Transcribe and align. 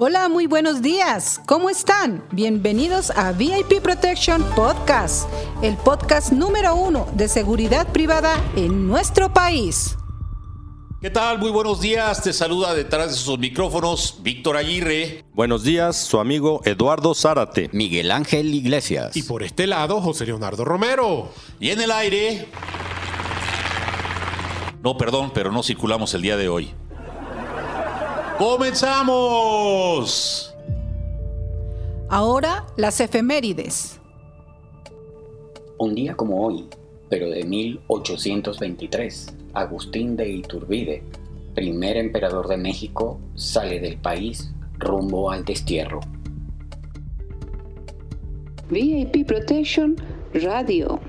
Hola, 0.00 0.28
muy 0.28 0.46
buenos 0.46 0.80
días. 0.80 1.40
¿Cómo 1.44 1.68
están? 1.68 2.24
Bienvenidos 2.30 3.10
a 3.10 3.32
VIP 3.32 3.80
Protection 3.82 4.44
Podcast, 4.54 5.28
el 5.60 5.76
podcast 5.76 6.30
número 6.30 6.76
uno 6.76 7.08
de 7.14 7.26
seguridad 7.26 7.90
privada 7.90 8.40
en 8.54 8.86
nuestro 8.86 9.32
país. 9.32 9.96
¿Qué 11.00 11.10
tal? 11.10 11.40
Muy 11.40 11.50
buenos 11.50 11.80
días. 11.80 12.22
Te 12.22 12.32
saluda 12.32 12.74
detrás 12.74 13.08
de 13.10 13.16
sus 13.16 13.40
micrófonos 13.40 14.18
Víctor 14.22 14.56
Aguirre. 14.56 15.24
Buenos 15.34 15.64
días, 15.64 15.96
su 15.96 16.20
amigo 16.20 16.60
Eduardo 16.64 17.12
Zárate. 17.12 17.68
Miguel 17.72 18.12
Ángel 18.12 18.54
Iglesias. 18.54 19.16
Y 19.16 19.24
por 19.24 19.42
este 19.42 19.66
lado, 19.66 20.00
José 20.00 20.26
Leonardo 20.26 20.64
Romero. 20.64 21.32
Y 21.58 21.70
en 21.70 21.80
el 21.80 21.90
aire... 21.90 22.46
No, 24.84 24.96
perdón, 24.96 25.32
pero 25.34 25.50
no 25.50 25.64
circulamos 25.64 26.14
el 26.14 26.22
día 26.22 26.36
de 26.36 26.48
hoy. 26.48 26.72
¡Comenzamos! 28.38 30.08
Ahora 32.08 32.66
las 32.76 33.00
efemérides. 33.00 33.98
Un 35.76 35.96
día 35.96 36.14
como 36.14 36.46
hoy, 36.46 36.68
pero 37.10 37.28
de 37.30 37.42
1823, 37.42 39.34
Agustín 39.54 40.14
de 40.14 40.28
Iturbide, 40.28 41.02
primer 41.56 41.96
emperador 41.96 42.46
de 42.46 42.58
México, 42.58 43.18
sale 43.34 43.80
del 43.80 43.96
país 43.96 44.52
rumbo 44.78 45.32
al 45.32 45.44
destierro. 45.44 45.98
VIP 48.70 49.26
Protection 49.26 49.96
Radio. 50.32 51.00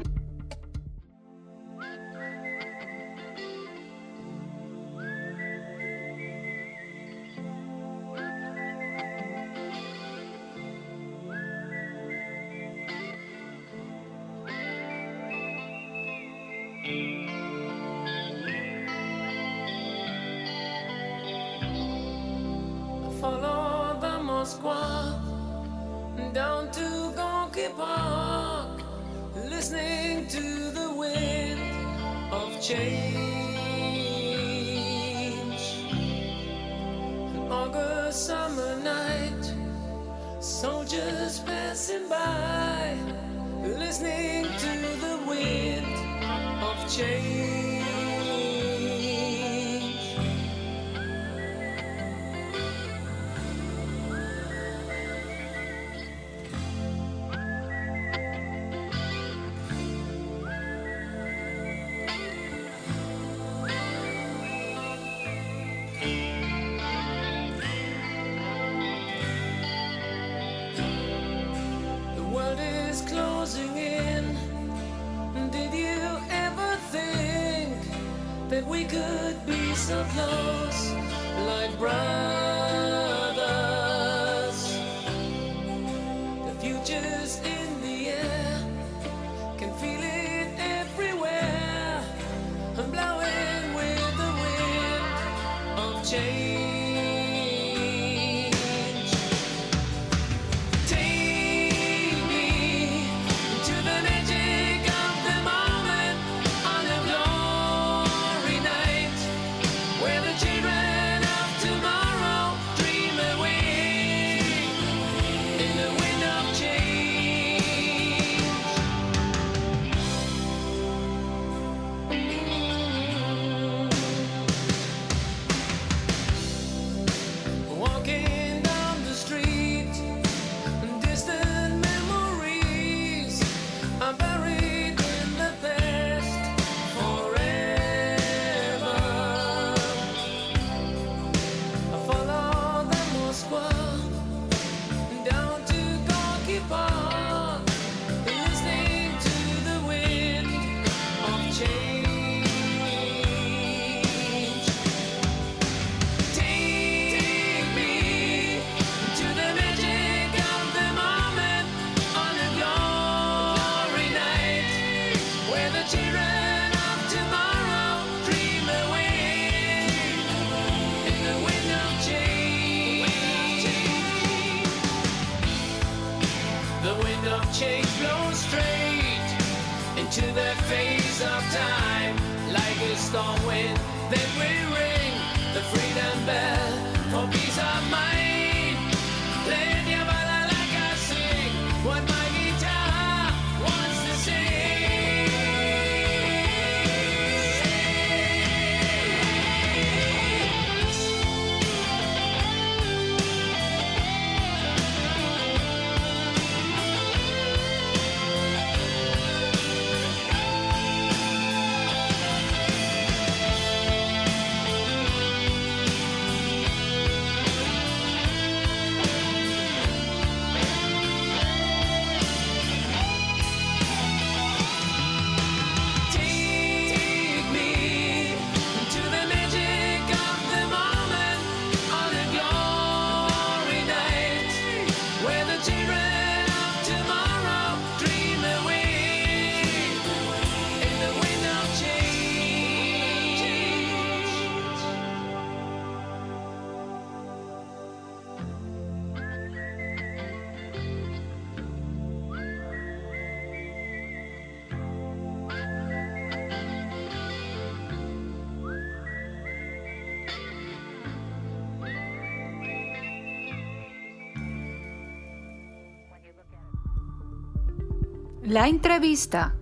La 268.50 268.68
entrevista. 268.68 269.54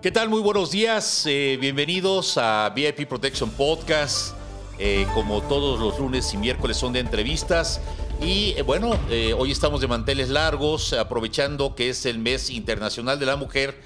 ¿Qué 0.00 0.12
tal? 0.12 0.28
Muy 0.28 0.40
buenos 0.40 0.70
días. 0.70 1.26
eh, 1.26 1.58
bienvenidos 1.60 2.38
a 2.38 2.72
VIP 2.72 3.08
Protection 3.08 3.50
Podcast. 3.50 4.36
Eh, 4.78 5.04
como 5.12 5.42
todos 5.42 5.80
los 5.80 5.98
lunes 5.98 6.32
y 6.32 6.36
miércoles 6.36 6.76
son 6.76 6.92
de 6.92 7.00
entrevistas. 7.00 7.80
Y 8.20 8.54
eh, 8.56 8.62
bueno, 8.62 8.96
hoy 9.38 9.50
estamos 9.50 9.80
de 9.80 9.88
manteles 9.88 10.28
largos, 10.28 10.92
aprovechando 10.92 11.74
que 11.74 11.88
es 11.88 12.06
el 12.06 12.20
mes 12.20 12.48
internacional 12.48 13.18
de 13.18 13.26
la 13.26 13.34
mujer. 13.34 13.80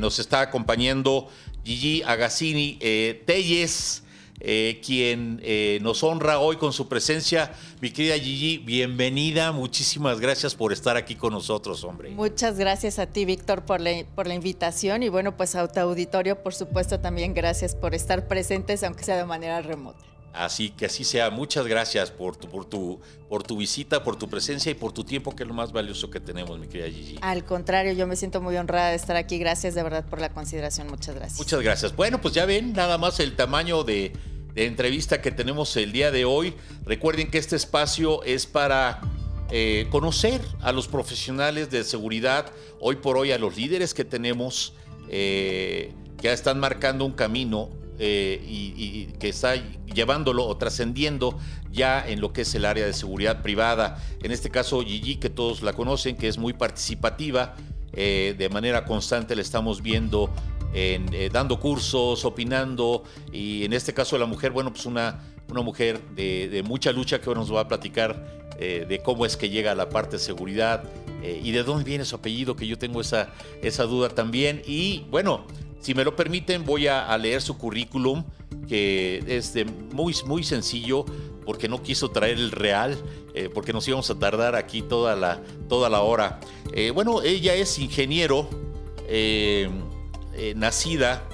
Nos 0.00 0.18
está 0.18 0.40
acompañando 0.40 1.28
Gigi 1.62 2.02
Agassini 2.04 2.78
Telles, 3.26 4.02
eh, 4.40 4.80
quien 4.84 5.40
eh, 5.42 5.78
nos 5.82 6.02
honra 6.02 6.38
hoy 6.38 6.56
con 6.56 6.72
su 6.72 6.88
presencia. 6.88 7.52
Mi 7.80 7.90
querida 7.90 8.14
Gigi, 8.18 8.58
bienvenida. 8.58 9.52
Muchísimas 9.52 10.20
gracias 10.20 10.54
por 10.54 10.72
estar 10.72 10.96
aquí 10.96 11.14
con 11.14 11.32
nosotros, 11.32 11.82
hombre. 11.84 12.10
Muchas 12.10 12.58
gracias 12.58 12.98
a 12.98 13.06
ti, 13.06 13.24
Víctor, 13.24 13.62
por 13.64 13.80
la, 13.80 14.04
por 14.14 14.26
la 14.26 14.34
invitación 14.34 15.02
y 15.02 15.08
bueno, 15.08 15.36
pues 15.36 15.54
a 15.54 15.66
tu 15.66 15.80
auditorio, 15.80 16.42
por 16.42 16.54
supuesto, 16.54 17.00
también 17.00 17.34
gracias 17.34 17.74
por 17.74 17.94
estar 17.94 18.28
presentes, 18.28 18.82
aunque 18.82 19.04
sea 19.04 19.16
de 19.16 19.24
manera 19.24 19.60
remota. 19.62 19.98
Así 20.38 20.70
que 20.70 20.86
así 20.86 21.04
sea. 21.04 21.30
Muchas 21.30 21.66
gracias 21.66 22.10
por 22.10 22.36
tu, 22.36 22.48
por 22.48 22.64
tu, 22.64 23.00
por 23.28 23.42
tu 23.42 23.56
visita, 23.56 24.04
por 24.04 24.16
tu 24.16 24.28
presencia 24.28 24.70
y 24.70 24.74
por 24.74 24.92
tu 24.92 25.04
tiempo, 25.04 25.34
que 25.34 25.42
es 25.42 25.48
lo 25.48 25.54
más 25.54 25.72
valioso 25.72 26.10
que 26.10 26.20
tenemos, 26.20 26.58
mi 26.58 26.68
querida 26.68 26.88
Gigi. 26.88 27.18
Al 27.20 27.44
contrario, 27.44 27.92
yo 27.92 28.06
me 28.06 28.16
siento 28.16 28.40
muy 28.40 28.56
honrada 28.56 28.90
de 28.90 28.96
estar 28.96 29.16
aquí. 29.16 29.38
Gracias 29.38 29.74
de 29.74 29.82
verdad 29.82 30.04
por 30.04 30.20
la 30.20 30.30
consideración. 30.30 30.86
Muchas 30.88 31.14
gracias. 31.16 31.38
Muchas 31.38 31.60
gracias. 31.60 31.96
Bueno, 31.96 32.20
pues 32.20 32.34
ya 32.34 32.46
ven 32.46 32.72
nada 32.72 32.98
más 32.98 33.18
el 33.20 33.34
tamaño 33.34 33.82
de, 33.82 34.12
de 34.54 34.66
entrevista 34.66 35.20
que 35.20 35.30
tenemos 35.30 35.76
el 35.76 35.92
día 35.92 36.10
de 36.10 36.24
hoy. 36.24 36.54
Recuerden 36.84 37.30
que 37.30 37.38
este 37.38 37.56
espacio 37.56 38.22
es 38.22 38.46
para 38.46 39.00
eh, 39.50 39.86
conocer 39.90 40.40
a 40.60 40.72
los 40.72 40.88
profesionales 40.88 41.70
de 41.70 41.82
seguridad, 41.82 42.52
hoy 42.80 42.96
por 42.96 43.16
hoy 43.16 43.32
a 43.32 43.38
los 43.38 43.56
líderes 43.56 43.94
que 43.94 44.04
tenemos, 44.04 44.74
eh, 45.08 45.94
que 46.20 46.30
están 46.30 46.60
marcando 46.60 47.06
un 47.06 47.12
camino 47.12 47.70
eh, 47.98 48.44
y, 48.46 48.74
y 48.76 49.06
que 49.18 49.30
está 49.30 49.54
llevándolo 49.94 50.46
o 50.46 50.56
trascendiendo 50.56 51.38
ya 51.70 52.06
en 52.06 52.20
lo 52.20 52.32
que 52.32 52.42
es 52.42 52.54
el 52.54 52.64
área 52.64 52.86
de 52.86 52.92
seguridad 52.92 53.42
privada. 53.42 54.02
En 54.22 54.32
este 54.32 54.50
caso, 54.50 54.80
Gigi, 54.82 55.16
que 55.16 55.30
todos 55.30 55.62
la 55.62 55.72
conocen, 55.72 56.16
que 56.16 56.28
es 56.28 56.38
muy 56.38 56.52
participativa, 56.52 57.54
eh, 57.92 58.34
de 58.36 58.48
manera 58.48 58.84
constante 58.84 59.34
la 59.34 59.42
estamos 59.42 59.82
viendo 59.82 60.30
en, 60.74 61.12
eh, 61.12 61.30
dando 61.32 61.58
cursos, 61.58 62.24
opinando, 62.24 63.02
y 63.32 63.64
en 63.64 63.72
este 63.72 63.94
caso 63.94 64.18
la 64.18 64.26
mujer, 64.26 64.52
bueno, 64.52 64.70
pues 64.70 64.86
una, 64.86 65.20
una 65.50 65.62
mujer 65.62 66.00
de, 66.14 66.62
mucha 66.64 66.92
lucha 66.92 67.20
que 67.20 67.28
ahora 67.28 67.40
nos 67.40 67.52
va 67.52 67.62
a 67.62 67.68
platicar 67.68 68.40
eh, 68.58 68.86
de 68.88 69.00
cómo 69.00 69.24
es 69.24 69.36
que 69.36 69.48
llega 69.48 69.72
a 69.72 69.74
la 69.74 69.88
parte 69.88 70.16
de 70.16 70.18
seguridad 70.22 70.84
y 71.20 71.50
de 71.50 71.64
dónde 71.64 71.82
viene 71.82 72.04
su 72.04 72.14
apellido, 72.14 72.54
que 72.54 72.64
yo 72.64 72.78
tengo 72.78 73.00
esa, 73.00 73.30
esa 73.60 73.82
duda 73.82 74.08
también. 74.08 74.62
Y 74.64 75.04
bueno, 75.10 75.46
si 75.80 75.94
me 75.94 76.04
lo 76.04 76.16
permiten, 76.16 76.64
voy 76.64 76.86
a, 76.86 77.16
leer 77.18 77.40
su 77.40 77.56
currículum, 77.56 78.24
que 78.68 79.22
es 79.26 79.54
de 79.54 79.64
muy, 79.64 80.14
muy 80.26 80.42
sencillo, 80.42 81.04
porque 81.44 81.68
no 81.68 81.82
quiso 81.82 82.10
traer 82.10 82.36
el 82.36 82.50
real, 82.50 82.98
eh, 83.34 83.48
porque 83.52 83.72
nos 83.72 83.86
íbamos 83.86 84.10
a 84.10 84.18
tardar 84.18 84.54
aquí 84.54 84.82
toda 84.82 85.16
la, 85.16 85.40
toda 85.68 85.88
la 85.88 86.02
hora. 86.02 86.40
Eh, 86.74 86.90
bueno, 86.90 87.22
ella 87.22 87.54
es 87.54 87.78
ingeniero, 87.78 88.48
eh, 89.06 89.70
nacida, 90.56 91.24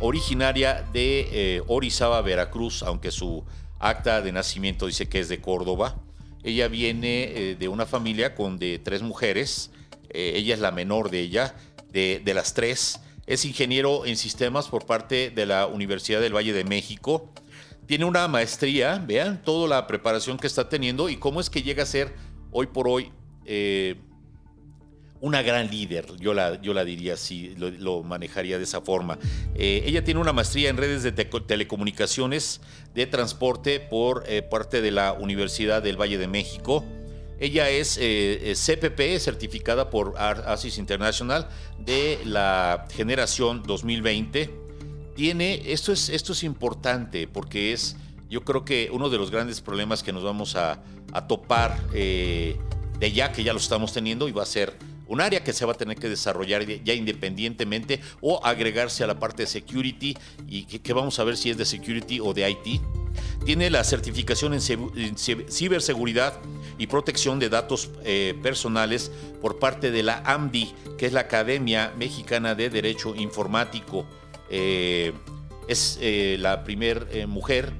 originaria 0.00 0.84
de 0.92 1.62
Orizaba, 1.68 2.20
Veracruz, 2.22 2.82
aunque 2.82 3.12
su 3.12 3.44
acta 3.78 4.20
de 4.20 4.32
nacimiento 4.32 4.86
dice 4.86 5.08
que 5.08 5.20
es 5.20 5.28
de 5.28 5.40
Córdoba. 5.40 5.96
Ella 6.42 6.68
viene 6.68 7.56
de 7.58 7.68
una 7.68 7.86
familia 7.86 8.34
con 8.34 8.58
de 8.58 8.78
tres 8.78 9.02
mujeres. 9.02 9.70
Ella 10.10 10.54
es 10.54 10.60
la 10.60 10.72
menor 10.72 11.10
de 11.10 11.20
ella, 11.20 11.54
de, 11.92 12.20
de 12.24 12.34
las 12.34 12.52
tres. 12.52 13.00
Es 13.30 13.44
ingeniero 13.44 14.06
en 14.06 14.16
sistemas 14.16 14.66
por 14.66 14.86
parte 14.86 15.30
de 15.30 15.46
la 15.46 15.68
Universidad 15.68 16.20
del 16.20 16.34
Valle 16.34 16.52
de 16.52 16.64
México. 16.64 17.30
Tiene 17.86 18.04
una 18.04 18.26
maestría, 18.26 18.98
vean 19.06 19.40
toda 19.44 19.68
la 19.68 19.86
preparación 19.86 20.36
que 20.36 20.48
está 20.48 20.68
teniendo 20.68 21.08
y 21.08 21.16
cómo 21.16 21.40
es 21.40 21.48
que 21.48 21.62
llega 21.62 21.84
a 21.84 21.86
ser 21.86 22.12
hoy 22.50 22.66
por 22.66 22.88
hoy 22.88 23.12
eh, 23.46 23.94
una 25.20 25.42
gran 25.42 25.70
líder, 25.70 26.06
yo 26.18 26.34
la, 26.34 26.60
yo 26.60 26.74
la 26.74 26.84
diría 26.84 27.14
así, 27.14 27.54
lo, 27.56 28.02
manejaría 28.02 28.58
de 28.58 28.64
esa 28.64 28.80
forma. 28.80 29.16
Eh, 29.54 29.84
ella 29.86 30.02
tiene 30.02 30.18
una 30.18 30.32
maestría 30.32 30.68
en 30.68 30.76
redes 30.76 31.04
de 31.04 31.12
te- 31.12 31.26
telecomunicaciones 31.26 32.60
de 32.94 33.06
transporte 33.06 33.78
por 33.78 34.24
eh, 34.26 34.42
parte 34.42 34.80
de 34.82 34.90
la 34.90 35.12
Universidad 35.12 35.82
del 35.82 36.00
Valle 36.00 36.18
de 36.18 36.26
México. 36.26 36.84
Ella 37.40 37.70
es 37.70 37.96
eh, 37.96 38.50
eh, 38.50 38.54
CPP, 38.54 39.18
certificada 39.18 39.88
por 39.88 40.14
ASIS 40.18 40.76
International 40.76 41.48
de 41.78 42.18
la 42.26 42.86
generación 42.94 43.62
2020. 43.62 44.50
Tiene, 45.16 45.72
esto 45.72 45.90
es, 45.92 46.10
esto 46.10 46.32
es 46.34 46.44
importante 46.44 47.26
porque 47.26 47.72
es, 47.72 47.96
yo 48.28 48.42
creo 48.44 48.64
que 48.64 48.90
uno 48.92 49.08
de 49.08 49.16
los 49.18 49.30
grandes 49.30 49.62
problemas 49.62 50.02
que 50.02 50.12
nos 50.12 50.22
vamos 50.22 50.54
a, 50.54 50.82
topar 51.28 51.78
eh, 51.94 52.56
de 52.98 53.10
ya 53.12 53.32
que 53.32 53.42
ya 53.42 53.52
lo 53.52 53.58
estamos 53.58 53.92
teniendo 53.92 54.28
y 54.28 54.32
va 54.32 54.42
a 54.44 54.46
ser 54.46 54.76
un 55.08 55.20
área 55.20 55.42
que 55.42 55.52
se 55.52 55.64
va 55.64 55.72
a 55.72 55.76
tener 55.76 55.96
que 55.96 56.08
desarrollar 56.08 56.64
ya 56.84 56.94
independientemente 56.94 58.00
o 58.20 58.40
agregarse 58.44 59.02
a 59.02 59.08
la 59.08 59.18
parte 59.18 59.42
de 59.42 59.46
security 59.48 60.16
y 60.46 60.64
que, 60.66 60.92
vamos 60.92 61.18
a 61.18 61.24
ver 61.24 61.36
si 61.36 61.50
es 61.50 61.56
de 61.56 61.64
security 61.64 62.20
o 62.20 62.32
de 62.32 62.48
IT. 62.48 62.80
Tiene 63.44 63.70
la 63.70 63.82
certificación 63.82 64.52
en, 64.54 64.60
ciber- 64.60 64.92
en 64.96 65.16
ciber- 65.16 65.50
ciberseguridad 65.50 66.34
y 66.80 66.86
protección 66.86 67.38
de 67.38 67.50
datos 67.50 67.90
eh, 68.04 68.34
personales 68.42 69.12
por 69.42 69.58
parte 69.58 69.90
de 69.90 70.02
la 70.02 70.22
AMDI, 70.24 70.72
que 70.96 71.04
es 71.04 71.12
la 71.12 71.20
Academia 71.20 71.92
Mexicana 71.98 72.54
de 72.54 72.70
Derecho 72.70 73.14
Informático. 73.14 74.06
Eh, 74.48 75.12
es 75.68 75.98
eh, 76.00 76.36
la 76.40 76.64
primer 76.64 77.06
eh, 77.12 77.26
mujer 77.26 77.74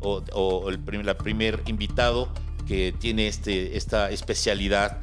o, 0.00 0.68
el 0.70 0.78
prim- 0.78 1.02
la 1.02 1.18
primer 1.18 1.62
invitado 1.66 2.32
que 2.66 2.94
tiene 2.96 3.26
este, 3.26 3.76
esta 3.76 4.10
especialidad 4.12 5.00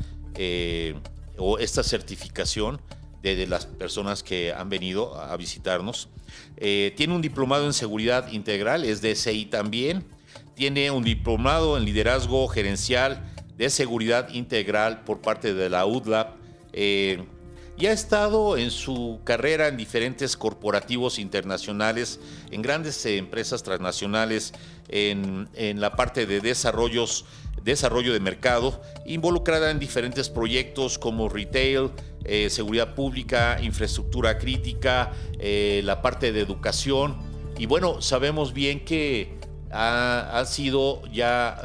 o 1.37 1.57
esta 1.59 1.83
certificación 1.83 2.79
de, 3.21 3.45
las 3.47 3.65
personas 3.65 4.23
que 4.23 4.53
han 4.53 4.69
venido 4.69 5.15
a, 5.19 5.33
a 5.33 5.37
visitarnos. 5.37 6.07
Tiene 6.55 7.13
un 7.13 7.21
diplomado 7.21 7.65
en 7.65 7.73
seguridad 7.73 8.31
integral, 8.31 8.85
es 8.85 9.01
de 9.01 9.13
CI 9.15 9.45
también. 9.47 10.05
Tiene 10.55 10.89
un 10.91 11.03
diplomado 11.03 11.77
en 11.77 11.83
liderazgo 11.85 12.47
gerencial 12.47 13.30
de 13.61 13.69
seguridad 13.69 14.29
integral 14.29 15.03
por 15.03 15.21
parte 15.21 15.53
de 15.53 15.69
la 15.69 15.85
UDLAP. 15.85 16.33
Eh, 16.73 17.23
y 17.77 17.85
ha 17.85 17.91
estado 17.91 18.57
en 18.57 18.71
su 18.71 19.19
carrera 19.23 19.67
en 19.67 19.77
diferentes 19.77 20.35
corporativos 20.35 21.19
internacionales, 21.19 22.19
en 22.49 22.63
grandes 22.63 23.05
eh, 23.05 23.17
empresas 23.17 23.61
transnacionales, 23.61 24.53
en, 24.89 25.47
en 25.53 25.79
la 25.79 25.95
parte 25.95 26.25
de 26.25 26.41
desarrollos, 26.41 27.25
desarrollo 27.63 28.13
de 28.13 28.19
mercado, 28.19 28.81
involucrada 29.05 29.69
en 29.69 29.77
diferentes 29.77 30.27
proyectos 30.27 30.97
como 30.97 31.29
retail, 31.29 31.91
eh, 32.25 32.49
seguridad 32.49 32.95
pública, 32.95 33.59
infraestructura 33.61 34.39
crítica, 34.39 35.11
la 35.39 36.01
parte 36.01 36.31
de 36.31 36.41
educación. 36.41 37.15
Y 37.59 37.67
bueno, 37.67 38.01
sabemos 38.01 38.53
bien 38.53 38.83
que 38.85 39.37
ha, 39.71 40.39
ha 40.39 40.45
sido 40.45 41.03
ya 41.11 41.61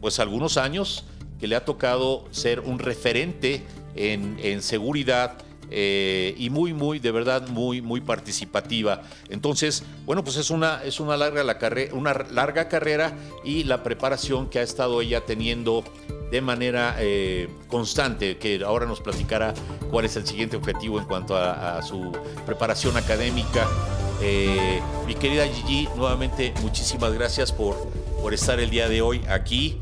pues 0.00 0.18
algunos 0.20 0.56
años 0.56 1.04
que 1.38 1.46
le 1.46 1.56
ha 1.56 1.64
tocado 1.64 2.24
ser 2.30 2.60
un 2.60 2.78
referente 2.78 3.62
en, 3.96 4.38
en 4.42 4.62
seguridad 4.62 5.38
eh, 5.70 6.34
y 6.38 6.50
muy, 6.50 6.72
muy, 6.72 6.98
de 6.98 7.10
verdad, 7.10 7.48
muy, 7.48 7.80
muy 7.80 8.00
participativa. 8.00 9.02
Entonces, 9.28 9.82
bueno, 10.04 10.22
pues 10.22 10.36
es 10.36 10.50
una, 10.50 10.84
es 10.84 11.00
una, 11.00 11.16
larga, 11.16 11.42
la 11.42 11.58
carre- 11.58 11.90
una 11.92 12.12
larga 12.30 12.68
carrera 12.68 13.16
y 13.44 13.64
la 13.64 13.82
preparación 13.82 14.48
que 14.48 14.58
ha 14.58 14.62
estado 14.62 15.00
ella 15.00 15.22
teniendo 15.22 15.82
de 16.30 16.40
manera 16.40 16.96
eh, 16.98 17.48
constante, 17.68 18.36
que 18.36 18.62
ahora 18.64 18.86
nos 18.86 19.00
platicará 19.00 19.54
cuál 19.90 20.04
es 20.04 20.16
el 20.16 20.26
siguiente 20.26 20.56
objetivo 20.56 20.98
en 20.98 21.06
cuanto 21.06 21.36
a, 21.36 21.80
su 21.82 22.12
preparación 22.46 22.96
académica. 22.96 23.66
Eh, 24.20 24.80
mi 25.06 25.14
querida 25.14 25.46
Gigi, 25.46 25.88
nuevamente 25.96 26.52
muchísimas 26.62 27.12
gracias 27.14 27.52
por, 27.52 27.76
por 28.20 28.34
estar 28.34 28.60
el 28.60 28.70
día 28.70 28.88
de 28.88 29.02
hoy 29.02 29.22
aquí. 29.28 29.78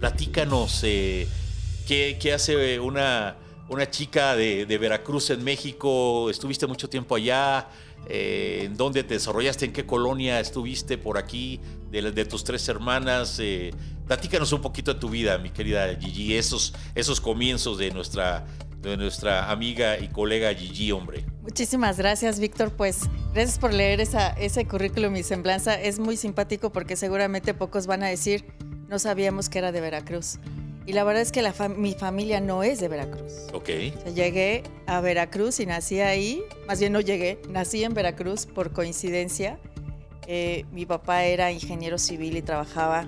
Platícanos 0.00 0.80
eh, 0.82 1.28
qué, 1.86 2.32
hace 2.34 2.80
una, 2.80 3.36
una 3.68 3.90
chica 3.90 4.34
de, 4.34 4.64
Veracruz 4.80 5.28
en 5.28 5.44
México. 5.44 6.30
Estuviste 6.30 6.66
mucho 6.66 6.88
tiempo 6.88 7.16
allá. 7.16 7.68
Eh, 8.08 8.62
¿En 8.64 8.78
dónde 8.78 9.04
te 9.04 9.12
desarrollaste? 9.12 9.66
¿En 9.66 9.74
qué 9.74 9.84
colonia 9.84 10.40
estuviste 10.40 10.96
por 10.96 11.18
aquí? 11.18 11.60
De, 11.90 12.24
tus 12.24 12.44
tres 12.44 12.66
hermanas. 12.70 13.38
Eh, 13.40 13.72
platícanos 14.06 14.50
un 14.54 14.62
poquito 14.62 14.94
de 14.94 15.00
tu 15.00 15.10
vida, 15.10 15.36
mi 15.36 15.50
querida 15.50 15.94
Gigi. 15.94 16.34
Esos, 16.34 16.72
esos 16.94 17.20
comienzos 17.20 17.76
de 17.76 17.90
nuestra, 17.90 18.46
de 18.80 18.96
nuestra 18.96 19.50
amiga 19.50 19.98
y 19.98 20.08
colega 20.08 20.54
Gigi, 20.54 20.92
hombre. 20.92 21.26
Muchísimas 21.42 21.98
gracias, 21.98 22.40
Víctor. 22.40 22.72
Pues 22.74 23.02
gracias 23.34 23.58
por 23.58 23.74
leer 23.74 24.00
ese 24.00 24.64
currículum 24.66 25.14
y 25.16 25.24
semblanza. 25.24 25.78
Es 25.78 25.98
muy 25.98 26.16
simpático 26.16 26.72
porque 26.72 26.96
seguramente 26.96 27.52
pocos 27.52 27.86
van 27.86 28.02
a 28.02 28.06
decir, 28.06 28.46
no 28.90 28.98
sabíamos 28.98 29.48
que 29.48 29.58
era 29.58 29.72
de 29.72 29.80
Veracruz. 29.80 30.38
Y 30.86 30.92
la 30.92 31.04
verdad 31.04 31.22
es 31.22 31.30
que 31.30 31.40
la 31.42 31.54
fam- 31.54 31.76
mi 31.76 31.94
familia 31.94 32.40
no 32.40 32.62
es 32.64 32.80
de 32.80 32.88
Veracruz. 32.88 33.46
Ok. 33.52 33.68
O 33.96 34.00
sea, 34.02 34.12
llegué 34.12 34.64
a 34.86 35.00
Veracruz 35.00 35.60
y 35.60 35.66
nací 35.66 36.00
ahí. 36.00 36.42
Más 36.66 36.80
bien 36.80 36.92
no 36.92 37.00
llegué, 37.00 37.40
nací 37.48 37.84
en 37.84 37.94
Veracruz 37.94 38.46
por 38.46 38.72
coincidencia. 38.72 39.58
Eh, 40.26 40.64
mi 40.72 40.86
papá 40.86 41.24
era 41.24 41.52
ingeniero 41.52 41.96
civil 41.98 42.36
y 42.36 42.42
trabajaba 42.42 43.06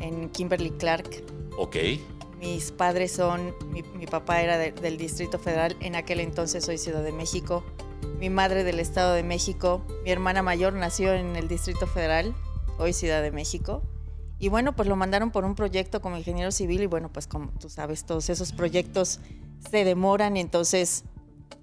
en 0.00 0.28
Kimberly 0.30 0.70
Clark. 0.70 1.22
Ok. 1.56 1.76
Mis 2.40 2.72
padres 2.72 3.12
son, 3.12 3.54
mi, 3.70 3.82
mi 3.96 4.06
papá 4.06 4.42
era 4.42 4.56
de- 4.58 4.72
del 4.72 4.96
Distrito 4.96 5.38
Federal, 5.38 5.76
en 5.80 5.94
aquel 5.94 6.20
entonces 6.20 6.64
soy 6.64 6.78
Ciudad 6.78 7.02
de 7.02 7.12
México. 7.12 7.62
Mi 8.18 8.30
madre 8.30 8.64
del 8.64 8.80
Estado 8.80 9.12
de 9.14 9.22
México. 9.22 9.82
Mi 10.04 10.10
hermana 10.10 10.42
mayor 10.42 10.72
nació 10.72 11.12
en 11.12 11.36
el 11.36 11.48
Distrito 11.48 11.86
Federal, 11.86 12.34
hoy 12.78 12.92
Ciudad 12.94 13.22
de 13.22 13.30
México. 13.30 13.82
Y 14.40 14.48
bueno, 14.48 14.74
pues 14.74 14.88
lo 14.88 14.96
mandaron 14.96 15.30
por 15.30 15.44
un 15.44 15.54
proyecto 15.54 16.00
como 16.00 16.16
ingeniero 16.16 16.50
civil 16.50 16.82
y 16.82 16.86
bueno, 16.86 17.12
pues 17.12 17.26
como 17.26 17.50
tú 17.60 17.68
sabes, 17.68 18.04
todos 18.04 18.30
esos 18.30 18.52
proyectos 18.52 19.20
se 19.70 19.84
demoran, 19.84 20.38
entonces 20.38 21.04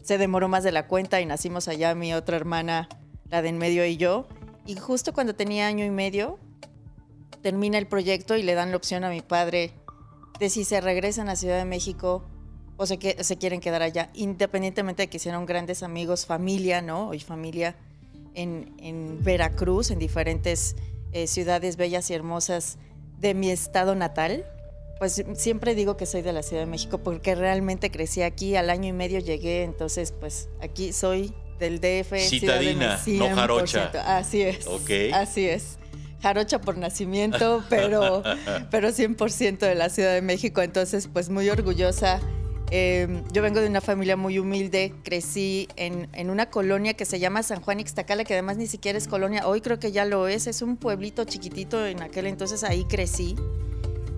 se 0.03 0.19
demoró 0.19 0.47
más 0.47 0.63
de 0.63 0.71
la 0.71 0.85
cuenta 0.87 1.19
y 1.19 1.25
nacimos 1.25 1.67
allá 1.67 1.95
mi 1.95 2.13
otra 2.13 2.37
hermana, 2.37 2.87
la 3.29 3.41
de 3.41 3.49
en 3.49 3.57
medio 3.57 3.83
y 3.83 3.97
yo. 3.97 4.27
Y 4.67 4.75
justo 4.75 5.11
cuando 5.11 5.33
tenía 5.33 5.65
año 5.65 5.85
y 5.85 5.89
medio, 5.89 6.37
termina 7.41 7.79
el 7.79 7.87
proyecto 7.87 8.37
y 8.37 8.43
le 8.43 8.53
dan 8.53 8.69
la 8.69 8.77
opción 8.77 9.03
a 9.03 9.09
mi 9.09 9.21
padre 9.21 9.73
de 10.39 10.51
si 10.51 10.63
se 10.63 10.79
regresan 10.79 11.29
a 11.29 11.35
Ciudad 11.35 11.57
de 11.57 11.65
México 11.65 12.25
o 12.77 12.85
se, 12.85 12.99
quieren 12.99 13.59
quedar 13.59 13.81
allá, 13.81 14.11
independientemente 14.13 15.01
de 15.01 15.07
que 15.07 15.17
hicieron 15.17 15.47
grandes 15.47 15.81
amigos, 15.81 16.27
familia, 16.27 16.83
¿no? 16.83 17.07
Hoy 17.07 17.19
familia 17.21 17.75
en 18.35 19.17
Veracruz, 19.23 19.89
en 19.89 19.97
diferentes 19.97 20.75
eh, 21.11 21.27
ciudades 21.27 21.77
bellas 21.77 22.09
y 22.09 22.13
hermosas 22.13 22.77
de 23.19 23.33
mi 23.33 23.49
estado 23.49 23.95
natal. 23.95 24.45
Pues 24.99 25.23
siempre 25.35 25.75
digo 25.75 25.95
que 25.95 26.05
soy 26.05 26.23
de 26.23 26.33
la 26.33 26.41
Ciudad 26.41 26.63
de 26.63 26.67
México 26.67 26.99
porque 26.99 27.35
realmente 27.35 27.91
crecí 27.91 28.23
aquí, 28.23 28.55
al 28.55 28.69
año 28.69 28.89
y 28.89 28.93
medio 28.93 29.19
llegué, 29.19 29.63
entonces 29.63 30.11
pues 30.11 30.49
aquí 30.59 30.91
soy 30.91 31.33
del 31.59 31.79
DF. 31.79 32.11
De 32.11 32.19
Citadina, 32.19 32.97
México, 32.97 33.29
no 33.29 33.35
jarocha. 33.35 33.91
100%. 33.91 34.03
Así 34.05 34.41
es. 34.41 34.67
Ok. 34.67 34.89
Así 35.13 35.47
es. 35.47 35.77
Jarocha 36.21 36.59
por 36.59 36.77
nacimiento, 36.77 37.63
pero, 37.69 38.23
pero 38.71 38.89
100% 38.89 39.59
de 39.59 39.75
la 39.75 39.89
Ciudad 39.89 40.13
de 40.13 40.21
México, 40.21 40.61
entonces 40.61 41.07
pues 41.11 41.29
muy 41.29 41.49
orgullosa. 41.49 42.19
Eh, 42.69 43.23
yo 43.31 43.41
vengo 43.41 43.61
de 43.61 43.67
una 43.67 43.79
familia 43.79 44.17
muy 44.17 44.39
humilde, 44.39 44.93
crecí 45.03 45.69
en, 45.77 46.09
en 46.13 46.29
una 46.29 46.49
colonia 46.49 46.95
que 46.95 47.05
se 47.05 47.19
llama 47.19 47.41
San 47.43 47.61
Juan 47.61 47.79
Ixtacala, 47.79 48.25
que 48.25 48.33
además 48.33 48.57
ni 48.57 48.67
siquiera 48.67 48.97
es 48.97 49.07
colonia, 49.07 49.47
hoy 49.47 49.61
creo 49.61 49.79
que 49.79 49.91
ya 49.91 50.03
lo 50.03 50.27
es, 50.27 50.47
es 50.47 50.61
un 50.61 50.75
pueblito 50.75 51.23
chiquitito, 51.23 51.85
en 51.85 52.01
aquel 52.01 52.27
entonces 52.27 52.63
ahí 52.63 52.83
crecí. 52.83 53.35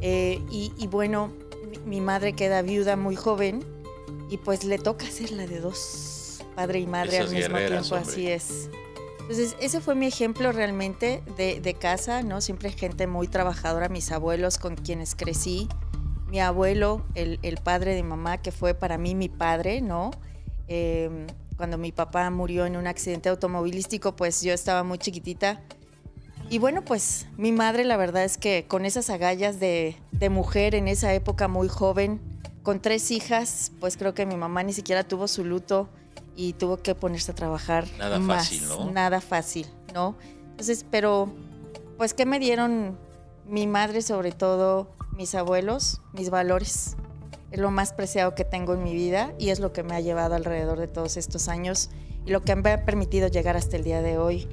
Eh, 0.02 0.42
y, 0.50 0.72
y 0.78 0.88
bueno, 0.88 1.32
mi, 1.70 1.78
mi 1.98 2.02
madre 2.02 2.34
queda 2.34 2.62
viuda 2.62 2.96
muy 2.96 3.16
joven 3.16 3.64
y 4.30 4.38
pues 4.38 4.64
le 4.64 4.78
toca 4.78 5.06
ser 5.06 5.32
la 5.32 5.46
de 5.46 5.60
dos, 5.60 6.40
padre 6.56 6.80
y 6.80 6.88
madre 6.88 7.18
Esas 7.18 7.30
al 7.30 7.36
mismo 7.36 7.58
tiempo, 7.58 7.96
hombre. 7.96 8.12
así 8.12 8.28
es. 8.28 8.70
Entonces, 9.20 9.56
ese 9.60 9.80
fue 9.80 9.94
mi 9.94 10.08
ejemplo 10.08 10.52
realmente 10.52 11.22
de, 11.38 11.62
de 11.62 11.74
casa, 11.76 12.24
¿no? 12.24 12.42
Siempre 12.42 12.72
gente 12.72 13.06
muy 13.06 13.28
trabajadora, 13.28 13.88
mis 13.88 14.12
abuelos 14.12 14.58
con 14.58 14.76
quienes 14.76 15.14
crecí, 15.14 15.68
mi 16.30 16.40
abuelo, 16.40 17.06
el, 17.16 17.40
el 17.42 17.58
padre 17.58 17.96
de 17.96 18.04
mamá, 18.04 18.42
que 18.42 18.52
fue 18.52 18.74
para 18.74 18.98
mí 18.98 19.16
mi 19.16 19.30
padre, 19.30 19.82
¿no? 19.82 20.12
Eh, 20.68 21.28
cuando 21.58 21.78
mi 21.78 21.92
papá 21.92 22.30
murió 22.30 22.66
en 22.66 22.78
un 22.78 22.88
accidente 22.88 23.28
automovilístico, 23.30 24.16
pues 24.16 24.42
yo 24.42 24.54
estaba 24.54 24.84
muy 24.84 24.98
chiquitita. 24.98 25.62
Y 26.50 26.58
bueno, 26.58 26.84
pues 26.84 27.28
mi 27.38 27.52
madre, 27.52 27.84
la 27.84 27.98
verdad 27.98 28.24
es 28.24 28.38
que 28.38 28.66
con 28.68 28.86
esas 28.86 29.10
agallas 29.10 29.60
de, 29.60 29.98
de 30.12 30.30
mujer 30.30 30.74
en 30.76 30.88
esa 30.88 31.14
época 31.14 31.48
muy 31.48 31.68
joven, 31.68 32.22
con 32.64 32.82
tres 32.82 33.12
hijas, 33.12 33.72
pues 33.80 33.98
creo 33.98 34.14
que 34.14 34.26
mi 34.26 34.38
mamá 34.38 34.64
ni 34.64 34.74
siquiera 34.74 35.04
tuvo 35.04 35.28
su 35.28 35.44
luto 35.44 35.90
y 36.36 36.54
tuvo 36.54 36.78
que 36.78 36.96
ponerse 36.96 37.32
a 37.32 37.36
trabajar. 37.36 37.86
Nada 37.98 38.20
más, 38.20 38.50
fácil, 38.50 38.68
¿no? 38.68 38.92
Nada 38.92 39.22
fácil, 39.22 39.68
¿no? 39.94 40.16
Entonces, 40.52 40.86
pero, 40.90 41.34
pues, 41.98 42.14
¿qué 42.14 42.26
me 42.26 42.40
dieron 42.40 42.98
mi 43.46 43.68
madre, 43.68 44.02
sobre 44.02 44.32
todo 44.32 44.88
mis 45.20 45.36
abuelos? 45.36 46.00
Mis 46.14 46.30
valores. 46.30 46.96
Es 47.52 47.60
lo 47.60 47.72
más 47.72 47.92
preciado 47.92 48.36
que 48.36 48.46
tengo 48.46 48.74
en 48.74 48.84
mi 48.84 48.94
vida 48.94 49.34
y 49.38 49.50
es 49.50 49.60
lo 49.60 49.74
que 49.74 49.84
me 49.84 49.94
ha 49.94 50.00
llevado 50.00 50.34
alrededor 50.36 50.80
de 50.80 50.88
todos 50.88 51.18
estos 51.18 51.50
años 51.50 51.90
y 52.26 52.32
lo 52.32 52.42
que 52.42 52.56
me 52.56 52.72
ha 52.72 52.86
permitido 52.86 53.28
llegar 53.28 53.58
hasta 53.58 53.76
el 53.76 53.84
día 53.84 54.02
de 54.02 54.18
hoy, 54.18 54.48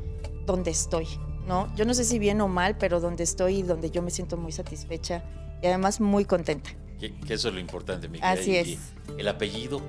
donde 0.44 0.73
estoy, 0.73 1.06
¿no? 1.46 1.73
Yo 1.76 1.85
no 1.85 1.94
sé 1.94 2.04
si 2.04 2.18
bien 2.18 2.40
o 2.40 2.49
mal, 2.49 2.76
pero 2.78 2.99
donde 2.99 3.23
estoy 3.23 3.58
y 3.58 3.62
donde 3.62 3.90
yo 3.90 4.02
me 4.02 4.11
siento 4.11 4.37
muy 4.37 4.50
satisfecha 4.50 5.23
y 5.62 5.68
además 5.68 6.00
muy 6.00 6.25
contenta. 6.25 6.70
Que, 6.99 7.14
que 7.14 7.35
eso 7.35 7.49
es 7.49 7.54
lo 7.54 7.61
importante, 7.61 8.08
mi 8.08 8.18
Así 8.20 8.56
es. 8.56 8.78
El 9.16 9.28
apellido 9.28 9.80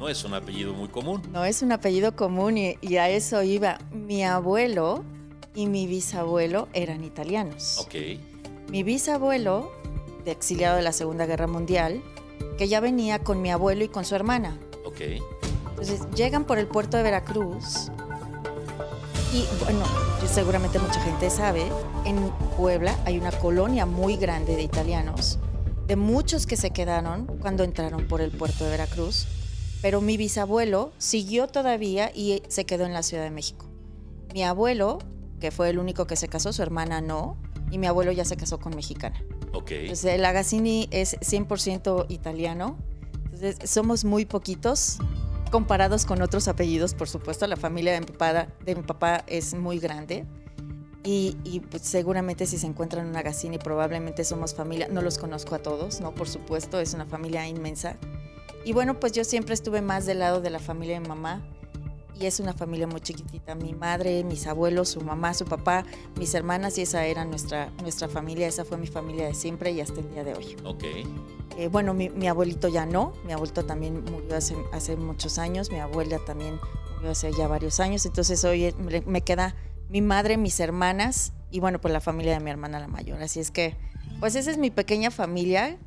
no 0.00 0.08
es 0.08 0.24
un 0.24 0.34
apellido 0.34 0.72
muy 0.72 0.88
común. 0.88 1.22
No 1.30 1.44
es 1.44 1.62
un 1.62 1.70
apellido 1.70 2.16
común 2.16 2.58
y, 2.58 2.78
y 2.80 2.96
a 2.96 3.08
eso 3.08 3.44
iba. 3.44 3.78
Mi 3.92 4.24
abuelo 4.24 5.04
y 5.54 5.66
mi 5.66 5.86
bisabuelo 5.86 6.66
eran 6.72 7.04
italianos. 7.04 7.78
Ok. 7.78 7.94
Mi 8.70 8.82
bisabuelo, 8.82 9.70
de 10.26 10.32
exiliado 10.32 10.76
de 10.76 10.82
la 10.82 10.92
Segunda 10.92 11.24
Guerra 11.24 11.46
Mundial, 11.46 12.02
que 12.58 12.68
ya 12.68 12.80
venía 12.80 13.20
con 13.20 13.40
mi 13.40 13.50
abuelo 13.50 13.84
y 13.84 13.88
con 13.88 14.04
su 14.04 14.14
hermana. 14.14 14.58
Ok. 14.84 15.00
Entonces 15.70 16.02
llegan 16.14 16.44
por 16.44 16.58
el 16.58 16.66
puerto 16.66 16.98
de 16.98 17.02
Veracruz 17.02 17.90
y 19.32 19.44
bueno, 19.64 19.84
seguramente 20.26 20.78
mucha 20.78 21.00
gente 21.00 21.30
sabe, 21.30 21.66
en 22.04 22.30
Puebla 22.56 22.96
hay 23.04 23.18
una 23.18 23.32
colonia 23.32 23.84
muy 23.84 24.16
grande 24.16 24.56
de 24.56 24.62
italianos, 24.62 25.38
de 25.86 25.96
muchos 25.96 26.46
que 26.46 26.56
se 26.56 26.70
quedaron 26.70 27.26
cuando 27.40 27.62
entraron 27.62 28.08
por 28.08 28.20
el 28.20 28.30
puerto 28.30 28.64
de 28.64 28.70
Veracruz, 28.70 29.26
pero 29.82 30.00
mi 30.00 30.16
bisabuelo 30.16 30.92
siguió 30.98 31.48
todavía 31.48 32.10
y 32.14 32.42
se 32.48 32.64
quedó 32.64 32.86
en 32.86 32.94
la 32.94 33.02
Ciudad 33.02 33.24
de 33.24 33.30
México. 33.30 33.66
Mi 34.32 34.42
abuelo, 34.42 34.98
que 35.38 35.50
fue 35.50 35.68
el 35.68 35.78
único 35.78 36.06
que 36.06 36.16
se 36.16 36.28
casó, 36.28 36.52
su 36.52 36.62
hermana 36.62 37.00
no, 37.00 37.36
y 37.70 37.78
mi 37.78 37.86
abuelo 37.86 38.12
ya 38.12 38.24
se 38.24 38.36
casó 38.36 38.58
con 38.58 38.74
mexicana. 38.74 39.22
Ok. 39.56 39.70
El 39.70 40.24
Agassini 40.24 40.86
es 40.90 41.18
100% 41.20 42.06
italiano. 42.10 42.76
Somos 43.64 44.04
muy 44.04 44.26
poquitos 44.26 44.98
comparados 45.50 46.04
con 46.04 46.20
otros 46.20 46.46
apellidos, 46.46 46.94
por 46.94 47.08
supuesto. 47.08 47.46
La 47.46 47.56
familia 47.56 47.94
de 47.94 48.00
mi 48.74 48.82
papá, 48.82 49.24
es 49.26 49.54
muy 49.54 49.78
grande. 49.78 50.26
Y, 51.04 51.38
y, 51.44 51.60
pues, 51.60 51.82
seguramente 51.82 52.46
si 52.46 52.58
se 52.58 52.66
encuentran 52.66 53.06
un 53.06 53.16
Agassini, 53.16 53.58
probablemente 53.58 54.24
somos 54.24 54.54
familia. 54.54 54.88
No 54.88 55.00
los 55.00 55.16
conozco 55.16 55.54
a 55.54 55.58
todos, 55.60 56.00
¿no? 56.00 56.14
Por 56.14 56.28
supuesto, 56.28 56.78
es 56.78 56.92
una 56.92 57.06
familia 57.06 57.46
inmensa. 57.48 57.96
Y 58.64 58.74
bueno, 58.74 59.00
pues 59.00 59.12
yo 59.12 59.24
siempre 59.24 59.54
estuve 59.54 59.80
más 59.80 60.04
del 60.04 60.18
lado 60.18 60.40
de 60.42 60.50
la 60.50 60.58
familia 60.58 60.96
de 60.96 61.00
mi 61.00 61.08
mamá. 61.08 61.46
Y 62.18 62.26
es 62.26 62.40
una 62.40 62.54
familia 62.54 62.86
muy 62.86 63.00
chiquitita. 63.00 63.54
Mi 63.54 63.74
madre, 63.74 64.24
mis 64.24 64.46
abuelos, 64.46 64.88
su 64.88 65.00
mamá, 65.02 65.34
su 65.34 65.44
papá, 65.44 65.84
mis 66.18 66.32
hermanas 66.34 66.78
y 66.78 66.82
esa 66.82 67.04
era 67.04 67.24
nuestra, 67.24 67.70
nuestra 67.82 68.08
familia. 68.08 68.48
Esa 68.48 68.64
fue 68.64 68.78
mi 68.78 68.86
familia 68.86 69.26
de 69.26 69.34
siempre 69.34 69.70
y 69.72 69.80
hasta 69.80 70.00
el 70.00 70.10
día 70.10 70.24
de 70.24 70.34
hoy. 70.34 70.56
Ok. 70.64 70.84
Eh, 71.58 71.68
bueno, 71.68 71.92
mi, 71.92 72.08
mi 72.08 72.26
abuelito 72.26 72.68
ya 72.68 72.86
no. 72.86 73.12
Mi 73.26 73.32
abuelito 73.32 73.64
también 73.66 74.02
murió 74.04 74.36
hace, 74.36 74.56
hace 74.72 74.96
muchos 74.96 75.38
años. 75.38 75.70
Mi 75.70 75.78
abuela 75.78 76.18
también 76.24 76.58
murió 76.94 77.10
hace 77.10 77.32
ya 77.32 77.48
varios 77.48 77.80
años. 77.80 78.06
Entonces 78.06 78.42
hoy 78.44 78.64
eh, 78.64 78.74
me, 78.78 79.02
me 79.02 79.20
queda 79.20 79.54
mi 79.90 80.00
madre, 80.00 80.38
mis 80.38 80.58
hermanas 80.58 81.32
y 81.50 81.60
bueno, 81.60 81.80
pues 81.80 81.92
la 81.92 82.00
familia 82.00 82.32
de 82.32 82.40
mi 82.40 82.50
hermana 82.50 82.80
la 82.80 82.88
mayor. 82.88 83.22
Así 83.22 83.40
es 83.40 83.50
que, 83.50 83.76
pues 84.20 84.34
esa 84.36 84.50
es 84.50 84.56
mi 84.58 84.70
pequeña 84.70 85.10
familia. 85.10 85.78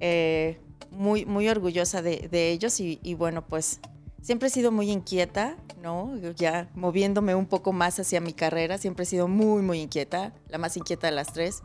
eh, 0.00 0.60
muy, 0.90 1.26
muy 1.26 1.48
orgullosa 1.50 2.00
de, 2.00 2.28
de 2.30 2.50
ellos 2.50 2.80
y, 2.80 2.98
y 3.02 3.12
bueno, 3.12 3.46
pues 3.46 3.80
siempre 4.28 4.48
he 4.48 4.50
sido 4.50 4.70
muy 4.70 4.90
inquieta, 4.90 5.56
¿no? 5.80 6.14
Ya 6.36 6.68
moviéndome 6.74 7.34
un 7.34 7.46
poco 7.46 7.72
más 7.72 7.98
hacia 7.98 8.20
mi 8.20 8.34
carrera, 8.34 8.76
siempre 8.76 9.04
he 9.04 9.06
sido 9.06 9.26
muy, 9.26 9.62
muy 9.62 9.80
inquieta, 9.80 10.34
la 10.50 10.58
más 10.58 10.76
inquieta 10.76 11.06
de 11.06 11.14
las 11.14 11.32
tres. 11.32 11.62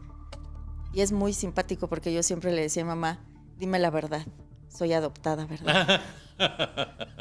Y 0.93 1.01
es 1.01 1.11
muy 1.11 1.33
simpático 1.33 1.89
porque 1.89 2.13
yo 2.13 2.23
siempre 2.23 2.53
le 2.53 2.61
decía 2.61 2.83
a 2.83 2.85
mamá, 2.85 3.19
dime 3.59 3.79
la 3.79 3.89
verdad, 3.89 4.25
soy 4.69 4.93
adoptada, 4.93 5.45
¿verdad? 5.45 5.99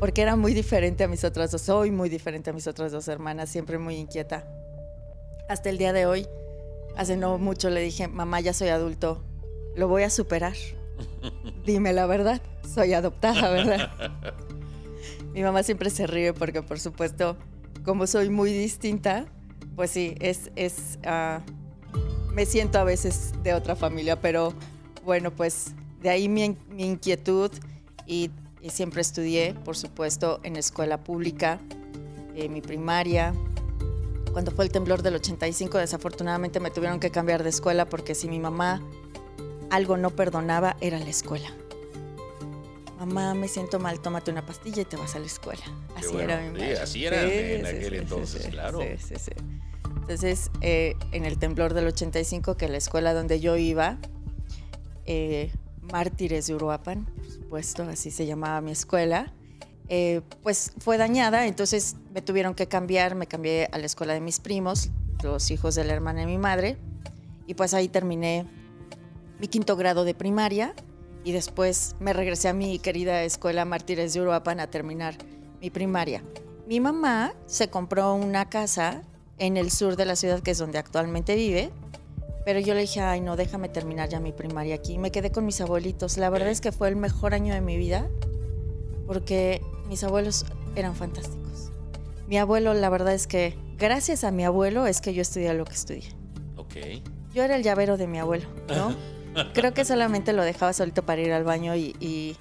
Porque 0.00 0.22
era 0.22 0.34
muy 0.34 0.54
diferente 0.54 1.04
a 1.04 1.08
mis 1.08 1.22
otras 1.22 1.52
dos, 1.52 1.62
soy 1.62 1.92
muy 1.92 2.08
diferente 2.08 2.50
a 2.50 2.52
mis 2.52 2.66
otras 2.66 2.90
dos 2.90 3.06
hermanas, 3.06 3.48
siempre 3.48 3.78
muy 3.78 3.94
inquieta. 3.94 4.44
Hasta 5.48 5.70
el 5.70 5.78
día 5.78 5.92
de 5.92 6.06
hoy, 6.06 6.26
hace 6.96 7.16
no 7.16 7.38
mucho 7.38 7.70
le 7.70 7.80
dije, 7.80 8.08
mamá, 8.08 8.40
ya 8.40 8.52
soy 8.52 8.70
adulto, 8.70 9.22
lo 9.76 9.86
voy 9.86 10.02
a 10.02 10.10
superar. 10.10 10.56
Dime 11.64 11.92
la 11.92 12.06
verdad, 12.06 12.40
soy 12.66 12.94
adoptada, 12.94 13.50
¿verdad? 13.50 13.90
Mi 15.34 15.42
mamá 15.42 15.62
siempre 15.62 15.90
se 15.90 16.06
ríe 16.06 16.32
porque, 16.32 16.62
por 16.62 16.80
supuesto, 16.80 17.36
como 17.84 18.06
soy 18.06 18.30
muy 18.30 18.52
distinta, 18.52 19.26
pues 19.76 19.90
sí, 19.90 20.14
es, 20.20 20.50
es, 20.56 20.98
ah, 21.04 21.40
me 22.34 22.46
siento 22.46 22.78
a 22.78 22.84
veces 22.84 23.32
de 23.42 23.54
otra 23.54 23.76
familia, 23.76 24.20
pero 24.20 24.52
bueno, 25.04 25.30
pues 25.30 25.72
de 26.02 26.10
ahí 26.10 26.28
mi, 26.28 26.56
mi 26.70 26.84
inquietud 26.84 27.50
y, 28.06 28.30
y 28.60 28.70
siempre 28.70 29.00
estudié, 29.00 29.54
por 29.64 29.76
supuesto, 29.76 30.40
en 30.42 30.56
escuela 30.56 31.04
pública, 31.04 31.60
eh, 32.34 32.48
mi 32.48 32.60
primaria. 32.60 33.34
Cuando 34.32 34.50
fue 34.50 34.64
el 34.64 34.70
temblor 34.70 35.02
del 35.02 35.16
85, 35.16 35.78
desafortunadamente 35.78 36.60
me 36.60 36.70
tuvieron 36.70 37.00
que 37.00 37.10
cambiar 37.10 37.42
de 37.42 37.48
escuela 37.48 37.86
porque 37.86 38.14
si 38.14 38.28
mi 38.28 38.38
mamá 38.38 38.82
algo 39.70 39.96
no 39.96 40.10
perdonaba 40.10 40.76
era 40.80 40.98
la 40.98 41.08
escuela. 41.08 41.50
Mamá, 42.98 43.34
me 43.34 43.46
siento 43.46 43.78
mal, 43.78 44.00
tómate 44.00 44.30
una 44.30 44.44
pastilla 44.44 44.82
y 44.82 44.84
te 44.84 44.96
vas 44.96 45.14
a 45.14 45.20
la 45.20 45.26
escuela. 45.26 45.62
Así 45.94 46.08
bueno. 46.08 46.32
era 46.32 46.40
mi 46.40 46.46
Sí, 46.48 46.52
madre. 46.52 46.78
así 46.80 47.06
era 47.06 47.22
en 47.22 47.64
aquel 47.66 47.94
entonces, 47.94 48.42
sí, 48.42 48.50
claro. 48.50 48.80
Sí, 48.80 48.88
sí, 48.98 49.14
sí. 49.16 49.30
Entonces, 50.00 50.50
eh, 50.62 50.96
en 51.12 51.24
el 51.24 51.38
temblor 51.38 51.74
del 51.74 51.86
85, 51.86 52.56
que 52.56 52.68
la 52.68 52.76
escuela 52.78 53.14
donde 53.14 53.40
yo 53.40 53.56
iba, 53.56 53.98
eh, 55.06 55.52
Mártires 55.92 56.46
de 56.48 56.54
Uruapan, 56.54 57.04
por 57.06 57.30
supuesto, 57.30 57.82
así 57.84 58.10
se 58.10 58.26
llamaba 58.26 58.60
mi 58.60 58.72
escuela, 58.72 59.32
eh, 59.88 60.20
pues 60.42 60.72
fue 60.78 60.98
dañada, 60.98 61.46
entonces 61.46 61.96
me 62.12 62.20
tuvieron 62.20 62.54
que 62.54 62.66
cambiar, 62.66 63.14
me 63.14 63.26
cambié 63.26 63.68
a 63.72 63.78
la 63.78 63.86
escuela 63.86 64.12
de 64.12 64.20
mis 64.20 64.40
primos, 64.40 64.90
los 65.22 65.50
hijos 65.50 65.74
de 65.76 65.84
la 65.84 65.92
hermana 65.94 66.20
de 66.20 66.26
mi 66.26 66.36
madre, 66.38 66.76
y 67.46 67.54
pues 67.54 67.72
ahí 67.74 67.88
terminé 67.88 68.44
mi 69.38 69.48
quinto 69.48 69.76
grado 69.76 70.04
de 70.04 70.14
primaria 70.14 70.74
y 71.24 71.32
después 71.32 71.94
me 72.00 72.12
regresé 72.12 72.48
a 72.48 72.52
mi 72.52 72.78
querida 72.78 73.22
escuela 73.22 73.64
Mártires 73.64 74.14
de 74.14 74.20
Uruapan 74.20 74.60
a 74.60 74.68
terminar 74.68 75.16
mi 75.60 75.70
primaria. 75.70 76.22
Mi 76.66 76.80
mamá 76.80 77.34
se 77.46 77.68
compró 77.68 78.14
una 78.14 78.48
casa 78.48 79.02
en 79.38 79.56
el 79.56 79.70
sur 79.70 79.96
de 79.96 80.04
la 80.04 80.16
ciudad, 80.16 80.40
que 80.40 80.50
es 80.50 80.58
donde 80.58 80.78
actualmente 80.78 81.34
vive, 81.34 81.70
pero 82.44 82.60
yo 82.60 82.74
le 82.74 82.80
dije, 82.80 83.00
ay, 83.00 83.20
no, 83.20 83.36
déjame 83.36 83.68
terminar 83.68 84.08
ya 84.08 84.20
mi 84.20 84.32
primaria 84.32 84.74
aquí. 84.74 84.98
Me 84.98 85.10
quedé 85.10 85.30
con 85.30 85.44
mis 85.44 85.60
abuelitos. 85.60 86.16
La 86.16 86.30
verdad 86.30 86.48
es 86.48 86.60
que 86.60 86.72
fue 86.72 86.88
el 86.88 86.96
mejor 86.96 87.34
año 87.34 87.52
de 87.52 87.60
mi 87.60 87.76
vida 87.76 88.08
porque 89.06 89.60
mis 89.88 90.02
abuelos 90.02 90.46
eran 90.74 90.94
fantásticos. 90.94 91.70
Mi 92.26 92.38
abuelo, 92.38 92.74
la 92.74 92.90
verdad 92.90 93.14
es 93.14 93.26
que 93.26 93.54
gracias 93.76 94.24
a 94.24 94.30
mi 94.30 94.44
abuelo 94.44 94.86
es 94.86 95.00
que 95.00 95.14
yo 95.14 95.22
estudié 95.22 95.52
lo 95.54 95.64
que 95.64 95.74
estudié. 95.74 96.08
Ok. 96.56 96.76
Yo 97.34 97.42
era 97.42 97.56
el 97.56 97.62
llavero 97.62 97.96
de 97.96 98.06
mi 98.06 98.18
abuelo, 98.18 98.46
¿no? 98.68 98.94
Creo 99.54 99.74
que 99.74 99.84
solamente 99.84 100.32
lo 100.32 100.42
dejaba 100.42 100.72
solito 100.72 101.02
para 101.04 101.20
ir 101.20 101.32
al 101.32 101.44
baño 101.44 101.74
y, 101.76 101.94
y, 102.00 102.36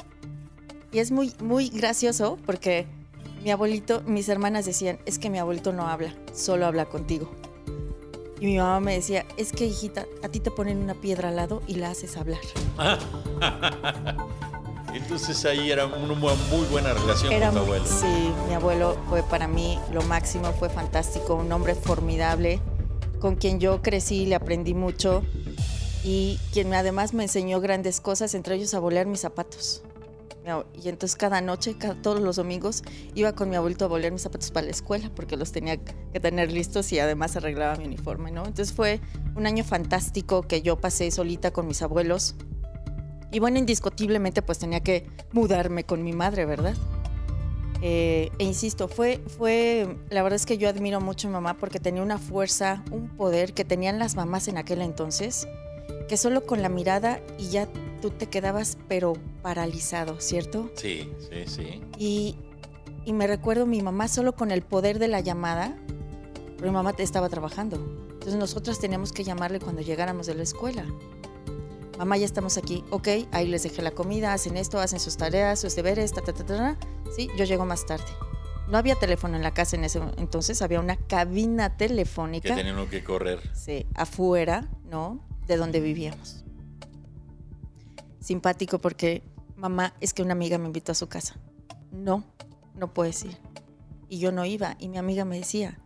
y 0.91 1.00
es 1.00 1.12
muy, 1.12 1.34
muy 1.39 1.70
gracioso 1.70 2.38
porque 2.46 2.88
mi 3.44 3.51
abuelito, 3.51 4.01
mis 4.06 4.29
hermanas 4.29 4.65
decían, 4.65 5.00
es 5.06 5.20
que 5.20 5.29
mi 5.29 5.39
abuelito 5.39 5.74
no 5.74 5.88
habla, 5.88 6.13
solo 6.34 6.65
habla 6.65 6.86
contigo. 6.86 7.32
Y 8.39 8.46
mi 8.46 8.58
mamá 8.58 8.79
me 8.79 8.94
decía, 8.94 9.25
es 9.38 9.51
que 9.51 9.65
hijita, 9.65 10.06
a 10.24 10.29
ti 10.29 10.39
te 10.39 10.51
ponen 10.51 10.77
una 10.77 10.94
piedra 10.94 11.29
al 11.29 11.38
lado 11.38 11.63
y 11.67 11.75
la 11.75 11.89
haces 11.89 12.17
hablar. 12.17 12.39
Entonces 14.94 15.46
ahí 15.46 15.72
era 15.72 15.86
una 15.86 16.13
muy, 16.15 16.65
buena 16.72 16.94
relación 16.94 17.32
Era 17.32 17.48
con 17.48 17.58
tu 17.58 17.63
abuelo. 17.63 17.86
Sí, 17.86 18.32
mi 18.48 18.53
abuelo 18.53 18.98
fue 19.10 19.24
para 19.24 19.48
mí 19.48 19.79
lo 19.91 20.01
máximo, 20.03 20.51
fue 20.53 20.70
fantástico, 20.70 21.36
un 21.36 21.51
hombre 21.51 21.75
formidable, 21.75 22.60
con 23.20 23.36
quien 23.36 23.60
yo 23.60 23.82
crecí, 23.82 24.25
le 24.25 24.36
aprendí 24.36 24.74
mucho 24.74 25.24
y 26.07 26.39
quien 26.53 26.73
además 26.73 27.13
me 27.13 27.23
enseñó 27.23 27.59
grandes 27.59 27.99
cosas, 27.99 28.33
entre 28.33 28.55
ellos 28.55 28.73
a 28.73 28.79
bolear 28.79 29.07
mis 29.07 29.19
zapatos. 29.19 29.83
Y 30.81 30.87
entonces 30.87 31.17
cada 31.17 31.41
noche, 31.41 31.75
todos 32.01 32.21
los 32.21 32.37
domingos, 32.37 32.83
iba 33.13 33.33
con 33.33 33.49
mi 33.49 33.57
abuelito 33.57 33.83
a 33.83 33.87
bolear 33.89 34.13
mis 34.13 34.21
zapatos 34.21 34.49
para 34.51 34.67
la 34.67 34.71
escuela 34.71 35.11
porque 35.13 35.35
los 35.35 35.51
tenía 35.51 35.75
que 35.75 36.19
tener 36.21 36.49
listos 36.49 36.93
y 36.93 36.99
además 36.99 37.35
arreglaba 37.35 37.75
mi 37.75 37.83
uniforme, 37.83 38.31
¿no? 38.31 38.45
Entonces 38.45 38.71
fue 38.73 39.01
un 39.35 39.45
año 39.47 39.65
fantástico 39.65 40.43
que 40.43 40.61
yo 40.61 40.77
pasé 40.77 41.11
solita 41.11 41.51
con 41.51 41.67
mis 41.67 41.81
abuelos. 41.81 42.35
Y 43.29 43.39
bueno, 43.39 43.59
indiscutiblemente 43.59 44.41
pues 44.41 44.59
tenía 44.59 44.79
que 44.79 45.05
mudarme 45.33 45.83
con 45.83 46.05
mi 46.05 46.13
madre, 46.13 46.46
¿verdad? 46.46 46.75
Eh, 47.81 48.31
e 48.39 48.43
insisto, 48.46 48.87
fue, 48.87 49.22
fue, 49.37 49.98
la 50.09 50.24
verdad 50.24 50.37
es 50.37 50.46
que 50.46 50.57
yo 50.57 50.70
admiro 50.70 51.01
mucho 51.01 51.27
a 51.27 51.31
mi 51.31 51.33
mamá 51.33 51.57
porque 51.57 51.81
tenía 51.81 52.01
una 52.01 52.17
fuerza, 52.17 52.81
un 52.91 53.09
poder 53.09 53.53
que 53.53 53.65
tenían 53.65 54.00
las 54.00 54.15
mamás 54.15 54.48
en 54.48 54.57
aquel 54.57 54.81
entonces, 54.81 55.46
que 56.07 56.17
solo 56.17 56.46
con 56.46 56.61
la 56.61 56.70
mirada 56.70 57.20
y 57.37 57.50
ya 57.50 57.67
tú 58.01 58.09
te 58.11 58.27
quedabas 58.27 58.77
pero 58.87 59.13
paralizado, 59.41 60.20
¿cierto? 60.20 60.70
Sí, 60.75 61.11
sí, 61.29 61.43
sí. 61.48 61.81
Y, 61.98 62.35
y 63.05 63.13
me 63.13 63.27
recuerdo 63.27 63.65
mi 63.65 63.81
mamá 63.81 64.07
solo 64.07 64.33
con 64.35 64.51
el 64.51 64.61
poder 64.61 65.00
de 65.00 65.07
la 65.07 65.20
llamada, 65.20 65.75
pero 66.57 66.70
mi 66.70 66.74
mamá 66.75 66.93
estaba 66.98 67.29
trabajando. 67.29 67.77
Entonces 68.11 68.35
nosotras 68.35 68.79
teníamos 68.79 69.11
que 69.11 69.24
llamarle 69.24 69.59
cuando 69.59 69.81
llegáramos 69.81 70.27
de 70.27 70.35
la 70.35 70.43
escuela. 70.43 70.85
Mamá, 71.98 72.17
ya 72.17 72.25
estamos 72.25 72.57
aquí. 72.57 72.83
Ok, 72.91 73.07
ahí 73.31 73.48
les 73.48 73.63
dejé 73.63 73.81
la 73.81 73.91
comida, 73.91 74.33
hacen 74.33 74.55
esto, 74.57 74.79
hacen 74.79 75.00
sus 75.00 75.17
tareas, 75.17 75.59
sus 75.59 75.75
deberes, 75.75 76.13
ta, 76.13 76.22
ta, 76.22 76.31
ta, 76.33 76.46
ta. 76.46 76.77
Sí, 77.15 77.27
yo 77.37 77.46
llego 77.46 77.65
más 77.65 77.85
tarde. 77.85 78.05
No 78.70 78.77
había 78.77 78.96
teléfono 78.96 79.35
en 79.37 79.43
la 79.43 79.53
casa 79.53 79.77
en 79.77 79.85
ese 79.85 80.00
entonces, 80.17 80.61
había 80.61 80.79
una 80.79 80.98
cabina 80.98 81.72
Que 81.77 81.87
telefónica. 81.87 82.53
tenían 82.53 82.85
que 82.87 83.03
correr. 83.03 83.39
Sí, 83.55 83.87
afuera, 83.96 84.67
¿no? 84.89 85.20
De 85.48 85.57
donde 85.57 85.79
vivíamos. 85.79 86.44
Simpático 88.20 88.79
porque, 88.79 89.24
mamá, 89.55 89.94
es 90.01 90.14
que 90.14 90.22
una 90.22 90.33
amiga 90.33 90.57
me 90.57 90.66
invitó 90.66 90.92
a 90.92 90.96
su 90.96 91.07
casa. 91.07 91.40
No, 91.92 92.24
no 92.75 92.94
puedes 92.94 93.24
ir. 93.24 93.38
Y 94.10 94.20
yo 94.20 94.31
no 94.31 94.46
iba. 94.46 94.75
Y 94.79 94.90
mi 94.90 94.98
amiga 94.98 95.25
me 95.25 95.38
decía, 95.38 95.79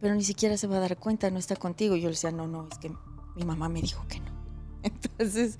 pero 0.00 0.14
ni 0.14 0.24
siquiera 0.24 0.56
se 0.56 0.66
va 0.66 0.76
a 0.76 0.80
dar 0.80 0.96
cuenta, 0.96 1.30
no 1.30 1.38
está 1.38 1.56
contigo. 1.56 1.96
Y 1.96 2.00
yo 2.00 2.08
le 2.08 2.14
decía, 2.14 2.30
no, 2.30 2.46
no, 2.46 2.68
es 2.70 2.78
que 2.78 2.90
mi 3.36 3.44
mamá 3.44 3.68
me 3.68 3.80
dijo 3.82 4.06
que 4.08 4.20
no. 4.20 4.32
Entonces, 4.82 5.58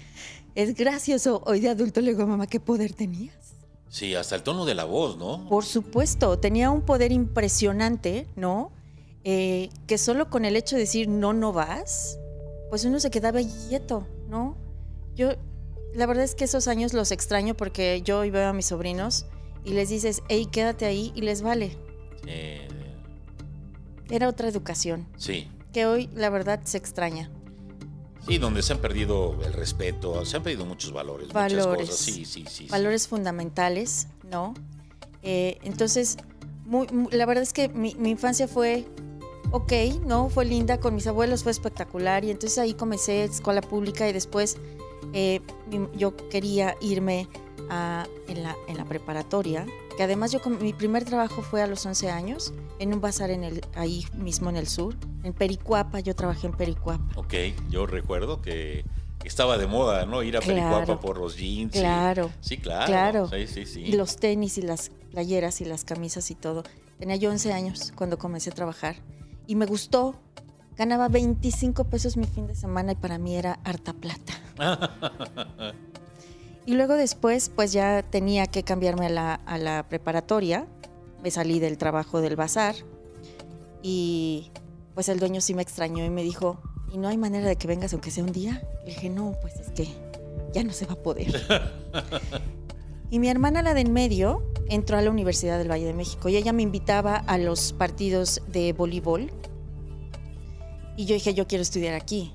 es 0.54 0.74
gracioso. 0.74 1.42
Hoy 1.46 1.60
de 1.60 1.68
adulto 1.68 2.00
le 2.00 2.12
digo, 2.12 2.26
mamá, 2.26 2.46
¿qué 2.46 2.60
poder 2.60 2.94
tenías? 2.94 3.54
Sí, 3.88 4.14
hasta 4.14 4.34
el 4.34 4.42
tono 4.42 4.64
de 4.64 4.74
la 4.74 4.84
voz, 4.84 5.18
¿no? 5.18 5.48
Por 5.48 5.64
supuesto, 5.64 6.38
tenía 6.38 6.70
un 6.70 6.82
poder 6.82 7.12
impresionante, 7.12 8.26
¿no? 8.34 8.72
Eh, 9.22 9.70
que 9.86 9.98
solo 9.98 10.28
con 10.30 10.44
el 10.44 10.56
hecho 10.56 10.76
de 10.76 10.82
decir 10.82 11.08
no, 11.08 11.32
no 11.32 11.52
vas, 11.52 12.18
pues 12.74 12.84
uno 12.84 12.98
se 12.98 13.08
quedaba 13.08 13.38
quieto, 13.68 14.04
¿no? 14.28 14.56
Yo, 15.14 15.28
la 15.94 16.06
verdad 16.06 16.24
es 16.24 16.34
que 16.34 16.42
esos 16.42 16.66
años 16.66 16.92
los 16.92 17.12
extraño 17.12 17.56
porque 17.56 18.02
yo 18.02 18.18
veo 18.32 18.48
a 18.48 18.52
mis 18.52 18.66
sobrinos 18.66 19.26
y 19.64 19.74
les 19.74 19.90
dices, 19.90 20.22
hey, 20.28 20.48
quédate 20.50 20.84
ahí 20.84 21.12
y 21.14 21.20
les 21.20 21.40
vale. 21.40 21.78
Eh, 22.26 22.66
Era 24.10 24.28
otra 24.28 24.48
educación 24.48 25.06
sí. 25.16 25.46
que 25.72 25.86
hoy, 25.86 26.10
la 26.16 26.30
verdad, 26.30 26.62
se 26.64 26.76
extraña. 26.78 27.30
Sí, 28.26 28.38
donde 28.38 28.60
se 28.64 28.72
han 28.72 28.80
perdido 28.80 29.38
el 29.46 29.52
respeto, 29.52 30.24
se 30.24 30.36
han 30.38 30.42
perdido 30.42 30.66
muchos 30.66 30.92
valores, 30.92 31.28
Valores. 31.28 31.64
muchas 31.68 31.86
cosas. 31.90 31.96
Sí, 31.96 32.24
sí, 32.24 32.42
sí. 32.42 32.44
sí. 32.50 32.66
valores 32.66 33.06
fundamentales, 33.06 34.08
¿no? 34.28 34.52
Eh, 35.22 35.58
entonces, 35.62 36.16
muy- 36.64 36.88
mu- 36.88 37.08
la 37.12 37.24
verdad 37.24 37.44
es 37.44 37.52
que 37.52 37.68
mi, 37.68 37.94
mi 37.94 38.10
infancia 38.10 38.48
fue 38.48 38.84
ok, 39.54 39.72
¿no? 40.04 40.28
Fue 40.30 40.44
linda 40.44 40.78
con 40.80 40.94
mis 40.94 41.06
abuelos, 41.06 41.42
fue 41.44 41.52
espectacular 41.52 42.24
y 42.24 42.30
entonces 42.30 42.58
ahí 42.58 42.74
comencé 42.74 43.24
escuela 43.24 43.60
pública 43.60 44.08
y 44.08 44.12
después 44.12 44.56
eh, 45.12 45.40
yo 45.96 46.16
quería 46.28 46.76
irme 46.80 47.28
a- 47.70 48.06
en, 48.28 48.42
la, 48.42 48.56
en 48.68 48.76
la 48.76 48.84
preparatoria, 48.84 49.64
que 49.96 50.02
además 50.02 50.32
yo 50.32 50.40
mi 50.60 50.72
primer 50.72 51.04
trabajo 51.04 51.40
fue 51.42 51.62
a 51.62 51.66
los 51.68 51.86
11 51.86 52.10
años 52.10 52.52
en 52.80 52.92
un 52.92 53.00
bazar 53.00 53.30
en 53.30 53.44
el, 53.44 53.64
ahí 53.76 54.04
mismo 54.14 54.50
en 54.50 54.56
el 54.56 54.66
sur, 54.66 54.96
en 55.22 55.32
Pericuapa, 55.32 56.00
yo 56.00 56.14
trabajé 56.16 56.48
en 56.48 56.54
Pericuapa. 56.54 57.04
Ok, 57.16 57.34
yo 57.70 57.86
recuerdo 57.86 58.42
que 58.42 58.84
estaba 59.24 59.56
de 59.56 59.66
moda, 59.68 60.04
¿no? 60.04 60.22
Ir 60.24 60.36
a 60.36 60.40
Claro. 60.40 60.54
Pericuapa 60.80 61.00
por 61.00 61.18
los 61.18 61.36
jeans. 61.36 61.74
y- 61.76 61.78
Claro. 61.78 62.30
Sí, 62.40 62.58
claro. 62.58 62.86
Claro. 62.86 63.28
Sí, 63.30 63.46
sí, 63.46 63.66
sí. 63.66 63.80
Y 63.82 63.92
los 63.92 64.16
tenis 64.16 64.58
y 64.58 64.62
las 64.62 64.90
playeras 65.12 65.60
y 65.60 65.64
las 65.64 65.84
camisas 65.84 66.30
y 66.30 66.34
todo. 66.34 66.64
Tenía 66.98 67.16
yo 67.16 67.30
11 67.30 67.52
años 67.52 67.92
cuando 67.96 68.18
comencé 68.18 68.50
a 68.50 68.52
trabajar 68.54 68.96
y 69.46 69.56
me 69.56 69.66
gustó. 69.66 70.14
Ganaba 70.76 71.08
25 71.08 71.84
pesos 71.84 72.16
mi 72.16 72.26
fin 72.26 72.46
de 72.46 72.54
semana 72.54 72.92
y 72.92 72.96
para 72.96 73.18
mí 73.18 73.36
era 73.36 73.60
harta 73.64 73.92
plata. 73.92 74.32
Y 76.66 76.74
luego 76.76 76.94
después, 76.94 77.50
pues 77.54 77.72
ya 77.72 78.02
tenía 78.02 78.46
que 78.46 78.62
cambiarme 78.62 79.06
a 79.06 79.10
la, 79.10 79.34
a 79.34 79.58
la 79.58 79.86
preparatoria. 79.86 80.66
Me 81.22 81.30
salí 81.30 81.60
del 81.60 81.76
trabajo 81.76 82.22
del 82.22 82.36
bazar 82.36 82.74
y 83.82 84.50
pues 84.94 85.10
el 85.10 85.18
dueño 85.18 85.42
sí 85.42 85.54
me 85.54 85.60
extrañó 85.60 86.04
y 86.04 86.10
me 86.10 86.22
dijo, 86.22 86.58
¿y 86.90 86.96
no 86.96 87.08
hay 87.08 87.18
manera 87.18 87.46
de 87.46 87.56
que 87.56 87.68
vengas 87.68 87.92
aunque 87.92 88.10
sea 88.10 88.24
un 88.24 88.32
día? 88.32 88.66
Le 88.84 88.94
dije, 88.94 89.10
no, 89.10 89.34
pues 89.42 89.56
es 89.56 89.70
que 89.72 89.88
ya 90.54 90.64
no 90.64 90.72
se 90.72 90.86
va 90.86 90.94
a 90.94 91.02
poder. 91.02 91.34
y 93.10 93.18
mi 93.18 93.28
hermana, 93.28 93.62
la 93.62 93.74
de 93.74 93.82
en 93.82 93.92
medio, 93.92 94.42
entró 94.68 94.96
a 94.96 95.02
la 95.02 95.10
Universidad 95.10 95.58
del 95.58 95.70
Valle 95.70 95.86
de 95.86 95.94
México 95.94 96.28
y 96.28 96.36
ella 96.36 96.52
me 96.52 96.62
invitaba 96.62 97.16
a 97.16 97.38
los 97.38 97.72
partidos 97.72 98.42
de 98.48 98.72
voleibol. 98.72 99.30
Y 100.96 101.06
yo 101.06 101.14
dije, 101.14 101.34
yo 101.34 101.46
quiero 101.46 101.62
estudiar 101.62 101.94
aquí. 101.94 102.32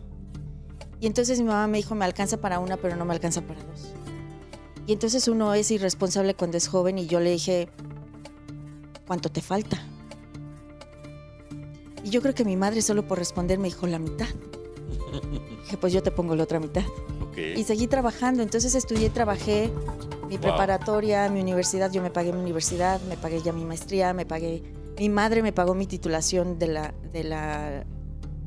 Y 1.00 1.08
entonces 1.08 1.40
mi 1.40 1.46
mamá 1.46 1.68
me 1.68 1.78
dijo, 1.78 1.96
me 1.96 2.06
alcanza 2.06 2.38
para 2.38 2.60
una, 2.60 2.78
pero 2.78 2.96
no 2.96 3.06
me 3.06 3.14
alcanza 3.14 3.42
para 3.42 3.64
dos. 3.64 3.94
Y 4.86 4.94
entonces 4.94 5.28
uno 5.28 5.54
es 5.54 5.72
irresponsable 5.72 6.34
cuando 6.34 6.58
es 6.58 6.68
joven 6.68 6.98
y 6.98 7.06
yo 7.06 7.20
le 7.20 7.32
dije, 7.32 7.70
¿cuánto 9.08 9.30
te 9.30 9.42
falta? 9.42 9.82
Y 12.04 12.10
yo 12.10 12.22
creo 12.22 12.34
que 12.34 12.44
mi 12.44 12.56
madre 12.56 12.82
solo 12.82 13.08
por 13.08 13.18
responder 13.20 13.60
me 13.60 13.68
dijo 13.68 13.88
la 13.88 14.00
mitad. 14.00 14.28
Dije, 15.64 15.78
pues 15.78 15.94
yo 15.94 16.02
te 16.02 16.10
pongo 16.10 16.36
la 16.36 16.44
otra 16.44 16.60
mitad. 16.60 16.84
Ok. 17.22 17.38
Y 17.56 17.64
seguí 17.64 17.86
trabajando. 17.88 18.42
Entonces 18.42 18.74
estudié, 18.74 19.10
trabajé 19.10 19.72
mi 20.30 20.36
Wow. 20.38 20.44
preparatoria, 20.44 21.28
mi 21.30 21.42
universidad. 21.42 21.92
Yo 21.92 22.02
me 22.02 22.12
pagué 22.12 22.32
mi 22.32 22.40
universidad, 22.40 23.02
me 23.10 23.18
pagué 23.18 23.42
ya 23.42 23.52
mi 23.52 23.66
maestría, 23.66 24.14
me 24.14 24.26
pagué. 24.26 24.64
Mi 24.98 25.10
madre 25.10 25.42
me 25.42 25.52
pagó 25.52 25.74
mi 25.76 25.88
titulación 25.88 26.60
de 26.60 26.68
la, 26.68 26.94
de 27.12 27.24
la, 27.24 27.84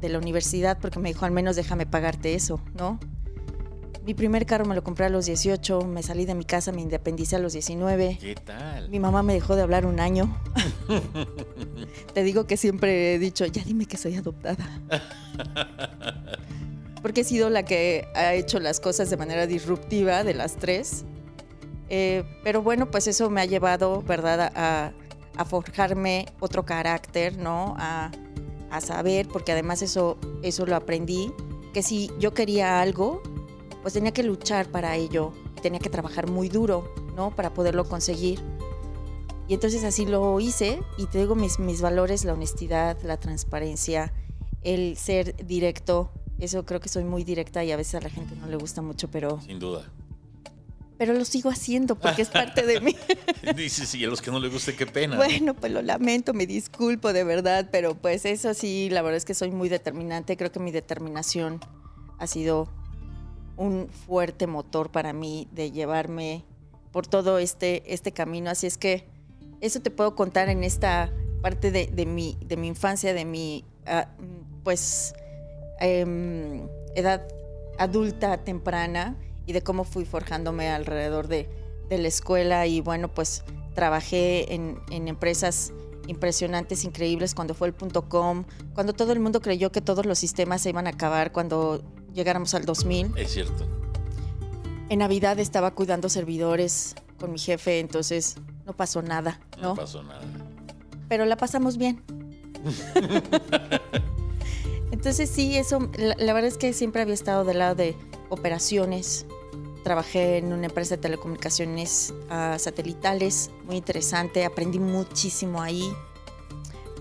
de 0.01 0.09
la 0.09 0.19
universidad 0.19 0.79
porque 0.81 0.99
me 0.99 1.09
dijo, 1.09 1.25
al 1.25 1.33
menos 1.33 1.57
déjame 1.57 1.87
pagarte 1.87 2.35
eso, 2.35 2.61
¿no? 2.75 2.99
Mi 4.05 4.15
primer 4.15 4.47
carro 4.47 4.65
me 4.65 4.75
lo 4.75 4.83
compré 4.83 5.07
a 5.07 5.11
los 5.11 5.27
18, 5.27 5.83
me 5.83 6.03
salí 6.03 6.25
de 6.25 6.35
mi 6.35 6.45
casa, 6.45 6.73
me 6.73 6.83
independicé 6.83 7.37
a 7.37 7.39
los 7.39 7.53
19. 7.53 8.19
¿Qué 8.21 8.35
tal? 8.35 8.89
Mi 8.91 8.99
mamá 8.99 9.23
me 9.23 9.33
dejó 9.33 9.55
de 9.55 9.63
hablar 9.63 9.87
un 9.87 10.01
año. 10.01 10.37
Te 12.15 12.23
digo 12.25 12.45
que 12.47 12.57
siempre 12.57 13.15
he 13.15 13.19
dicho, 13.21 13.47
ya 13.47 13.63
dime 13.65 13.87
que 13.87 13.97
soy 13.97 14.17
adoptada. 14.17 14.69
Porque 17.03 17.23
he 17.23 17.25
sido 17.25 17.51
la 17.51 17.65
que 17.65 18.07
ha 18.15 18.35
hecho 18.35 18.61
las 18.61 18.81
cosas 18.81 19.11
de 19.11 19.17
manera 19.17 19.47
disruptiva 19.47 20.25
de 20.25 20.35
las 20.35 20.57
tres. 20.57 21.05
Eh, 21.95 22.25
pero 22.43 22.63
bueno, 22.63 22.91
pues 22.91 23.07
eso 23.07 23.29
me 23.29 23.43
ha 23.43 23.45
llevado, 23.45 24.01
¿verdad?, 24.01 24.51
a, 24.55 24.95
forjarme 25.45 26.27
otro 26.41 26.65
carácter, 26.65 27.37
¿no? 27.37 27.75
A, 27.79 28.11
a 28.71 28.81
saber, 28.81 29.29
porque 29.29 29.53
además 29.53 29.83
eso, 29.83 30.17
eso 30.43 30.65
lo 30.65 30.75
aprendí, 30.75 31.31
que 31.75 31.83
si 31.83 32.11
yo 32.19 32.33
quería 32.33 32.81
algo, 32.81 33.23
pues 33.83 33.93
tenía 33.93 34.13
que 34.13 34.23
luchar 34.23 34.69
para 34.69 34.97
ello, 34.97 35.35
tenía 35.61 35.81
que 35.81 35.91
trabajar 35.91 36.31
muy 36.31 36.49
duro, 36.49 36.95
¿no? 37.15 37.35
Para 37.37 37.53
poderlo 37.53 37.87
conseguir. 37.87 38.41
Y 39.47 39.53
entonces 39.53 39.85
así 39.85 40.07
lo 40.07 40.41
hice 40.41 40.81
y 40.97 41.05
te 41.07 41.19
digo 41.19 41.35
mis, 41.35 41.59
mis 41.59 41.83
valores, 41.83 42.25
la 42.25 42.33
honestidad, 42.33 42.97
la 43.03 43.19
transparencia, 43.19 44.15
el 44.63 44.97
ser 44.97 45.37
directo. 45.45 46.11
Eso 46.39 46.65
creo 46.65 46.81
que 46.81 46.89
soy 46.89 47.05
muy 47.05 47.23
directa 47.23 47.63
y 47.65 47.73
a 47.73 47.77
veces 47.77 47.97
a 47.97 48.01
la 48.01 48.09
gente 48.09 48.35
no 48.37 48.47
le 48.47 48.57
gusta 48.57 48.81
mucho, 48.81 49.11
pero, 49.11 49.43
Sin 49.43 49.59
duda. 49.59 49.91
Pero 51.03 51.15
lo 51.15 51.25
sigo 51.25 51.51
haciendo 51.51 51.97
porque 51.97 52.23
es 52.23 52.29
parte 52.29 52.65
de 52.65 52.81
mí. 52.81 52.95
Dice, 53.57 53.87
sí, 53.87 54.05
a 54.05 54.07
los 54.07 54.23
que 54.23 54.31
no 54.31 54.39
les 54.39 54.53
guste, 54.53 54.77
qué 54.77 54.87
pena. 54.87 55.17
Bueno, 55.17 55.53
pues 55.53 55.73
lo 55.73 55.83
lamento, 55.83 56.33
me 56.33 56.47
disculpo 56.47 57.13
de 57.13 57.25
verdad, 57.25 57.71
pero 57.73 57.97
pues 57.97 58.25
eso 58.25 58.55
sí, 58.55 58.89
la 58.89 59.03
verdad 59.03 59.17
es 59.17 59.25
que 59.25 59.35
soy 59.35 59.51
muy 59.51 59.69
determinante. 59.69 60.37
Creo 60.37 60.53
que 60.53 60.61
mi 60.61 60.71
determinación 60.71 61.59
ha 62.21 62.29
sido 62.29 62.69
un 63.57 63.89
fuerte 63.89 64.47
motor 64.47 64.93
para 64.93 65.13
mí 65.13 65.49
de 65.51 65.73
llevarme 65.73 66.45
por 66.93 67.09
todo 67.09 67.41
este, 67.41 67.83
este 67.93 68.13
camino. 68.13 68.49
Así 68.49 68.69
es 68.69 68.79
que 68.79 69.05
eso 69.61 69.81
te 69.81 69.91
puedo 69.91 70.15
contar 70.15 70.51
en 70.51 70.63
esta 70.63 71.13
parte 71.41 71.73
de, 71.73 71.89
de 71.89 72.07
mi, 72.07 72.39
de 72.47 72.57
mi 72.57 72.69
infancia, 72.69 73.13
de 73.13 73.25
mi, 73.25 73.65
ah, 73.87 74.07
pues, 74.63 75.15
em, 75.81 76.69
edad 76.95 77.27
adulta 77.77 78.45
temprana 78.45 79.17
y 79.47 79.53
de 79.53 79.63
cómo 79.63 79.85
fui 79.85 80.05
forjándome 80.05 80.71
alrededor 80.71 81.29
de, 81.29 81.49
de 81.89 81.99
la 81.99 82.09
escuela 82.09 82.67
y 82.67 82.81
bueno, 82.81 83.09
pues 83.09 83.45
trabajé 83.75 84.55
en, 84.55 84.81
en 84.91 85.09
empresas 85.09 85.73
impresionantes, 86.09 86.85
increíbles, 86.85 87.35
cuando 87.35 87.55
fue 87.55 87.69
el 87.69 87.75
punto 87.75 88.09
com, 88.09 88.45
cuando 88.75 88.93
todo 88.93 89.13
el 89.13 89.21
mundo 89.21 89.41
creyó 89.41 89.71
que 89.73 89.81
todos 89.81 90.05
los 90.05 90.19
sistemas 90.19 90.63
se 90.63 90.71
iban 90.71 90.87
a 90.87 90.91
acabar, 90.91 91.33
cuando 91.33 91.83
llegáramos 92.13 92.55
al 92.55 92.65
2000. 92.65 93.13
Es 93.17 93.33
cierto. 93.33 93.67
En 94.89 94.99
Navidad 94.99 95.39
estaba 95.39 95.71
cuidando 95.71 96.09
servidores 96.09 96.95
con 97.19 97.33
mi 97.33 97.39
jefe, 97.39 97.79
entonces 97.79 98.37
no 98.67 98.77
pasó 98.77 99.01
nada, 99.01 99.41
No, 99.57 99.69
¿no? 99.69 99.75
pasó 99.77 100.03
nada. 100.03 100.21
Pero 101.09 101.25
la 101.25 101.37
pasamos 101.37 101.79
bien. 101.79 102.03
entonces 104.91 105.31
sí, 105.31 105.57
eso, 105.57 105.89
la, 105.97 106.15
la 106.19 106.33
verdad 106.33 106.49
es 106.49 106.59
que 106.59 106.73
siempre 106.73 107.03
había 107.03 107.15
estado 107.15 107.45
del 107.45 107.59
lado 107.59 107.75
de 107.75 107.97
operaciones. 108.33 109.27
Trabajé 109.85 110.39
en 110.39 110.53
una 110.53 110.67
empresa 110.67 110.97
de 110.97 111.03
telecomunicaciones 111.03 112.15
ah, 112.31 112.57
satelitales, 112.59 113.51
muy 113.67 113.77
interesante, 113.77 114.45
aprendí 114.45 114.79
muchísimo 114.79 115.61
ahí. 115.61 115.93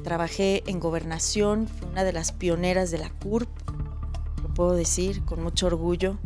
Trabajé 0.03 0.63
en 0.65 0.79
gobernación, 0.79 1.67
fui 1.67 1.87
una 1.91 2.03
de 2.03 2.11
las 2.11 2.31
pioneras 2.31 2.89
de 2.89 2.97
la 2.97 3.09
CURP, 3.11 3.49
lo 4.41 4.53
puedo 4.53 4.73
decir 4.73 5.23
con 5.25 5.43
mucho 5.43 5.67
orgullo. 5.67 6.17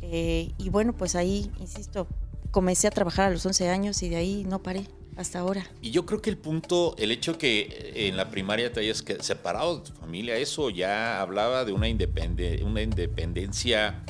Eh, 0.00 0.52
y 0.56 0.70
bueno, 0.70 0.94
pues 0.94 1.14
ahí, 1.16 1.50
insisto, 1.60 2.06
comencé 2.50 2.86
a 2.88 2.90
trabajar 2.90 3.26
a 3.26 3.30
los 3.30 3.44
11 3.44 3.68
años 3.68 4.02
y 4.02 4.08
de 4.08 4.16
ahí 4.16 4.44
no 4.48 4.62
paré 4.62 4.88
hasta 5.18 5.38
ahora. 5.40 5.66
Y 5.82 5.90
yo 5.90 6.06
creo 6.06 6.22
que 6.22 6.30
el 6.30 6.38
punto, 6.38 6.94
el 6.96 7.10
hecho 7.12 7.36
que 7.36 7.60
eh, 7.94 8.08
en 8.08 8.16
la 8.16 8.30
primaria 8.30 8.72
te 8.72 8.80
hayas 8.80 9.04
separado 9.20 9.80
de 9.80 9.90
tu 9.90 9.92
familia, 9.92 10.36
eso 10.36 10.70
ya 10.70 11.20
hablaba 11.20 11.66
de 11.66 11.72
una, 11.72 11.88
independe- 11.90 12.64
una 12.64 12.80
independencia 12.80 14.02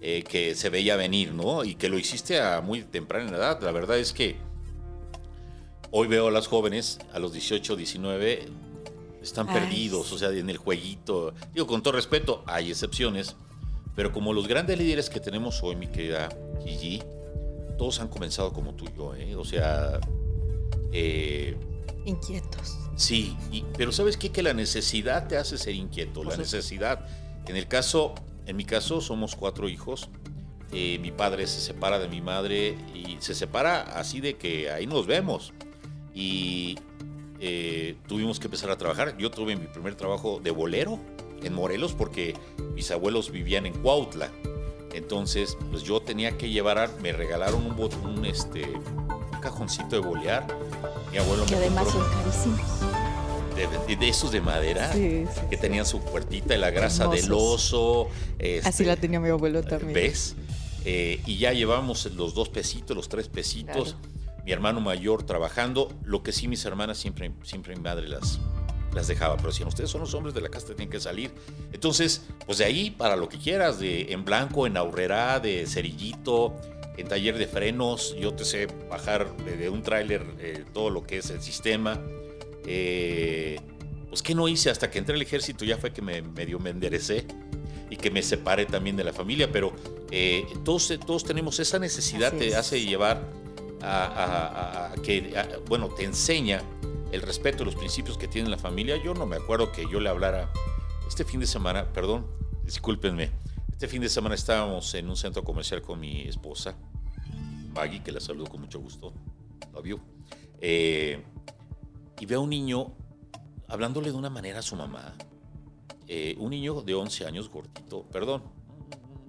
eh, 0.00 0.22
que 0.22 0.54
se 0.54 0.68
veía 0.70 0.96
venir, 0.96 1.32
¿no? 1.32 1.64
Y 1.64 1.74
que 1.74 1.88
lo 1.88 1.98
hiciste 1.98 2.40
a 2.40 2.60
muy 2.60 2.82
temprana 2.82 3.36
edad. 3.36 3.60
La 3.62 3.72
verdad 3.72 3.98
es 3.98 4.12
que 4.12 4.36
hoy 5.90 6.06
veo 6.08 6.28
a 6.28 6.30
las 6.30 6.46
jóvenes, 6.46 6.98
a 7.12 7.18
los 7.18 7.32
18, 7.32 7.76
19, 7.76 8.48
están 9.22 9.48
Ay, 9.48 9.54
perdidos, 9.60 10.12
o 10.12 10.18
sea, 10.18 10.30
en 10.30 10.50
el 10.50 10.56
jueguito. 10.56 11.34
Digo, 11.52 11.66
con 11.66 11.82
todo 11.82 11.94
respeto, 11.94 12.42
hay 12.46 12.70
excepciones, 12.70 13.36
pero 13.96 14.12
como 14.12 14.32
los 14.32 14.46
grandes 14.46 14.78
líderes 14.78 15.10
que 15.10 15.20
tenemos 15.20 15.62
hoy, 15.62 15.76
mi 15.76 15.88
querida 15.88 16.28
Gigi, 16.64 17.02
todos 17.76 18.00
han 18.00 18.08
comenzado 18.08 18.52
como 18.52 18.74
tú 18.74 18.84
y 18.84 18.96
yo, 18.96 19.14
¿eh? 19.14 19.34
O 19.36 19.44
sea, 19.44 19.98
eh, 20.92 21.56
Inquietos. 22.04 22.76
Sí, 22.96 23.36
y- 23.52 23.64
pero 23.76 23.92
¿sabes 23.92 24.16
qué? 24.16 24.30
Que 24.30 24.42
la 24.42 24.54
necesidad 24.54 25.28
te 25.28 25.36
hace 25.36 25.58
ser 25.58 25.74
inquieto, 25.74 26.24
la 26.24 26.36
necesidad. 26.36 27.06
En 27.46 27.56
el 27.56 27.68
caso, 27.68 28.14
en 28.48 28.56
mi 28.56 28.64
caso, 28.64 29.00
somos 29.00 29.36
cuatro 29.36 29.68
hijos. 29.68 30.08
Eh, 30.72 30.98
mi 31.00 31.10
padre 31.12 31.46
se 31.46 31.60
separa 31.60 31.98
de 31.98 32.08
mi 32.08 32.20
madre 32.20 32.76
y 32.94 33.16
se 33.20 33.34
separa 33.34 33.80
así 33.98 34.20
de 34.20 34.36
que 34.36 34.70
ahí 34.70 34.86
nos 34.86 35.06
vemos. 35.06 35.52
Y 36.14 36.78
eh, 37.40 37.96
tuvimos 38.08 38.40
que 38.40 38.48
empezar 38.48 38.70
a 38.70 38.76
trabajar. 38.76 39.16
Yo 39.16 39.30
tuve 39.30 39.54
mi 39.56 39.66
primer 39.66 39.94
trabajo 39.94 40.40
de 40.42 40.50
bolero 40.50 40.98
en 41.42 41.54
Morelos 41.54 41.92
porque 41.94 42.34
mis 42.74 42.90
abuelos 42.90 43.30
vivían 43.30 43.64
en 43.66 43.74
Cuautla. 43.74 44.30
Entonces, 44.92 45.56
pues 45.70 45.84
yo 45.84 46.00
tenía 46.00 46.36
que 46.36 46.50
llevar, 46.50 46.90
me 47.00 47.12
regalaron 47.12 47.64
un, 47.66 48.24
este, 48.26 48.64
un 48.66 49.40
cajoncito 49.40 49.88
de 49.90 49.98
bolear. 50.00 50.46
Mi 51.12 51.18
abuelo 51.18 51.44
Que 51.46 51.52
me 51.52 51.58
además 51.66 51.86
compró- 51.86 52.02
son 52.10 52.22
carísimos. 52.22 52.60
De, 53.66 54.08
esos 54.08 54.30
de 54.30 54.40
madera 54.40 54.92
Sí, 54.92 55.24
sí, 55.32 55.40
que 55.50 55.56
tenían 55.56 55.86
su 55.86 56.00
puertita 56.00 56.54
y 56.54 56.58
la 56.58 56.70
grasa 56.70 57.08
del 57.08 57.32
oso. 57.32 58.08
este, 58.38 58.68
Así 58.68 58.84
la 58.84 58.96
tenía 58.96 59.20
mi 59.20 59.28
abuelo 59.28 59.62
también. 59.62 59.94
¿Ves? 59.94 60.36
Eh, 60.84 61.20
y 61.26 61.38
ya 61.38 61.52
llevamos 61.52 62.06
los 62.14 62.34
dos 62.34 62.48
pesitos, 62.48 62.96
los 62.96 63.08
tres 63.08 63.28
pesitos. 63.28 63.96
Mi 64.44 64.52
hermano 64.52 64.80
mayor 64.80 65.24
trabajando. 65.24 65.92
Lo 66.04 66.22
que 66.22 66.32
sí, 66.32 66.48
mis 66.48 66.64
hermanas 66.64 66.98
siempre, 66.98 67.32
siempre 67.42 67.74
mi 67.76 67.82
madre 67.82 68.08
las, 68.08 68.38
las 68.94 69.06
dejaba. 69.08 69.36
Pero 69.36 69.48
decían, 69.48 69.68
ustedes 69.68 69.90
son 69.90 70.00
los 70.00 70.14
hombres 70.14 70.34
de 70.34 70.40
la 70.40 70.48
casa, 70.48 70.68
tienen 70.68 70.88
que 70.88 71.00
salir. 71.00 71.30
Entonces, 71.72 72.22
pues 72.46 72.58
de 72.58 72.64
ahí 72.64 72.90
para 72.90 73.16
lo 73.16 73.28
que 73.28 73.38
quieras, 73.38 73.78
de 73.78 74.12
en 74.12 74.24
blanco, 74.24 74.66
en 74.66 74.76
aurrera, 74.76 75.40
de 75.40 75.66
cerillito, 75.66 76.56
en 76.96 77.06
taller 77.06 77.36
de 77.36 77.46
frenos. 77.46 78.16
Yo 78.18 78.32
te 78.32 78.44
sé 78.44 78.68
bajar 78.88 79.36
de, 79.44 79.56
de 79.56 79.68
un 79.68 79.82
tráiler 79.82 80.24
eh, 80.38 80.64
todo 80.72 80.88
lo 80.88 81.02
que 81.02 81.18
es 81.18 81.28
el 81.30 81.42
sistema. 81.42 82.00
Eh, 82.70 83.58
pues, 84.10 84.22
¿qué 84.22 84.34
no 84.34 84.46
hice? 84.46 84.68
Hasta 84.68 84.90
que 84.90 84.98
entré 84.98 85.14
al 85.14 85.22
ejército 85.22 85.64
ya 85.64 85.78
fue 85.78 85.90
que 85.92 86.02
me 86.02 86.20
medio 86.20 86.58
me 86.58 86.68
enderecé 86.70 87.26
y 87.88 87.96
que 87.96 88.10
me 88.10 88.22
separé 88.22 88.66
también 88.66 88.94
de 88.96 89.04
la 89.04 89.14
familia, 89.14 89.50
pero 89.50 89.72
eh, 90.10 90.46
todos, 90.64 90.92
todos 91.06 91.24
tenemos 91.24 91.58
esa 91.60 91.78
necesidad, 91.78 92.28
Así 92.28 92.38
te 92.38 92.48
es. 92.48 92.54
hace 92.56 92.84
llevar 92.84 93.22
a, 93.80 94.04
a- 94.04 94.46
a- 94.88 94.92
a 94.92 94.94
que, 94.96 95.32
a- 95.38 95.48
bueno, 95.66 95.88
te 95.88 96.04
enseña 96.04 96.62
el 97.10 97.22
respeto, 97.22 97.64
los 97.64 97.74
principios 97.74 98.18
que 98.18 98.28
tiene 98.28 98.50
la 98.50 98.58
familia. 98.58 99.02
Yo 99.02 99.14
no 99.14 99.24
me 99.24 99.36
acuerdo 99.36 99.72
que 99.72 99.86
yo 99.90 99.98
le 100.00 100.10
hablara 100.10 100.52
este 101.08 101.24
fin 101.24 101.40
de 101.40 101.46
semana, 101.46 101.90
perdón, 101.94 102.26
discúlpenme, 102.66 103.30
este 103.72 103.88
fin 103.88 104.02
de 104.02 104.10
semana 104.10 104.34
estábamos 104.34 104.92
en 104.94 105.08
un 105.08 105.16
centro 105.16 105.42
comercial 105.42 105.80
con 105.80 105.98
mi 106.00 106.22
esposa, 106.28 106.76
Maggie, 107.72 108.02
que 108.02 108.12
la 108.12 108.20
saludo 108.20 108.48
con 108.50 108.60
mucho 108.60 108.78
gusto, 108.80 109.14
love 109.72 109.86
you, 109.86 110.00
eh, 110.60 111.22
y 112.20 112.26
veo 112.26 112.40
a 112.40 112.42
un 112.42 112.50
niño 112.50 112.92
hablándole 113.68 114.10
de 114.10 114.16
una 114.16 114.30
manera 114.30 114.60
a 114.60 114.62
su 114.62 114.76
mamá, 114.76 115.14
eh, 116.06 116.34
un 116.38 116.50
niño 116.50 116.82
de 116.82 116.94
11 116.94 117.26
años, 117.26 117.50
gordito, 117.50 118.04
perdón, 118.10 118.42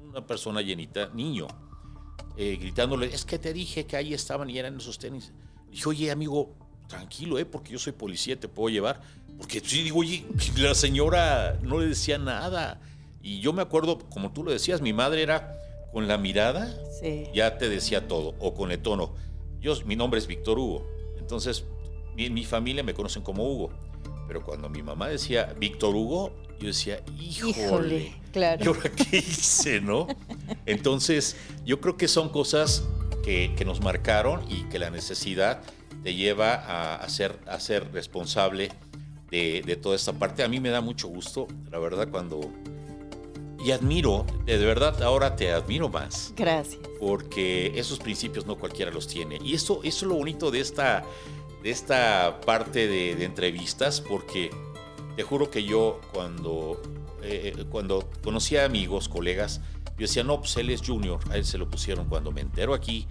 una 0.10 0.25
persona 0.25 0.62
llenita, 0.62 1.10
niño, 1.13 1.47
eh, 2.38 2.58
gritándole, 2.60 3.08
es 3.08 3.25
que 3.25 3.38
te 3.38 3.54
dije 3.54 3.86
que 3.86 3.97
ahí 3.97 4.13
estaban 4.13 4.49
y 4.49 4.58
eran 4.58 4.78
esos 4.78 4.97
tenis. 4.97 5.32
Dije, 5.69 5.89
oye, 5.89 6.10
amigo, 6.12 6.56
tranquilo, 6.88 7.38
¿eh? 7.38 7.45
Porque 7.45 7.73
yo 7.73 7.80
soy 7.80 7.91
policía, 7.93 8.39
te 8.39 8.47
puedo 8.47 8.69
llevar. 8.69 9.02
Porque 9.38 9.60
sí, 9.60 9.84
digo, 9.84 9.99
oye, 9.99 10.25
la 10.58 10.73
señora 10.73 11.60
no 11.62 11.80
le 11.80 11.88
decía 11.88 12.17
nada. 12.17 12.80
Y 13.21 13.41
yo 13.41 13.52
me 13.54 13.62
acuerdo, 13.62 13.99
como 14.10 14.32
tú 14.32 14.43
lo 14.43 14.52
decías, 14.52 14.82
mi 14.82 14.93
madre 14.93 15.21
era 15.21 15.54
con 15.91 16.08
la 16.08 16.17
mirada, 16.17 16.73
Sí. 17.02 17.25
ya 17.34 17.58
te 17.58 17.67
decía 17.69 18.08
todo, 18.08 18.36
o 18.39 18.54
con 18.54 18.71
el 18.71 18.82
tono. 18.82 19.13
Yo, 19.60 19.75
mi 19.86 19.95
nombre 19.97 20.17
es 20.19 20.28
Víctor 20.28 20.58
Hugo. 20.58 20.88
Entonces, 21.19 21.65
mi, 22.20 22.30
mi 22.30 22.44
familia 22.46 22.84
me 22.84 22.94
conocen 22.94 23.24
como 23.24 23.44
Hugo. 23.50 23.70
Pero 24.28 24.44
cuando 24.44 24.70
mi 24.70 24.84
mamá 24.84 25.08
decía 25.08 25.56
Víctor 25.58 25.96
Hugo, 25.96 26.34
yo 26.60 26.68
decía, 26.68 27.02
híjole. 27.20 27.52
Híjole, 27.52 28.14
claro. 28.32 28.64
¿Y 28.64 28.68
ahora 28.68 28.92
qué 28.92 29.18
hice, 29.18 29.82
no? 29.82 30.08
Entonces, 30.66 31.36
yo 31.66 31.80
creo 31.80 31.98
que 31.98 32.08
son 32.08 32.30
cosas 32.30 32.84
que, 33.24 33.54
que 33.58 33.66
nos 33.66 33.82
marcaron 33.82 34.44
y 34.52 34.64
que 34.64 34.78
la 34.78 34.90
necesidad 34.90 35.62
te 36.04 36.14
lleva 36.14 36.54
a, 36.54 36.96
a 36.96 37.10
ser, 37.10 37.40
a 37.48 37.60
ser 37.60 37.92
responsable 37.92 38.70
de, 39.32 39.64
de 39.66 39.76
toda 39.78 39.96
esta 39.96 40.14
parte. 40.14 40.44
A 40.44 40.48
mí 40.48 40.60
me 40.60 40.70
da 40.70 40.82
mucho 40.82 41.08
gusto, 41.08 41.48
la 41.72 41.80
verdad, 41.80 42.10
cuando 42.10 42.42
y 43.64 43.72
admiro, 43.72 44.26
de 44.46 44.58
verdad 44.58 45.02
ahora 45.04 45.36
te 45.36 45.52
admiro 45.52 45.90
más, 45.90 46.34
Gracias. 46.38 46.80
porque 46.98 47.74
esos 47.76 48.00
principios 48.00 48.46
no 48.46 48.56
cualquiera 48.56 48.90
los 48.92 49.06
tiene. 49.08 49.38
Y 49.44 49.54
eso, 49.54 49.82
eso 49.84 50.06
es 50.06 50.10
lo 50.10 50.16
bonito 50.16 50.50
de 50.50 50.62
esta, 50.62 51.04
de 51.63 51.69
esta 51.72 52.39
parte 52.41 52.88
de, 52.88 53.15
de 53.15 53.26
entrevistas, 53.26 54.02
porque 54.02 54.50
te 55.15 55.24
juro 55.24 55.50
que 55.52 55.63
yo 55.63 56.00
cuando, 56.13 56.82
eh, 57.24 57.65
cuando 57.69 58.10
conocía 58.24 58.65
amigos, 58.65 59.10
colegas, 59.10 59.62
yo 59.98 60.04
decía, 60.08 60.24
no, 60.24 60.39
pues 60.39 60.56
él 60.58 60.69
es 60.69 60.82
junior, 60.82 61.19
a 61.30 61.36
él 61.38 61.43
se 61.45 61.58
lo 61.58 61.69
pusieron. 61.69 62.06
Cuando 62.08 62.32
me 62.32 62.41
entero 62.41 62.74
aquí 62.74 63.06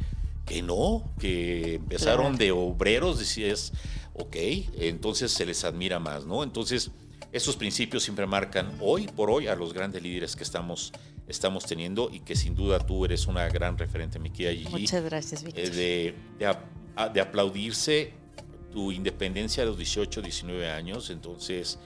que 0.46 0.62
no, 0.62 1.04
que 1.18 1.74
empezaron 1.74 2.37
Claro. 2.37 2.38
de 2.38 2.52
obreros, 2.52 3.18
decías, 3.18 3.72
ok, 4.14 4.37
entonces 4.78 5.30
se 5.32 5.44
les 5.44 5.64
admira 5.64 5.98
más, 5.98 6.24
¿no? 6.24 6.42
Entonces, 6.42 6.90
esos 7.32 7.56
principios 7.56 8.02
siempre 8.04 8.26
marcan 8.26 8.74
hoy 8.80 9.06
por 9.08 9.30
hoy 9.30 9.48
a 9.48 9.54
los 9.54 9.74
grandes 9.74 10.02
líderes 10.02 10.34
que 10.34 10.42
estamos, 10.44 10.94
estamos 11.26 11.66
teniendo 11.66 12.08
y 12.11 12.20
que 12.20 12.34
sin 12.34 12.54
duda 12.54 12.78
tú 12.78 13.04
eres 13.04 13.26
una 13.26 13.46
gran 13.50 13.76
referente, 13.76 14.18
mi 14.18 14.30
querida 14.30 14.52
Gigi 14.52 14.70
Muchas 14.70 15.04
gracias, 15.04 15.42
Víctor. 15.44 15.62
eh, 15.66 16.14
de, 16.38 16.46
a- 16.96 17.08
de 17.11 17.20
aplaudirse 17.20 18.14
tu 18.72 18.92
independencia 18.92 19.62
a 19.62 19.66
los 19.66 19.76
18, 19.76 20.22
19 20.22 20.70
años. 20.70 21.11
Entonces, 21.11 21.78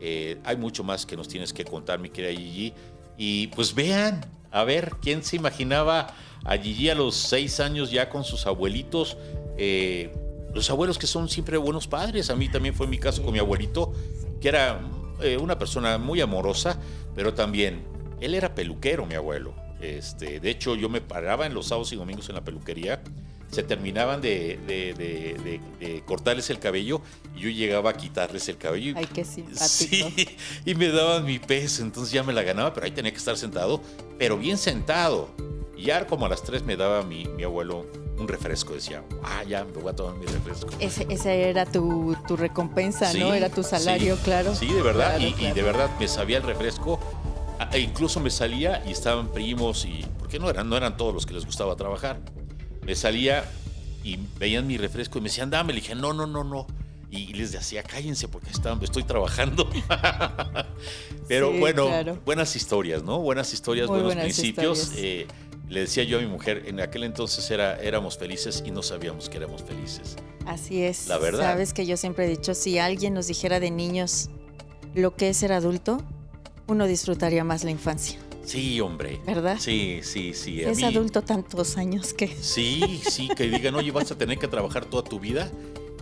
eh, 0.00 0.38
hay 0.44 0.56
mucho 0.56 0.84
más 0.84 1.06
que 1.06 1.16
nos 1.16 1.28
tienes 1.28 1.52
que 1.52 1.64
contar, 1.64 1.98
mi 1.98 2.10
querida 2.10 2.38
Gigi. 2.38 2.72
Y 3.16 3.48
pues 3.48 3.74
vean, 3.74 4.24
a 4.50 4.64
ver, 4.64 4.96
¿quién 5.02 5.22
se 5.22 5.36
imaginaba 5.36 6.14
a 6.44 6.56
Gigi 6.56 6.90
a 6.90 6.94
los 6.94 7.14
6 7.16 7.60
años 7.60 7.90
ya 7.90 8.08
con 8.08 8.24
sus 8.24 8.46
abuelitos? 8.46 9.16
Eh, 9.56 10.14
los 10.54 10.70
abuelos 10.70 10.98
que 10.98 11.06
son 11.06 11.28
siempre 11.28 11.56
buenos 11.56 11.86
padres. 11.86 12.30
A 12.30 12.36
mí 12.36 12.48
también 12.48 12.74
fue 12.74 12.86
mi 12.86 12.98
caso 12.98 13.22
con 13.22 13.32
mi 13.32 13.38
abuelito, 13.38 13.92
que 14.40 14.48
era 14.48 14.80
eh, 15.20 15.36
una 15.36 15.58
persona 15.58 15.98
muy 15.98 16.20
amorosa, 16.20 16.78
pero 17.14 17.34
también 17.34 17.82
él 18.20 18.34
era 18.34 18.54
peluquero, 18.54 19.06
mi 19.06 19.14
abuelo. 19.14 19.54
Este, 19.80 20.40
de 20.40 20.50
hecho, 20.50 20.74
yo 20.74 20.88
me 20.88 21.00
paraba 21.00 21.46
en 21.46 21.54
los 21.54 21.66
sábados 21.66 21.92
y 21.92 21.96
domingos 21.96 22.28
en 22.28 22.36
la 22.36 22.44
peluquería. 22.44 23.02
Se 23.50 23.62
terminaban 23.62 24.20
de, 24.20 24.58
de- 24.66 24.92
de- 24.94 25.34
de- 25.42 25.86
de 25.86 26.02
cortarles 26.04 26.50
el 26.50 26.58
cabello 26.58 27.00
y 27.34 27.40
yo 27.40 27.48
llegaba 27.50 27.90
a 27.90 27.94
quitarles 27.94 28.48
el 28.48 28.58
cabello. 28.58 28.94
Ay, 28.96 29.06
qué 29.06 29.24
simpático. 29.24 29.58
Sí, 29.66 30.28
y 30.66 30.74
me 30.74 30.88
daban 30.88 31.24
mi 31.24 31.38
peso, 31.38 31.82
entonces 31.82 32.12
ya 32.12 32.22
me 32.22 32.32
la 32.32 32.42
ganaba, 32.42 32.74
pero 32.74 32.84
ahí 32.86 32.92
tenía 32.92 33.10
que 33.10 33.16
estar 33.18 33.36
sentado, 33.36 33.80
pero 34.18 34.36
bien 34.36 34.58
sentado. 34.58 35.28
Y 35.76 35.84
ya 35.84 36.06
como 36.06 36.26
a 36.26 36.28
las 36.28 36.42
3 36.42 36.62
me 36.64 36.76
daba 36.76 37.02
mi, 37.04 37.24
mi 37.26 37.44
abuelo 37.44 37.86
un 38.18 38.26
refresco, 38.26 38.74
decía, 38.74 39.04
ah, 39.22 39.44
ya 39.44 39.64
me 39.64 39.72
voy 39.80 39.92
a 39.92 39.96
tomar 39.96 40.16
mi 40.16 40.26
refresco. 40.26 40.68
Ese, 40.80 41.06
esa 41.08 41.32
era 41.32 41.64
tu, 41.64 42.16
tu 42.26 42.36
recompensa, 42.36 43.12
¿no? 43.14 43.32
Era 43.32 43.48
tu 43.48 43.62
salario, 43.62 44.16
sí, 44.16 44.22
claro. 44.24 44.54
Sí, 44.56 44.66
de 44.66 44.82
verdad, 44.82 45.16
Claro, 45.18 45.34
y, 45.40 45.52
de 45.52 45.62
verdad 45.62 45.88
me 46.00 46.08
sabía 46.08 46.38
el 46.38 46.42
refresco. 46.42 46.98
E 47.72 47.78
incluso 47.78 48.18
me 48.20 48.30
salía 48.30 48.82
y 48.86 48.90
estaban 48.90 49.28
primos 49.28 49.84
y 49.84 50.04
porque 50.18 50.38
no 50.38 50.50
eran 50.50 50.68
no 50.68 50.76
eran 50.76 50.96
todos 50.96 51.14
los 51.14 51.26
que 51.26 51.34
les 51.34 51.44
gustaba 51.46 51.74
trabajar. 51.76 52.18
Me 52.88 52.94
salía 52.96 53.44
y 54.02 54.18
veían 54.38 54.66
mi 54.66 54.78
refresco 54.78 55.18
y 55.18 55.20
me 55.20 55.28
decían, 55.28 55.50
"Dame." 55.50 55.74
Le 55.74 55.80
dije, 55.80 55.94
"No, 55.94 56.14
no, 56.14 56.26
no, 56.26 56.42
no." 56.42 56.66
Y 57.10 57.34
les 57.34 57.52
decía, 57.52 57.82
"Cállense 57.82 58.28
porque 58.28 58.50
están, 58.50 58.82
estoy 58.82 59.02
trabajando." 59.04 59.68
Pero 61.28 61.52
Sí, 61.52 61.58
bueno, 61.58 61.86
claro. 61.88 62.18
buenas 62.24 62.56
historias, 62.56 63.02
¿no? 63.02 63.18
Buenas 63.20 63.52
historias, 63.52 63.88
Muy 63.88 63.96
buenos 64.00 64.14
buenas 64.14 64.24
principios. 64.24 64.78
historias. 64.78 65.04
Eh, 65.04 65.26
le 65.68 65.80
decía 65.80 66.02
yo 66.04 66.16
a 66.16 66.22
mi 66.22 66.26
mujer, 66.28 66.62
en 66.66 66.80
aquel 66.80 67.02
entonces 67.04 67.50
era, 67.50 67.78
éramos 67.82 68.16
felices 68.16 68.62
y 68.64 68.70
no 68.70 68.82
sabíamos 68.82 69.28
que 69.28 69.36
éramos 69.36 69.62
felices. 69.62 70.16
Así 70.46 70.82
es. 70.82 71.08
La 71.08 71.18
verdad. 71.18 71.42
Sabes 71.44 71.74
que 71.74 71.84
yo 71.84 71.98
siempre 71.98 72.24
he 72.24 72.28
dicho, 72.30 72.54
si 72.54 72.78
alguien 72.78 73.12
nos 73.12 73.26
dijera 73.26 73.60
de 73.60 73.70
niños 73.70 74.30
lo 74.94 75.14
que 75.14 75.28
es 75.28 75.36
ser 75.36 75.52
adulto, 75.52 76.02
uno 76.68 76.86
disfrutaría 76.86 77.44
más 77.44 77.64
la 77.64 77.70
infancia. 77.70 78.18
Sí, 78.48 78.80
hombre. 78.80 79.20
¿Verdad? 79.26 79.56
Sí, 79.60 80.00
sí, 80.02 80.32
sí. 80.34 80.64
a 80.64 80.70
Es 80.70 80.78
mí- 80.78 80.84
adulto 80.84 81.22
tantos 81.22 81.76
años 81.76 82.14
que... 82.14 82.28
Sí, 82.28 83.00
sí, 83.08 83.28
que 83.28 83.44
digan, 83.48 83.74
oye, 83.74 83.90
vas 83.90 84.10
a 84.10 84.16
tener 84.16 84.38
que 84.38 84.48
trabajar 84.48 84.86
toda 84.86 85.04
tu 85.04 85.20
vida. 85.20 85.50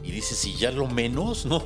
Y 0.04 0.12
dices, 0.12 0.38
si 0.38 0.54
ya 0.54 0.70
lo 0.70 0.87
menos, 0.87 1.44
¿no? 1.46 1.64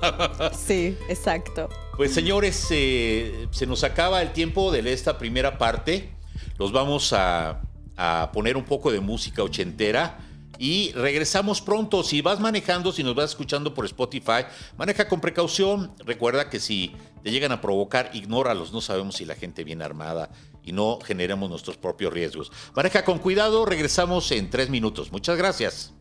Sí, 0.58 0.96
exacto. 1.08 1.68
Pues 1.96 2.14
señores, 2.14 2.66
eh, 2.70 3.46
se 3.50 3.66
nos 3.66 3.84
acaba 3.84 4.22
el 4.22 4.32
tiempo 4.32 4.72
de 4.72 4.90
esta 4.92 5.18
primera 5.18 5.58
parte. 5.58 6.10
Los 6.58 6.72
vamos 6.72 7.12
a, 7.12 7.60
a 7.96 8.30
poner 8.32 8.56
un 8.56 8.64
poco 8.64 8.90
de 8.90 9.00
música 9.00 9.42
ochentera. 9.42 10.18
Y 10.58 10.92
regresamos 10.92 11.60
pronto. 11.60 12.02
Si 12.02 12.22
vas 12.22 12.40
manejando, 12.40 12.92
si 12.92 13.02
nos 13.02 13.14
vas 13.14 13.30
escuchando 13.30 13.74
por 13.74 13.84
Spotify, 13.84 14.44
maneja 14.78 15.06
con 15.08 15.20
precaución. 15.20 15.92
Recuerda 16.06 16.48
que 16.48 16.60
si 16.60 16.92
te 17.24 17.30
llegan 17.30 17.52
a 17.52 17.60
provocar, 17.62 18.10
ignóralos. 18.12 18.74
No 18.74 18.82
sabemos 18.82 19.16
si 19.16 19.24
la 19.24 19.34
gente 19.34 19.64
viene 19.64 19.82
armada 19.82 20.28
y 20.62 20.72
no 20.72 20.98
generemos 21.02 21.48
nuestros 21.48 21.78
propios 21.78 22.12
riesgos. 22.12 22.52
Maneja 22.76 23.02
con 23.02 23.18
cuidado. 23.18 23.64
Regresamos 23.64 24.30
en 24.30 24.50
tres 24.50 24.68
minutos. 24.68 25.10
Muchas 25.10 25.38
gracias. 25.38 25.94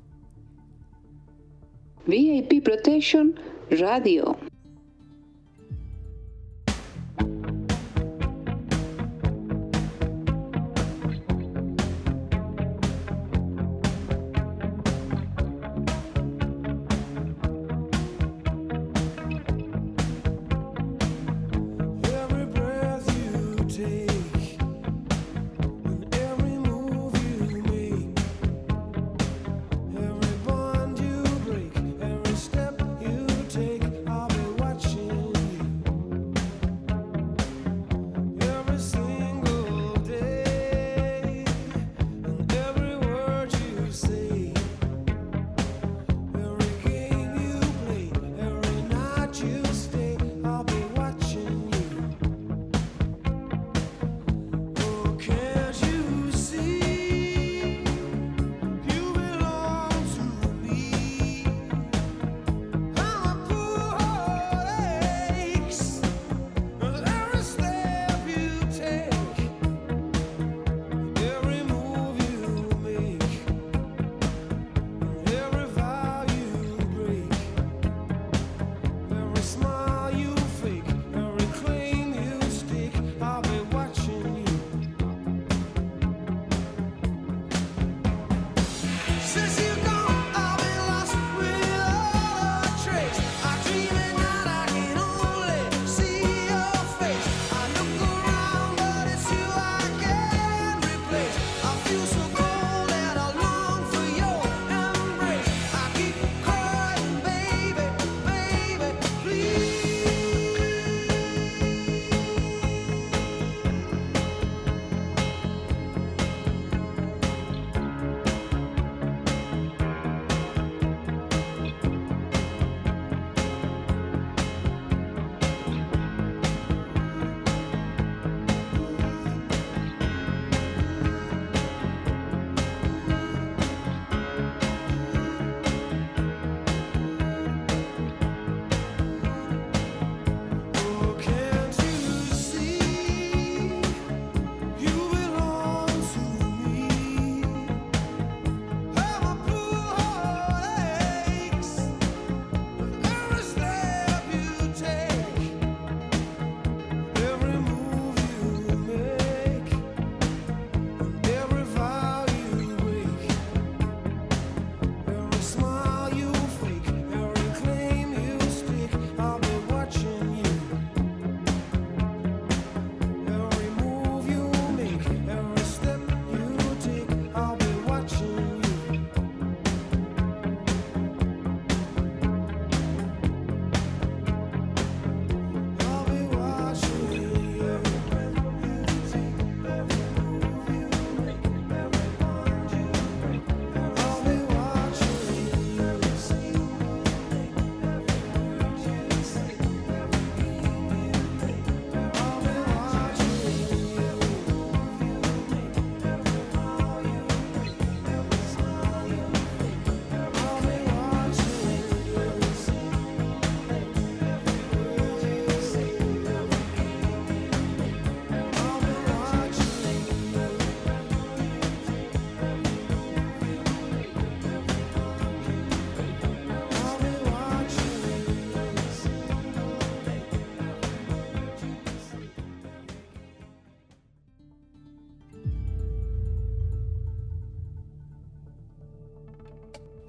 VIP 2.05 2.61
Protection 2.61 3.39
Radio. 3.71 4.37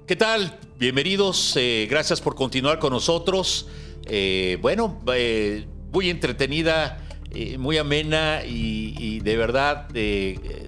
¿Qué 0.07 0.15
tal? 0.15 0.59
Bienvenidos, 0.77 1.55
eh, 1.57 1.87
gracias 1.89 2.21
por 2.21 2.35
continuar 2.35 2.77
con 2.77 2.93
nosotros. 2.93 3.67
Eh, 4.05 4.59
bueno, 4.61 5.01
eh, 5.15 5.65
muy 5.91 6.11
entretenida, 6.11 7.01
muy 7.57 7.77
amena 7.79 8.43
y, 8.45 9.19
de 9.21 9.35
verdad 9.35 9.87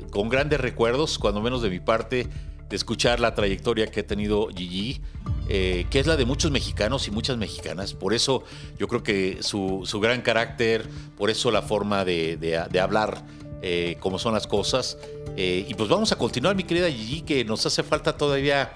con 0.10 0.28
grandes 0.28 0.60
recuerdos, 0.60 1.20
cuando 1.20 1.40
menos 1.42 1.62
de 1.62 1.70
mi 1.70 1.80
parte, 1.80 2.28
de 2.68 2.76
escuchar 2.76 3.20
la 3.20 3.36
trayectoria 3.36 3.88
que 3.88 4.00
ha 4.00 4.08
tenido 4.08 4.48
Gigi, 4.48 5.00
que 5.48 5.88
es 5.92 6.08
la 6.08 6.18
de 6.18 6.26
muchos 6.26 6.50
mexicanos 6.52 7.08
y 7.08 7.12
muchas 7.12 7.38
mexicanas. 7.38 7.94
Por 7.94 8.14
eso 8.16 8.44
yo 8.80 8.88
creo 8.88 9.04
que 9.04 9.38
su, 9.42 9.84
su 9.86 10.00
gran 10.00 10.22
carácter, 10.24 10.90
por 11.16 11.30
eso 11.30 11.52
la 11.52 11.62
forma 11.62 12.04
de, 12.04 12.38
de- 12.38 12.80
hablar, 12.80 13.24
eh, 13.62 13.96
cómo 14.00 14.18
son 14.20 14.34
las 14.34 14.48
cosas. 14.48 14.98
Y 15.38 15.74
pues 15.76 15.88
vamos 15.88 16.12
a 16.12 16.18
continuar, 16.18 16.56
mi 16.56 16.64
querida 16.64 16.90
Gigi, 16.90 17.22
que 17.22 17.46
nos 17.46 17.66
hace 17.66 17.84
falta 17.84 18.18
todavía 18.18 18.74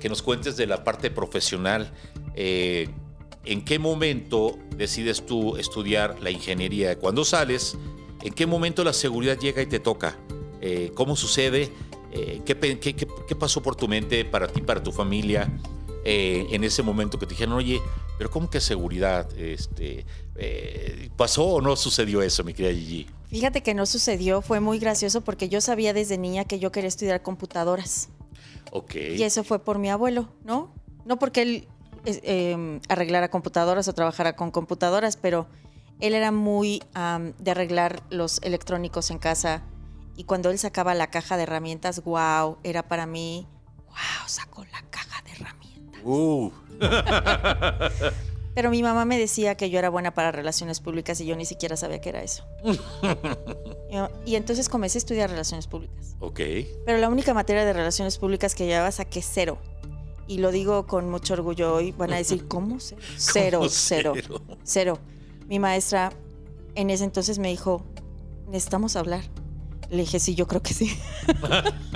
que 0.00 0.08
nos 0.08 0.22
cuentes 0.22 0.56
de 0.56 0.66
la 0.66 0.84
parte 0.84 1.10
profesional. 1.10 1.92
Eh, 2.34 2.88
¿En 3.44 3.64
qué 3.64 3.78
momento 3.78 4.58
decides 4.76 5.26
tú 5.26 5.56
estudiar 5.56 6.20
la 6.20 6.30
ingeniería? 6.30 6.96
Cuando 6.98 7.24
sales, 7.24 7.76
¿en 8.22 8.32
qué 8.32 8.46
momento 8.46 8.84
la 8.84 8.92
seguridad 8.92 9.38
llega 9.38 9.62
y 9.62 9.66
te 9.66 9.80
toca? 9.80 10.16
Eh, 10.60 10.92
¿Cómo 10.94 11.16
sucede? 11.16 11.72
Eh, 12.12 12.42
¿qué, 12.44 13.34
pasó 13.34 13.62
por 13.62 13.74
tu 13.74 13.88
mente, 13.88 14.24
para 14.24 14.46
ti, 14.46 14.60
para 14.60 14.82
tu 14.82 14.92
familia, 14.92 15.50
en 16.04 16.64
ese 16.64 16.82
momento 16.82 17.18
que 17.18 17.26
te 17.26 17.30
dijeron, 17.30 17.54
oye, 17.54 17.80
pero 18.18 18.28
¿cómo 18.30 18.50
que 18.50 18.60
seguridad? 18.60 19.28
Este, 19.38 20.04
¿Pasó 21.16 21.44
o 21.44 21.60
no 21.60 21.74
sucedió 21.76 22.22
eso, 22.22 22.44
mi 22.44 22.54
querida 22.54 22.74
Gigi? 22.74 23.06
Fíjate 23.32 23.62
que 23.62 23.72
no 23.72 23.86
sucedió, 23.86 24.42
fue 24.42 24.60
muy 24.60 24.78
gracioso 24.78 25.22
porque 25.22 25.48
yo 25.48 25.62
sabía 25.62 25.94
desde 25.94 26.18
niña 26.18 26.44
que 26.44 26.58
yo 26.58 26.70
quería 26.70 26.88
estudiar 26.88 27.22
computadoras. 27.22 28.10
Ok. 28.72 28.94
Y 28.94 29.22
eso 29.22 29.44
fue 29.44 29.58
por 29.58 29.78
mi 29.78 29.90
abuelo, 29.90 30.28
¿no? 30.44 30.72
No 31.04 31.18
porque 31.18 31.42
él 31.42 31.68
eh, 32.06 32.80
arreglara 32.88 33.30
computadoras 33.30 33.86
o 33.86 33.92
trabajara 33.92 34.34
con 34.34 34.50
computadoras, 34.50 35.16
pero 35.16 35.46
él 36.00 36.14
era 36.14 36.32
muy 36.32 36.82
am, 36.94 37.34
de 37.38 37.50
arreglar 37.50 38.02
los 38.08 38.40
electrónicos 38.42 39.10
en 39.10 39.18
casa. 39.18 39.62
Y 40.16 40.24
cuando 40.24 40.50
él 40.50 40.58
sacaba 40.58 40.94
la 40.94 41.08
caja 41.08 41.36
de 41.36 41.44
herramientas, 41.44 42.02
wow, 42.02 42.56
era 42.64 42.82
para 42.82 43.04
mí, 43.04 43.46
wow, 43.88 44.26
sacó 44.26 44.64
la 44.64 44.82
caja 44.90 45.22
de 45.22 45.32
herramientas. 45.32 46.00
Uh, 46.02 46.50
Pero 48.54 48.70
mi 48.70 48.82
mamá 48.82 49.04
me 49.04 49.18
decía 49.18 49.54
que 49.54 49.70
yo 49.70 49.78
era 49.78 49.88
buena 49.88 50.12
para 50.12 50.30
relaciones 50.30 50.80
públicas 50.80 51.20
y 51.20 51.26
yo 51.26 51.36
ni 51.36 51.44
siquiera 51.46 51.76
sabía 51.76 52.00
qué 52.00 52.10
era 52.10 52.22
eso. 52.22 52.44
Y 54.24 54.36
entonces 54.36 54.70
comencé 54.70 54.96
a 54.96 55.00
estudiar 55.00 55.28
relaciones 55.28 55.66
públicas. 55.66 56.16
ok. 56.20 56.40
Pero 56.86 56.96
la 56.98 57.10
única 57.10 57.34
materia 57.34 57.62
de 57.66 57.74
relaciones 57.74 58.16
públicas 58.16 58.54
que 58.54 58.64
llevaba 58.64 58.90
saqué 58.90 59.20
cero. 59.20 59.58
Y 60.26 60.38
lo 60.38 60.50
digo 60.50 60.86
con 60.86 61.10
mucho 61.10 61.34
orgullo 61.34 61.74
hoy. 61.74 61.92
Van 61.92 62.10
a 62.12 62.16
decir, 62.16 62.48
¿cómo 62.48 62.80
cero? 62.80 63.02
Cero, 63.18 63.58
¿Cómo 63.58 63.70
cero, 63.70 64.12
cero? 64.16 64.40
cero. 64.62 64.98
Mi 65.46 65.58
maestra 65.58 66.10
en 66.74 66.88
ese 66.88 67.04
entonces 67.04 67.38
me 67.38 67.48
dijo, 67.48 67.84
necesitamos 68.48 68.96
hablar. 68.96 69.24
Le 69.90 69.98
dije, 69.98 70.18
sí, 70.20 70.34
yo 70.34 70.46
creo 70.46 70.62
que 70.62 70.72
sí. 70.72 70.98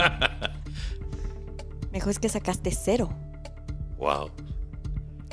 me 1.91 1.93
dijo, 1.99 2.11
es 2.11 2.19
que 2.19 2.29
sacaste 2.29 2.73
cero. 2.73 3.09
Wow. 3.97 4.31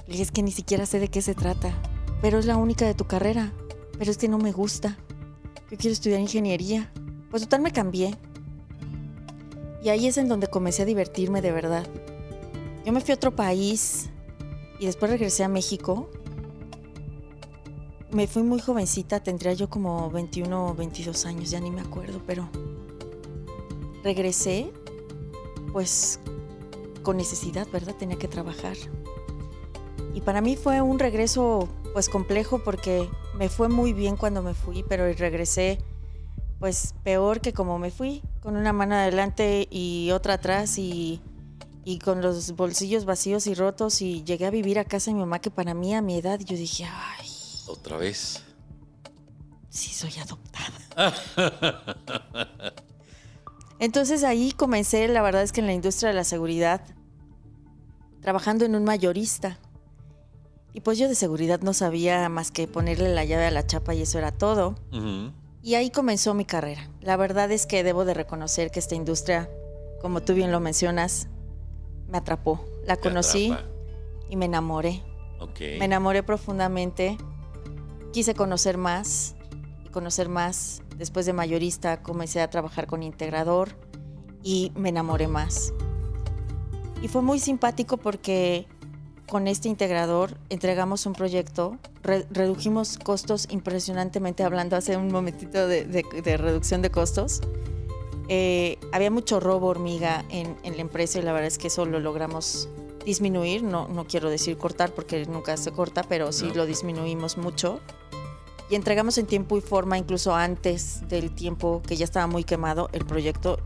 Le 0.06 0.12
dije, 0.12 0.24
es 0.24 0.32
que 0.32 0.44
ni 0.44 0.52
siquiera 0.52 0.86
sé 0.86 1.00
de 1.00 1.08
qué 1.08 1.22
se 1.22 1.36
trata. 1.36 1.74
Pero 2.22 2.40
es 2.40 2.46
la 2.46 2.58
única 2.58 2.86
de 2.86 2.94
tu 2.94 3.06
carrera. 3.06 3.54
Pero 3.98 4.12
es 4.12 4.18
que 4.18 4.28
no 4.28 4.38
me 4.38 4.52
gusta. 4.52 4.98
Yo 5.72 5.78
quiero 5.78 5.94
estudiar 5.94 6.20
ingeniería. 6.20 6.92
Pues 7.30 7.44
total 7.44 7.62
me 7.62 7.72
cambié. 7.72 8.18
Y 9.84 9.90
ahí 9.90 10.08
es 10.08 10.18
en 10.18 10.28
donde 10.28 10.48
comencé 10.48 10.84
a 10.84 10.86
divertirme 10.86 11.42
de 11.42 11.52
verdad. 11.52 11.86
Yo 12.86 12.94
me 12.94 13.02
fui 13.02 13.12
a 13.12 13.16
otro 13.16 13.36
país 13.36 14.10
y 14.80 14.86
después 14.86 15.12
regresé 15.12 15.44
a 15.44 15.50
México. 15.50 16.10
Me 18.12 18.28
fui 18.28 18.44
muy 18.44 18.60
jovencita, 18.60 19.22
tendría 19.22 19.54
yo 19.54 19.70
como 19.70 20.10
21 20.12 20.68
o 20.68 20.76
22 20.76 21.26
años, 21.26 21.50
ya 21.50 21.60
ni 21.60 21.72
me 21.72 21.82
acuerdo, 21.82 22.22
pero 22.28 22.48
regresé 24.04 24.72
pues 25.72 26.20
con 27.02 27.18
necesidad, 27.18 27.68
¿verdad? 27.72 27.96
Tenía 27.96 28.18
que 28.18 28.28
trabajar. 28.28 28.78
Y 30.14 30.22
para 30.22 30.42
mí 30.42 30.56
fue 30.56 30.82
un 30.82 31.00
regreso 31.00 31.68
pues 31.94 32.10
complejo 32.10 32.64
porque 32.64 33.10
me 33.36 33.50
fue 33.50 33.68
muy 33.70 33.94
bien 33.94 34.16
cuando 34.16 34.42
me 34.42 34.54
fui, 34.54 34.84
pero 34.88 35.12
regresé 35.14 35.80
pues 36.60 36.94
peor 37.04 37.42
que 37.42 37.52
como 37.52 37.78
me 37.78 37.92
fui, 37.92 38.22
con 38.42 38.56
una 38.56 38.72
mano 38.72 38.96
adelante 38.96 39.68
y 39.70 40.12
otra 40.12 40.36
atrás 40.36 40.78
y, 40.78 41.20
y 41.84 42.00
con 42.00 42.22
los 42.22 42.52
bolsillos 42.56 43.04
vacíos 43.06 43.48
y 43.48 43.54
rotos 43.54 44.02
y 44.02 44.24
llegué 44.24 44.46
a 44.46 44.50
vivir 44.50 44.80
a 44.80 44.86
casa 44.86 45.12
de 45.12 45.16
mi 45.16 45.20
mamá 45.22 45.40
que 45.40 45.52
para 45.52 45.74
mí 45.74 45.94
a 45.94 46.02
mi 46.02 46.18
edad 46.18 46.40
yo 46.40 46.56
dije, 46.56 46.86
ay, 46.86 47.28
Otra 47.68 47.98
vez. 47.98 48.44
sí 49.70 49.90
soy 49.94 50.14
adoptada. 50.22 51.14
Entonces 53.80 54.24
ahí 54.24 54.54
comencé, 54.54 55.08
la 55.10 55.22
verdad 55.22 55.44
es 55.44 55.52
que 55.52 55.60
en 55.60 55.68
la 55.68 55.74
industria 55.74 56.10
de 56.10 56.16
la 56.16 56.24
seguridad, 56.24 56.82
trabajando 58.22 58.64
en 58.64 58.76
un 58.76 58.86
mayorista. 58.86 59.60
Y 60.74 60.82
pues 60.82 60.98
yo 60.98 61.08
de 61.08 61.16
seguridad 61.16 61.62
no 61.62 61.74
sabía 61.74 62.28
más 62.30 62.52
que 62.52 62.68
ponerle 62.68 63.14
la 63.14 63.24
llave 63.24 63.46
a 63.46 63.52
la 63.52 63.66
chapa 63.66 63.94
y 63.94 64.02
eso 64.02 64.18
era 64.18 64.32
todo. 64.32 64.76
Y 65.62 65.76
ahí 65.76 65.92
comenzó 65.92 66.34
mi 66.34 66.46
carrera. 66.46 66.90
La 67.00 67.16
verdad 67.16 67.52
es 67.52 67.66
que 67.66 67.84
debo 67.84 68.06
de 68.06 68.14
reconocer 68.14 68.72
que 68.72 68.80
esta 68.80 68.96
industria, 68.96 69.50
como 70.02 70.22
tú 70.22 70.34
bien 70.34 70.52
lo 70.52 70.60
mencionas, 70.60 71.28
me 72.08 72.18
atrapó. 72.18 72.66
La 72.86 72.98
conocí 72.98 73.56
y 74.30 74.36
me 74.36 74.46
enamoré. 74.46 75.04
Me 75.60 75.86
enamoré 75.86 76.24
profundamente. 76.24 77.18
Quise 78.12 78.34
conocer 78.34 78.78
más 78.78 79.36
y 79.86 79.90
conocer 79.90 80.28
más. 80.28 80.82
Después 80.98 81.26
de 81.26 81.34
mayorista 81.34 82.02
comencé 82.02 82.42
a 82.42 82.50
trabajar 82.50 82.88
con 82.88 83.04
integrador 83.04 83.70
y 84.42 84.72
me 84.76 84.90
enamoré 84.90 85.28
más. 85.28 85.72
Y 87.02 87.10
fue 87.10 87.22
muy 87.22 87.40
simpático 87.40 87.98
porque 87.98 88.68
con 89.28 89.48
este 89.48 89.70
integrador 89.70 90.38
entregamos 90.50 91.06
un 91.06 91.14
proyecto, 91.14 91.78
re- 92.04 92.26
redujimos 92.32 92.98
costos 92.98 93.48
impresionantemente, 93.50 94.44
hablando 94.44 94.76
hace 94.76 94.98
un 94.98 95.12
momentito 95.12 95.68
de, 95.68 95.86
de- 95.86 96.04
de 96.24 96.38
reducción 96.38 96.82
de 96.82 96.92
costos. 96.92 97.42
Eh, 98.30 98.78
había 98.92 99.12
mucho 99.12 99.40
robo 99.40 99.68
hormiga 99.68 100.24
en, 100.30 100.56
en 100.64 100.76
la 100.76 100.82
empresa 100.82 101.20
y 101.20 101.22
la 101.24 101.34
verdad 101.34 101.48
es 101.48 101.58
que 101.58 101.68
eso 101.68 101.86
lo 101.86 102.00
logramos 102.00 102.70
disminuir, 103.06 103.64
no, 103.64 103.88
no 103.90 104.06
quiero 104.08 104.30
decir 104.30 104.58
cortar 104.58 104.92
porque 104.92 105.26
nunca 105.26 105.58
se 105.58 105.72
corta, 105.72 106.04
pero 106.04 106.32
sí 106.32 106.46
No. 106.48 106.56
lo 106.56 106.66
disminuimos 106.66 107.38
mucho. 107.38 107.80
Y 108.70 108.76
entregamos 108.76 109.18
en 109.18 109.26
tiempo 109.26 109.58
y 109.58 109.62
forma, 109.62 109.98
incluso 109.98 110.34
antes 110.34 111.08
del 111.10 111.36
tiempo 111.36 111.82
que 111.86 111.98
ya 111.98 112.06
estaba 112.06 112.28
muy 112.28 112.44
quemado 112.46 112.90
el 112.94 113.06
proyecto 113.06 113.60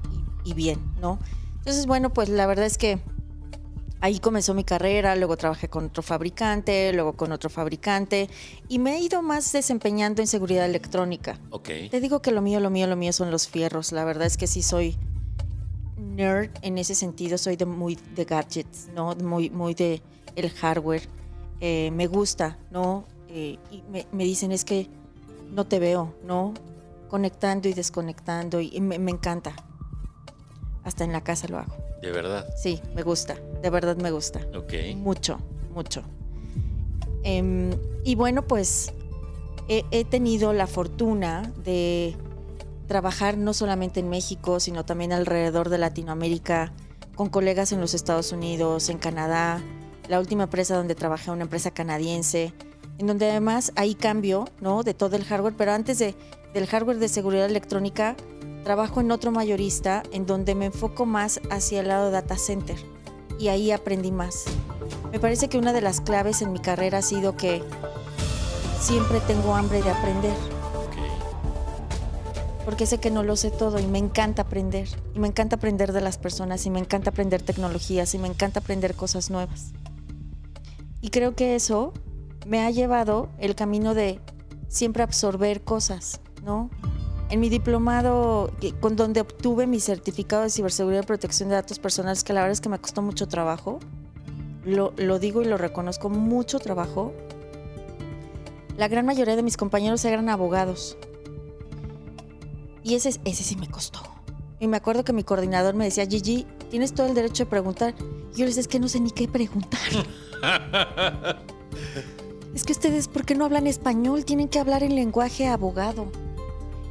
y, 0.44 0.52
y 0.52 0.54
bien, 0.56 0.80
¿no? 1.00 1.20
Entonces, 1.60 1.86
bueno, 1.86 2.12
pues 2.12 2.30
la 2.30 2.48
verdad 2.48 2.66
es 2.66 2.78
que 2.80 3.00
ahí 4.02 4.20
comenzó 4.20 4.54
mi 4.54 4.64
carrera, 4.64 5.16
luego 5.16 5.38
trabajé 5.38 5.70
con 5.70 5.86
otro 5.86 6.04
fabricante, 6.04 6.92
luego 6.94 7.14
con 7.14 7.32
otro 7.32 7.50
fabricante 7.50 8.30
y 8.68 8.80
me 8.80 8.98
he 8.98 9.00
ido 9.00 9.22
más 9.22 9.52
desempeñando 9.52 10.22
en 10.22 10.28
seguridad 10.28 10.66
electrónica. 10.66 11.40
Ok. 11.50 11.70
Te 11.90 12.00
digo 12.00 12.22
que 12.22 12.32
lo 12.32 12.42
mío, 12.42 12.60
lo 12.60 12.70
mío, 12.70 12.88
lo 12.88 12.96
mío 12.96 13.14
son 13.14 13.32
los 13.32 13.48
fierros. 13.48 13.92
La 13.92 14.06
verdad 14.06 14.28
es 14.28 14.38
que 14.38 14.48
sí 14.48 14.62
soy 14.62 14.98
nerd 15.98 16.52
en 16.62 16.78
ese 16.78 16.96
sentido. 16.96 17.38
Soy 17.38 17.56
de 17.56 17.66
muy 17.66 17.98
de 18.16 18.26
gadgets, 18.26 18.90
¿no? 18.94 19.16
Muy, 19.16 19.50
muy 19.50 19.74
de 19.74 20.02
el 20.36 20.50
hardware. 20.52 21.04
Eh, 21.60 21.90
me 21.92 22.08
gusta, 22.08 22.58
¿no? 22.72 23.06
Eh, 23.30 23.58
y 23.72 23.84
me, 23.92 24.06
me 24.12 24.24
dicen 24.24 24.52
es 24.52 24.64
que 24.64 24.88
no 25.52 25.66
te 25.66 25.80
veo, 25.80 26.14
¿no? 26.24 26.54
Conectando 27.10 27.68
y 27.68 27.74
desconectando 27.74 28.62
y 28.62 28.80
me, 28.82 29.00
me 29.00 29.12
encanta. 29.12 29.56
Hasta 30.88 31.04
en 31.04 31.12
la 31.12 31.22
casa 31.22 31.50
lo 31.50 31.60
hago. 31.60 31.76
De 32.02 32.12
verdad. 32.12 32.48
Sí, 32.56 32.82
me 32.96 33.04
gusta. 33.04 33.36
De 33.62 33.70
verdad 33.70 33.98
me 33.98 34.10
gusta. 34.10 34.40
Ok. 34.56 34.74
Mucho, 34.96 35.38
mucho. 35.76 36.02
Em, 37.24 37.72
y 38.06 38.16
bueno, 38.16 38.48
pues 38.48 38.94
he, 39.68 39.84
he 39.92 40.06
tenido 40.06 40.54
la 40.54 40.66
fortuna 40.66 41.52
de 41.66 42.16
trabajar 42.88 43.38
no 43.38 43.54
solamente 43.54 44.00
en 44.00 44.10
México, 44.10 44.62
sino 44.62 44.86
también 44.86 45.12
alrededor 45.12 45.68
de 45.68 45.78
Latinoamérica, 45.78 46.72
con 47.16 47.28
colegas 47.28 47.74
en 47.74 47.82
los 47.82 47.94
Estados 47.94 48.32
Unidos, 48.32 48.88
en 48.88 48.98
Canadá. 48.98 49.62
La 50.08 50.22
última 50.22 50.44
empresa 50.44 50.78
donde 50.78 50.96
trabajé, 50.96 51.32
una 51.32 51.44
empresa 51.44 51.72
canadiense, 51.72 52.54
en 52.98 53.08
donde 53.08 53.30
además 53.30 53.74
hay 53.76 53.94
cambio 53.94 54.46
¿no? 54.62 54.84
de 54.84 54.94
todo 54.94 55.18
el 55.18 55.26
hardware, 55.26 55.56
pero 55.58 55.74
antes 55.74 56.00
de, 56.00 56.16
del 56.54 56.66
hardware 56.66 56.98
de 56.98 57.10
seguridad 57.10 57.46
electrónica, 57.46 58.16
trabajo 58.68 59.00
en 59.00 59.12
otro 59.12 59.32
mayorista 59.32 60.04
en 60.12 60.26
donde 60.26 60.54
me 60.54 60.66
enfoco 60.66 61.06
más 61.06 61.40
hacia 61.50 61.80
el 61.80 61.88
lado 61.88 62.12
data 62.12 62.38
center 62.38 62.76
y 63.40 63.48
ahí 63.48 63.72
aprendí 63.72 64.12
más. 64.12 64.44
Me 65.10 65.22
parece 65.22 65.48
que 65.48 65.58
una 65.58 65.72
de 65.72 65.80
las 65.80 66.02
claves 66.02 66.42
en 66.42 66.52
mi 66.52 66.60
carrera 66.60 66.98
ha 66.98 67.02
sido 67.02 67.38
que 67.38 67.64
siempre 68.82 69.22
tengo 69.22 69.56
hambre 69.56 69.82
de 69.82 69.90
aprender. 69.90 70.36
Porque 72.66 72.86
sé 72.86 72.98
que 72.98 73.10
no 73.10 73.24
lo 73.24 73.38
sé 73.38 73.52
todo 73.52 73.80
y 73.80 73.88
me 73.88 74.00
encanta 74.00 74.42
aprender. 74.42 74.90
Y 75.16 75.20
me 75.20 75.30
encanta 75.30 75.56
aprender 75.56 75.94
de 75.94 76.02
las 76.02 76.18
personas 76.18 76.66
y 76.66 76.70
me 76.70 76.80
encanta 76.80 77.12
aprender 77.12 77.42
tecnologías 77.42 78.14
y 78.16 78.18
me 78.18 78.28
encanta 78.28 78.60
aprender 78.60 78.96
cosas 78.96 79.30
nuevas. 79.30 79.72
Y 81.00 81.12
creo 81.12 81.36
que 81.36 81.56
eso 81.56 81.94
me 82.46 82.66
ha 82.66 82.70
llevado 82.70 83.30
el 83.40 83.56
camino 83.56 83.94
de 83.94 84.20
siempre 84.68 85.04
absorber 85.04 85.64
cosas, 85.64 86.20
¿no? 86.44 86.70
En 87.30 87.40
mi 87.40 87.50
diplomado, 87.50 88.52
con 88.80 88.96
donde 88.96 89.22
obtuve 89.22 89.68
mi 89.68 89.80
certificado 89.80 90.44
de 90.44 90.50
ciberseguridad 90.50 91.04
y 91.04 91.06
protección 91.06 91.50
de 91.50 91.56
datos 91.56 91.78
personales, 91.80 92.24
que 92.24 92.34
la 92.34 92.42
verdad 92.42 92.54
es 92.54 92.62
que 92.62 92.70
me 92.70 92.80
costó 92.80 93.02
mucho 93.02 93.28
trabajo, 93.28 93.80
lo, 94.64 94.94
lo 94.98 95.20
digo 95.20 95.42
y 95.42 95.46
lo 95.46 95.58
reconozco, 95.58 96.10
mucho 96.10 96.60
trabajo, 96.60 97.14
la 98.78 98.88
gran 98.88 99.06
mayoría 99.06 99.36
de 99.36 99.44
mis 99.44 99.58
compañeros 99.58 100.06
eran 100.06 100.30
abogados. 100.30 100.98
Y 102.84 102.96
ese, 102.96 103.10
ese 103.26 103.44
sí 103.44 103.56
me 103.58 103.68
costó. 103.68 104.00
Y 104.60 104.68
me 104.68 104.78
acuerdo 104.78 105.04
que 105.04 105.14
mi 105.14 105.24
coordinador 105.24 105.76
me 105.76 105.86
decía, 105.86 106.06
Gigi, 106.06 106.46
tienes 106.70 106.94
todo 106.94 107.08
el 107.08 107.14
derecho 107.14 107.44
de 107.44 107.50
preguntar. 107.50 107.96
Y 108.34 108.40
yo 108.40 108.46
les 108.46 108.56
decía, 108.56 108.62
es 108.62 108.68
que 108.68 108.80
no 108.80 108.88
sé 108.88 109.00
ni 109.00 109.12
qué 109.12 109.28
preguntar. 109.28 109.80
es 112.56 112.64
que 112.64 112.72
ustedes, 112.72 113.08
¿por 113.08 113.26
qué 113.26 113.36
no 113.36 113.46
hablan 113.46 113.68
español? 113.68 114.26
Tienen 114.26 114.48
que 114.48 114.60
hablar 114.60 114.84
en 114.84 114.96
lenguaje 114.96 115.48
abogado. 115.48 116.12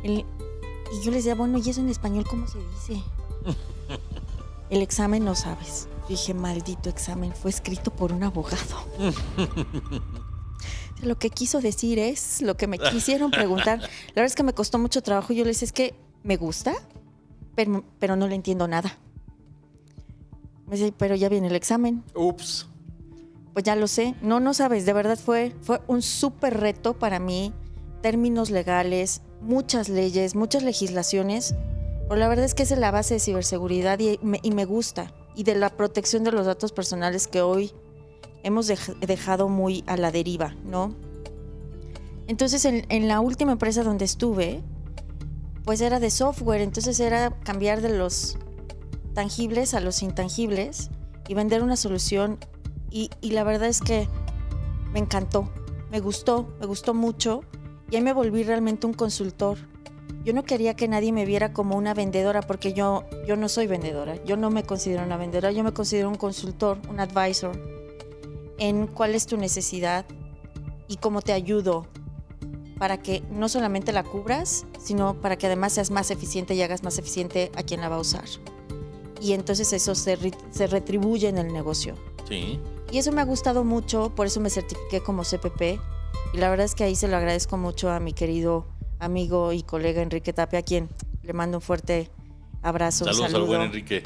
El- 0.06 0.24
y 0.92 1.04
yo 1.04 1.10
les 1.10 1.24
decía, 1.24 1.34
bueno, 1.34 1.58
¿y 1.58 1.68
eso 1.68 1.80
en 1.80 1.88
español 1.88 2.24
cómo 2.28 2.46
se 2.46 2.58
dice? 2.58 3.02
El 4.70 4.82
examen 4.82 5.24
no 5.24 5.34
sabes. 5.34 5.88
Yo 6.02 6.08
dije, 6.10 6.34
maldito 6.34 6.88
examen, 6.88 7.32
fue 7.34 7.50
escrito 7.50 7.90
por 7.92 8.12
un 8.12 8.22
abogado. 8.22 8.86
Lo 11.02 11.18
que 11.18 11.28
quiso 11.30 11.60
decir 11.60 11.98
es 11.98 12.40
lo 12.40 12.56
que 12.56 12.66
me 12.66 12.78
quisieron 12.78 13.30
preguntar. 13.30 13.80
La 13.80 13.88
verdad 14.14 14.24
es 14.26 14.34
que 14.34 14.42
me 14.42 14.54
costó 14.54 14.78
mucho 14.78 15.02
trabajo. 15.02 15.32
Yo 15.34 15.44
les 15.44 15.56
decía, 15.60 15.66
es 15.66 15.72
que 15.72 15.94
me 16.22 16.36
gusta, 16.36 16.74
pero, 17.54 17.84
pero 17.98 18.16
no 18.16 18.26
le 18.28 18.34
entiendo 18.34 18.66
nada. 18.66 18.96
Me 20.66 20.76
dice, 20.76 20.94
pero 20.96 21.14
ya 21.14 21.28
viene 21.28 21.48
el 21.48 21.54
examen. 21.54 22.02
Ups. 22.14 22.66
Pues 23.52 23.64
ya 23.64 23.76
lo 23.76 23.88
sé. 23.88 24.14
No, 24.22 24.40
no 24.40 24.54
sabes. 24.54 24.86
De 24.86 24.94
verdad 24.94 25.18
fue, 25.18 25.54
fue 25.60 25.82
un 25.86 26.00
súper 26.00 26.58
reto 26.58 26.94
para 26.94 27.18
mí. 27.18 27.52
Términos 28.00 28.48
legales, 28.50 29.20
muchas 29.40 29.88
leyes, 29.88 30.34
muchas 30.34 30.62
legislaciones. 30.62 31.54
Pero 32.08 32.16
la 32.16 32.28
verdad 32.28 32.44
es 32.44 32.54
que 32.54 32.62
es 32.62 32.70
la 32.78 32.90
base 32.90 33.14
de 33.14 33.20
ciberseguridad 33.20 33.98
y 33.98 34.18
me, 34.22 34.64
gusta. 34.64 35.12
Y 35.34 35.44
de 35.44 35.54
la 35.54 35.70
protección 35.70 36.24
de 36.24 36.32
los 36.32 36.46
datos 36.46 36.72
personales 36.72 37.26
que 37.26 37.42
hoy 37.42 37.72
hemos 38.42 38.68
dej- 38.68 38.98
dejado 39.00 39.48
muy 39.48 39.84
a 39.86 39.96
la 39.96 40.10
deriva, 40.10 40.54
¿no? 40.64 40.94
Entonces, 42.28 42.64
en, 42.64 42.86
en 42.88 43.08
la 43.08 43.20
última 43.20 43.52
empresa 43.52 43.82
donde 43.82 44.04
estuve, 44.04 44.62
pues 45.64 45.80
era 45.80 46.00
de 46.00 46.10
software. 46.10 46.60
Entonces 46.60 46.98
era 47.00 47.30
cambiar 47.40 47.82
de 47.82 47.90
los 47.96 48.38
tangibles 49.14 49.74
a 49.74 49.80
los 49.80 50.02
intangibles 50.02 50.90
y 51.28 51.34
vender 51.34 51.62
una 51.62 51.76
solución 51.76 52.38
y, 52.90 53.10
y 53.20 53.30
la 53.30 53.44
verdad 53.44 53.68
es 53.68 53.80
que 53.80 54.08
me 54.92 55.00
encantó, 55.00 55.50
me 55.90 56.00
gustó, 56.00 56.54
me 56.60 56.66
gustó 56.66 56.94
mucho 56.94 57.42
y 57.90 57.96
ahí 57.96 58.02
me 58.02 58.12
volví 58.12 58.42
realmente 58.42 58.86
un 58.86 58.94
consultor. 58.94 59.58
Yo 60.24 60.32
no 60.32 60.44
quería 60.44 60.74
que 60.74 60.88
nadie 60.88 61.12
me 61.12 61.24
viera 61.24 61.52
como 61.52 61.76
una 61.76 61.94
vendedora 61.94 62.42
porque 62.42 62.72
yo, 62.72 63.04
yo 63.26 63.36
no 63.36 63.48
soy 63.48 63.66
vendedora, 63.66 64.22
yo 64.24 64.36
no 64.36 64.50
me 64.50 64.64
considero 64.64 65.04
una 65.04 65.16
vendedora, 65.16 65.52
yo 65.52 65.62
me 65.62 65.72
considero 65.72 66.08
un 66.08 66.16
consultor, 66.16 66.78
un 66.90 66.98
advisor 67.00 67.56
en 68.58 68.86
cuál 68.88 69.14
es 69.14 69.26
tu 69.26 69.36
necesidad 69.36 70.04
y 70.88 70.96
cómo 70.96 71.22
te 71.22 71.32
ayudo 71.32 71.86
para 72.78 72.98
que 72.98 73.22
no 73.30 73.48
solamente 73.48 73.92
la 73.92 74.02
cubras, 74.02 74.66
sino 74.78 75.14
para 75.20 75.36
que 75.36 75.46
además 75.46 75.72
seas 75.74 75.90
más 75.90 76.10
eficiente 76.10 76.54
y 76.54 76.62
hagas 76.62 76.82
más 76.82 76.98
eficiente 76.98 77.50
a 77.56 77.62
quien 77.62 77.80
la 77.80 77.88
va 77.88 77.96
a 77.96 78.00
usar. 78.00 78.24
Y 79.20 79.32
entonces 79.32 79.72
eso 79.72 79.94
se, 79.94 80.16
re- 80.16 80.32
se 80.50 80.66
retribuye 80.66 81.28
en 81.28 81.38
el 81.38 81.52
negocio. 81.52 81.94
Sí. 82.28 82.60
Y 82.92 82.98
eso 82.98 83.12
me 83.12 83.20
ha 83.20 83.24
gustado 83.24 83.64
mucho, 83.64 84.10
por 84.14 84.26
eso 84.26 84.40
me 84.40 84.50
certifiqué 84.50 85.00
como 85.02 85.22
CPP. 85.22 85.80
Y 86.32 86.38
la 86.38 86.50
verdad 86.50 86.66
es 86.66 86.74
que 86.74 86.84
ahí 86.84 86.96
se 86.96 87.08
lo 87.08 87.16
agradezco 87.16 87.56
mucho 87.56 87.90
a 87.90 88.00
mi 88.00 88.12
querido 88.12 88.66
amigo 88.98 89.52
y 89.52 89.62
colega 89.62 90.02
Enrique 90.02 90.32
Tapia, 90.32 90.60
a 90.60 90.62
quien 90.62 90.88
le 91.22 91.32
mando 91.32 91.58
un 91.58 91.62
fuerte 91.62 92.10
abrazo. 92.62 93.04
Saludos 93.04 93.24
al 93.24 93.30
saludo. 93.32 93.46
buen 93.48 93.62
Enrique. 93.62 94.02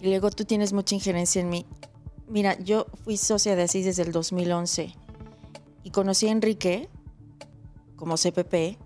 Y 0.00 0.08
luego 0.08 0.30
tú 0.30 0.44
tienes 0.44 0.72
mucha 0.72 0.94
injerencia 0.94 1.40
en 1.40 1.48
mí. 1.48 1.66
Mira, 2.28 2.58
yo 2.58 2.86
fui 3.04 3.16
socia 3.16 3.54
de 3.56 3.62
Asís 3.62 3.84
desde 3.84 4.02
el 4.02 4.12
2011 4.12 4.94
y 5.84 5.90
conocí 5.90 6.28
a 6.28 6.32
Enrique 6.32 6.88
como 7.96 8.16
CPP. 8.16 8.78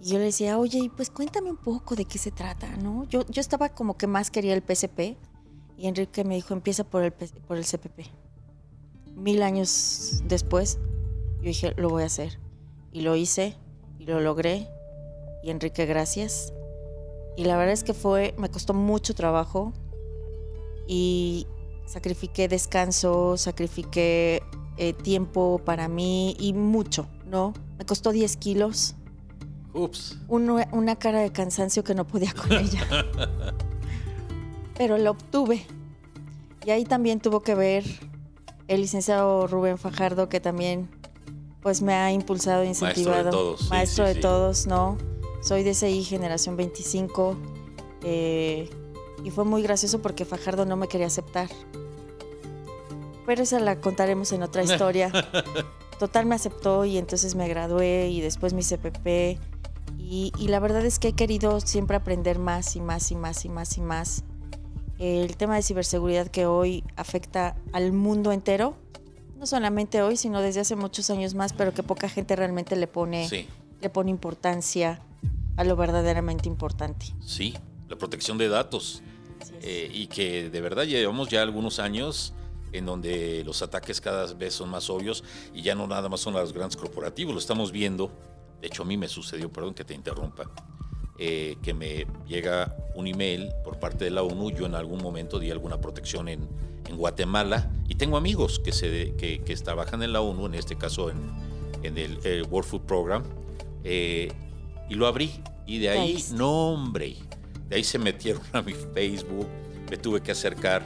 Y 0.00 0.10
yo 0.10 0.18
le 0.18 0.26
decía, 0.26 0.58
oye, 0.58 0.90
pues 0.96 1.10
cuéntame 1.10 1.50
un 1.50 1.56
poco 1.56 1.96
de 1.96 2.04
qué 2.04 2.18
se 2.18 2.30
trata, 2.30 2.76
¿no? 2.76 3.04
Yo, 3.08 3.26
yo 3.26 3.40
estaba 3.40 3.70
como 3.70 3.96
que 3.96 4.06
más 4.06 4.30
quería 4.30 4.54
el 4.54 4.62
PCP 4.62 5.18
y 5.76 5.88
Enrique 5.88 6.24
me 6.24 6.36
dijo, 6.36 6.54
empieza 6.54 6.84
por 6.84 7.02
el, 7.02 7.12
por 7.12 7.56
el 7.56 7.64
CPP. 7.64 8.06
Mil 9.16 9.42
años 9.42 10.22
después, 10.26 10.78
yo 11.46 11.50
dije, 11.50 11.74
lo 11.76 11.88
voy 11.90 12.02
a 12.02 12.06
hacer. 12.06 12.40
Y 12.92 13.02
lo 13.02 13.14
hice 13.14 13.54
y 14.00 14.06
lo 14.06 14.20
logré. 14.20 14.66
Y 15.44 15.50
Enrique, 15.50 15.86
gracias. 15.86 16.52
Y 17.36 17.44
la 17.44 17.56
verdad 17.56 17.72
es 17.72 17.84
que 17.84 17.94
fue, 17.94 18.34
me 18.36 18.48
costó 18.50 18.74
mucho 18.74 19.14
trabajo 19.14 19.72
y 20.88 21.46
sacrifiqué 21.86 22.48
descanso, 22.48 23.36
sacrifiqué 23.36 24.42
eh, 24.76 24.92
tiempo 24.92 25.60
para 25.64 25.86
mí 25.88 26.34
y 26.40 26.52
mucho, 26.52 27.06
¿no? 27.26 27.52
Me 27.78 27.84
costó 27.84 28.10
10 28.10 28.36
kilos, 28.38 28.94
Ups. 29.74 30.18
uno- 30.28 30.58
una 30.72 30.96
cara 30.96 31.20
de 31.20 31.30
cansancio 31.30 31.84
que 31.84 31.94
no 31.94 32.06
podía 32.06 32.32
con 32.32 32.52
ella. 32.58 32.84
Pero 34.76 34.98
lo 34.98 35.12
obtuve. 35.12 35.64
Y 36.64 36.70
ahí 36.70 36.84
también 36.84 37.20
tuvo 37.20 37.40
que 37.42 37.54
ver 37.54 37.84
el 38.66 38.80
licenciado 38.80 39.46
Rubén 39.46 39.78
Fajardo, 39.78 40.28
que 40.28 40.40
también 40.40 40.88
pues 41.66 41.82
me 41.82 41.94
ha 41.94 42.12
impulsado 42.12 42.62
e 42.62 42.66
Maestro 42.66 42.86
de 42.86 42.92
incentivado. 42.92 43.30
todos, 43.30 43.60
sí, 43.62 43.66
Maestro 43.70 44.04
sí, 44.04 44.08
de 44.10 44.14
sí. 44.14 44.20
todos, 44.20 44.66
¿no? 44.68 44.96
Soy 45.42 45.64
de 45.64 45.74
CI 45.74 46.04
Generación 46.04 46.56
25. 46.56 47.36
eh, 48.04 48.70
y 49.24 49.30
fue 49.32 49.44
muy 49.44 49.62
gracioso 49.62 50.00
porque 50.00 50.24
Fajardo 50.24 50.64
no 50.64 50.76
me 50.76 50.86
quería 50.86 51.08
aceptar. 51.08 51.48
Pero 53.26 53.42
esa 53.42 53.58
la 53.58 53.80
contaremos 53.80 54.30
en 54.30 54.44
otra 54.44 54.62
historia. 54.62 55.10
Total 55.98 56.24
me 56.24 56.36
aceptó 56.36 56.84
y 56.84 56.98
entonces 56.98 57.34
me 57.34 57.48
gradué 57.48 58.10
y 58.10 58.20
después 58.20 58.52
mi 58.52 58.62
CPP. 58.62 59.40
Y, 59.98 60.30
y 60.38 60.46
la 60.46 60.60
verdad 60.60 60.86
es 60.86 61.00
que 61.00 61.08
he 61.08 61.12
querido 61.14 61.58
siempre 61.60 61.96
aprender 61.96 62.38
más 62.38 62.76
y 62.76 62.80
más 62.80 63.10
y 63.10 63.16
más 63.16 63.44
y 63.44 63.48
más 63.48 63.76
y 63.76 63.80
más. 63.80 64.22
El 65.00 65.36
tema 65.36 65.56
de 65.56 65.62
ciberseguridad 65.62 66.28
que 66.28 66.46
hoy 66.46 66.84
afecta 66.94 67.56
al 67.72 67.92
mundo 67.92 68.30
entero, 68.30 68.76
no 69.36 69.46
solamente 69.46 70.02
hoy, 70.02 70.16
sino 70.16 70.40
desde 70.40 70.60
hace 70.60 70.76
muchos 70.76 71.10
años 71.10 71.34
más, 71.34 71.52
pero 71.52 71.72
que 71.74 71.82
poca 71.82 72.08
gente 72.08 72.34
realmente 72.36 72.74
le 72.76 72.86
pone, 72.86 73.28
Sí, 73.28 73.46
le 73.80 73.90
pone 73.90 74.10
importancia 74.10 75.00
a 75.56 75.64
lo 75.64 75.76
verdaderamente 75.76 76.48
importante. 76.48 77.06
sí. 77.24 77.54
La 77.88 77.94
protección 77.96 78.36
de 78.36 78.48
datos. 78.48 79.00
Eh, 79.62 79.88
y 79.94 80.08
que 80.08 80.50
de 80.50 80.60
verdad 80.60 80.82
llevamos 80.84 81.28
ya 81.28 81.40
algunos 81.42 81.78
años 81.78 82.32
en 82.72 82.84
donde 82.84 83.44
los 83.44 83.62
ataques 83.62 84.00
cada 84.00 84.32
vez 84.34 84.54
son 84.54 84.70
más 84.70 84.90
obvios 84.90 85.22
y 85.54 85.62
ya 85.62 85.76
no 85.76 85.86
nada 85.86 86.08
más 86.08 86.18
son 86.20 86.34
a 86.34 86.40
los 86.40 86.52
grandes 86.52 86.76
corporativos, 86.76 87.32
lo 87.32 87.38
estamos 87.38 87.70
viendo. 87.70 88.10
De 88.60 88.66
hecho, 88.66 88.82
a 88.82 88.86
mí 88.86 88.96
me 88.96 89.06
sucedió, 89.06 89.52
perdón 89.52 89.72
que 89.74 89.84
te 89.84 89.94
interrumpa, 89.94 90.50
eh, 91.18 91.56
que 91.62 91.72
me 91.74 92.06
llega 92.26 92.76
un 92.94 93.06
email 93.06 93.50
por 93.64 93.78
parte 93.78 94.04
de 94.04 94.10
la 94.10 94.22
ONU. 94.22 94.50
Yo 94.50 94.66
en 94.66 94.74
algún 94.74 95.02
momento 95.02 95.38
di 95.38 95.50
alguna 95.50 95.80
protección 95.80 96.28
en, 96.28 96.48
en 96.88 96.96
Guatemala 96.96 97.70
y 97.88 97.94
tengo 97.94 98.16
amigos 98.16 98.58
que, 98.58 98.72
se 98.72 99.14
que, 99.16 99.42
que 99.42 99.56
trabajan 99.56 100.02
en 100.02 100.12
la 100.12 100.20
ONU, 100.20 100.46
en 100.46 100.54
este 100.54 100.76
caso 100.76 101.10
en, 101.10 101.18
en 101.82 101.98
el, 101.98 102.46
World 102.50 102.68
Food 102.68 102.82
Program, 102.82 103.22
eh, 103.84 104.30
y 104.88 104.94
lo 104.94 105.06
abrí. 105.06 105.30
Y 105.66 105.78
de 105.78 105.88
ahí, 105.88 106.24
no 106.34 106.72
hombre, 106.72 107.16
de 107.68 107.76
ahí 107.76 107.84
se 107.84 107.98
metieron 107.98 108.42
a 108.52 108.62
mi 108.62 108.72
Facebook, 108.72 109.48
me 109.90 109.96
tuve 109.96 110.20
que 110.20 110.32
acercar 110.32 110.84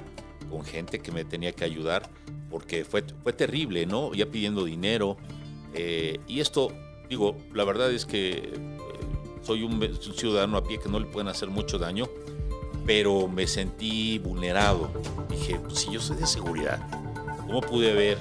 con 0.48 0.64
gente 0.64 1.00
que 1.00 1.12
me 1.12 1.24
tenía 1.24 1.52
que 1.52 1.64
ayudar, 1.64 2.08
porque 2.50 2.84
fue, 2.84 3.04
fue 3.22 3.32
terrible, 3.32 3.84
¿no? 3.86 4.14
Ya 4.14 4.26
pidiendo 4.26 4.64
dinero. 4.64 5.16
eh, 5.74 6.18
y 6.26 6.40
esto, 6.40 6.72
digo, 7.08 7.36
la 7.54 7.64
verdad 7.64 7.92
es 7.92 8.06
que 8.06 8.52
soy 9.42 9.62
un, 9.62 9.80
ciudadano 10.16 10.56
a 10.56 10.64
pie 10.64 10.78
que 10.78 10.88
no 10.88 10.98
le 10.98 11.06
pueden 11.06 11.28
hacer 11.28 11.48
mucho 11.48 11.78
daño, 11.78 12.08
pero 12.86 13.28
me 13.28 13.46
sentí 13.46 14.18
vulnerado. 14.18 14.90
Dije, 15.28 15.58
pues 15.60 15.80
si 15.80 15.92
yo 15.92 16.00
soy 16.00 16.16
de 16.16 16.26
seguridad, 16.26 16.80
¿cómo 17.46 17.60
pude 17.60 17.90
haber, 17.92 18.18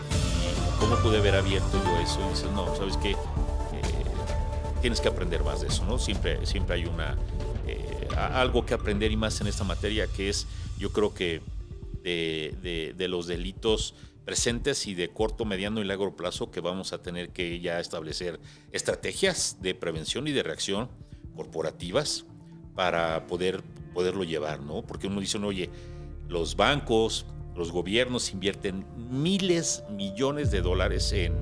cómo 0.80 0.96
pude 0.98 1.18
haber 1.18 1.36
abierto 1.36 1.82
yo 1.84 2.00
eso? 2.00 2.20
Y 2.26 2.30
dices, 2.30 2.52
no, 2.52 2.76
¿sabes 2.76 2.98
qué? 2.98 3.12
Eh, 3.12 3.16
tienes 4.82 5.02
que 5.02 5.08
aprender 5.08 5.44
más 5.44 5.62
de 5.62 5.68
eso, 5.68 5.86
¿no? 5.86 6.00
Siempre, 6.00 6.46
siempre 6.46 6.76
hay 6.76 6.86
una, 6.86 7.18
eh, 7.68 8.08
algo 8.16 8.66
que 8.66 8.74
aprender 8.74 9.12
y 9.12 9.18
más 9.18 9.40
en 9.42 9.48
esta 9.48 9.64
materia 9.64 10.08
que 10.08 10.30
es, 10.30 10.48
yo 10.78 10.92
creo 10.92 11.14
que 11.14 11.42
de 12.04 13.08
los 13.08 13.28
delitos 13.28 13.94
presentes 14.30 14.86
y 14.86 14.94
de 14.94 15.10
corto, 15.10 15.44
mediano 15.44 15.82
y 15.82 15.86
largo 15.86 16.16
plazo 16.16 16.52
que 16.52 16.60
vamos 16.60 16.94
a 16.94 17.02
tener 17.02 17.30
que 17.30 17.60
ya 17.62 17.80
establecer 17.80 18.40
estrategias 18.72 19.58
de 19.60 19.74
prevención 19.74 20.28
y 20.28 20.32
de 20.32 20.44
reacción 20.44 20.88
corporativas 21.36 22.26
para 22.76 23.28
poder 23.28 23.64
poderlo 23.94 24.24
llevar, 24.24 24.62
¿no? 24.62 24.82
Porque 24.84 25.08
uno 25.08 25.20
dice, 25.20 25.38
oye, 25.40 25.70
los 26.28 26.56
bancos, 26.56 27.26
los 27.56 27.72
gobiernos 27.72 28.32
invierten 28.32 28.86
miles, 29.10 29.84
millones 29.90 30.52
de 30.52 30.62
dólares 30.62 31.12
en, 31.12 31.34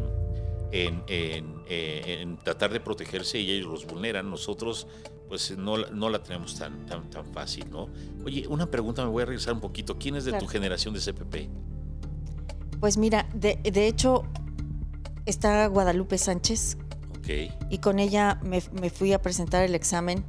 en, 0.72 1.04
en, 1.08 1.56
eh, 1.70 2.20
en 2.22 2.38
tratar 2.38 2.72
de 2.72 2.80
protegerse 2.80 3.38
y 3.40 3.52
ellos 3.52 3.68
los 3.68 3.86
vulneran. 3.86 4.30
Nosotros, 4.30 4.88
pues 5.28 5.56
no, 5.58 5.78
no 5.78 6.10
la 6.10 6.24
tenemos 6.24 6.58
tan, 6.58 6.86
tan, 6.86 7.10
tan 7.10 7.26
fácil, 7.34 7.70
¿no? 7.70 7.90
Oye, 8.26 8.48
una 8.48 8.72
pregunta, 8.72 9.04
me 9.04 9.12
voy 9.12 9.24
a 9.24 9.26
regresar 9.26 9.54
un 9.54 9.62
poquito. 9.62 9.98
¿Quién 10.00 10.16
es 10.16 10.26
de 10.26 10.32
Claro. 10.32 10.46
tu 10.46 10.52
generación 10.52 10.94
de 10.94 11.02
CPP? 11.02 11.50
Pues 12.80 12.98
mira, 12.98 13.28
de, 13.34 13.58
de 13.64 13.88
hecho 13.88 14.24
está 15.26 15.68
Guadalupe 15.68 16.18
Sánchez 16.18 16.78
Y 17.69 17.78
con 17.80 17.99
ella 17.99 18.39
me, 18.43 18.61
me 18.80 18.89
fui 18.89 19.13
a 19.13 19.21
presentar 19.21 19.63
el 19.63 19.75
examen. 19.75 20.23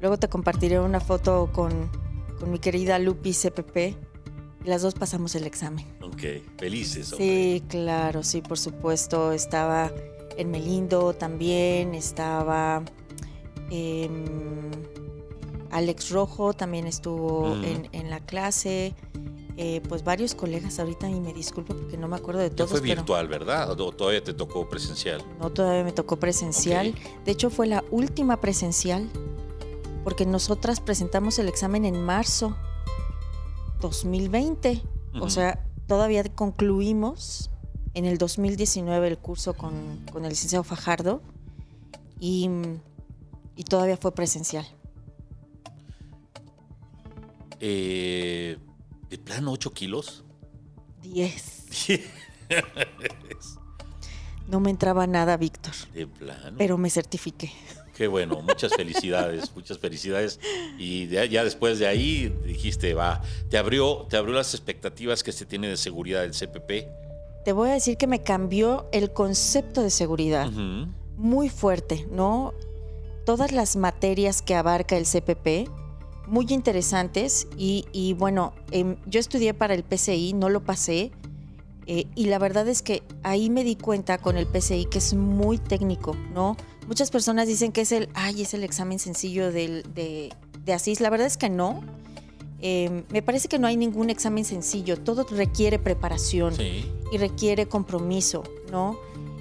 Luego 0.00 0.16
te 0.16 0.28
compartiré 0.28 0.80
una 0.80 1.00
foto 1.00 1.50
con, 1.52 1.90
con 2.38 2.50
mi 2.50 2.58
querida 2.58 2.98
Lupi 2.98 3.32
CPP 3.32 3.76
y 4.64 4.68
las 4.68 4.82
dos 4.82 4.94
pasamos 4.94 5.34
el 5.34 5.46
examen. 5.46 5.86
Ok, 6.02 6.22
felices. 6.58 7.12
Sí, 7.16 7.62
claro, 7.68 8.22
sí, 8.22 8.40
por 8.42 8.58
supuesto. 8.58 9.32
Estaba 9.32 9.92
Hermelindo 10.36 11.14
también, 11.14 11.94
estaba 11.94 12.82
em, 13.70 14.24
Alex 15.70 16.10
Rojo 16.10 16.52
también 16.54 16.86
estuvo 16.86 17.54
Mm. 17.56 17.64
en, 17.64 17.88
en 17.92 18.10
la 18.10 18.20
clase. 18.20 18.94
Eh, 19.60 19.82
pues 19.88 20.04
varios 20.04 20.34
colegas 20.36 20.78
ahorita 20.78 21.10
y 21.10 21.20
me 21.20 21.34
disculpo 21.34 21.74
porque 21.74 21.96
no 21.96 22.06
me 22.06 22.14
acuerdo 22.16 22.40
de 22.40 22.48
Ya 22.50 22.54
todos. 22.56 22.70
fue 22.70 22.80
pero 22.80 22.94
virtual, 22.94 23.26
¿verdad? 23.26 23.68
¿O 23.80 23.90
todavía 23.92 24.22
te 24.22 24.32
tocó 24.32 24.68
presencial? 24.68 25.20
no, 25.40 25.50
todavía 25.50 25.82
me 25.82 25.92
tocó 25.92 26.16
presencial. 26.16 26.94
De 27.24 27.32
hecho, 27.32 27.50
fue 27.50 27.66
la 27.66 27.82
última 27.90 28.40
presencial 28.40 29.08
porque 30.04 30.24
nosotras 30.26 30.80
presentamos 30.80 31.38
el 31.40 31.48
examen 31.48 31.84
en 31.84 32.00
marzo 32.02 32.56
2020. 33.80 34.80
O 35.14 35.18
Ujú. 35.18 35.30
sea, 35.30 35.66
todavía 35.88 36.22
concluimos 36.24 37.50
en 37.94 38.04
el 38.04 38.16
2019 38.18 39.08
el 39.08 39.18
curso 39.18 39.54
con, 39.54 39.72
con 40.12 40.24
el 40.24 40.30
licenciado 40.30 40.62
Fajardo 40.62 41.20
y, 42.20 42.48
y 43.56 43.64
todavía 43.64 43.96
fue 43.96 44.12
presencial. 44.14 44.66
Eh, 47.60 48.56
¿De 49.10 49.18
plano 49.18 49.52
8 49.52 49.70
kilos? 49.72 50.24
10. 51.02 51.66
No 54.48 54.60
me 54.60 54.70
entraba 54.70 55.06
nada, 55.06 55.36
Víctor, 55.36 55.74
De 55.92 56.06
plano. 56.06 56.56
pero 56.56 56.78
me 56.78 56.88
certifiqué. 56.88 57.52
Qué 57.94 58.06
bueno, 58.08 58.40
muchas 58.40 58.74
felicidades, 58.74 59.52
muchas 59.54 59.78
felicidades. 59.78 60.40
Y 60.78 61.04
de- 61.06 61.28
ya 61.28 61.44
después 61.44 61.78
de 61.78 61.86
ahí 61.86 62.34
dijiste, 62.46 62.94
va, 62.94 63.20
te 63.50 63.58
abrió, 63.58 64.06
te 64.08 64.16
abrió 64.16 64.34
las 64.34 64.54
expectativas 64.54 65.22
que 65.22 65.32
se 65.32 65.44
tiene 65.44 65.68
de 65.68 65.76
seguridad 65.76 66.22
del 66.22 66.30
CPP. 66.32 66.88
Te 67.44 67.52
voy 67.52 67.68
a 67.68 67.74
decir 67.74 67.98
que 67.98 68.06
me 68.06 68.22
cambió 68.22 68.88
el 68.92 69.12
concepto 69.12 69.82
de 69.82 69.90
seguridad. 69.90 70.50
Muy 71.16 71.50
fuerte, 71.50 72.06
¿no? 72.10 72.54
Todas 73.26 73.52
las 73.52 73.76
materias 73.76 74.40
que 74.40 74.54
abarca 74.54 74.96
el 74.96 75.04
CPP, 75.04 75.68
muy 76.28 76.46
interesantes 76.50 77.46
y, 77.56 77.84
y 77.92 78.12
bueno, 78.14 78.52
em, 78.70 78.96
yo 79.06 79.18
estudié 79.20 79.54
para 79.54 79.74
el 79.74 79.82
PCI, 79.82 80.32
no 80.34 80.48
lo 80.48 80.62
pasé 80.62 81.10
eh, 81.86 82.06
y 82.14 82.26
la 82.26 82.38
verdad 82.38 82.68
es 82.68 82.82
que 82.82 83.02
ahí 83.22 83.48
me 83.50 83.64
di 83.64 83.74
cuenta 83.76 84.18
con 84.18 84.36
el 84.36 84.46
PCI 84.46 84.86
que 84.86 84.98
es 84.98 85.14
muy 85.14 85.58
técnico, 85.58 86.14
¿no? 86.34 86.56
Muchas 86.86 87.10
personas 87.10 87.46
dicen 87.48 87.72
que 87.72 87.80
es 87.82 87.92
el, 87.92 88.08
ay, 88.14 88.42
es 88.42 88.54
el 88.54 88.62
examen 88.64 88.98
sencillo 88.98 89.50
del, 89.52 89.82
de, 89.94 90.30
de 90.64 90.72
Asís, 90.72 91.00
la 91.00 91.10
verdad 91.10 91.26
es 91.26 91.36
que 91.36 91.48
no. 91.50 91.82
Em, 92.60 93.04
me 93.10 93.22
parece 93.22 93.46
que 93.48 93.58
no 93.58 93.66
hay 93.68 93.76
ningún 93.76 94.10
examen 94.10 94.44
sencillo, 94.44 94.98
todo 94.98 95.24
requiere 95.30 95.78
preparación 95.78 96.54
Sí. 96.56 96.90
y 97.12 97.16
requiere 97.18 97.66
compromiso, 97.68 98.42
¿no? 98.72 98.98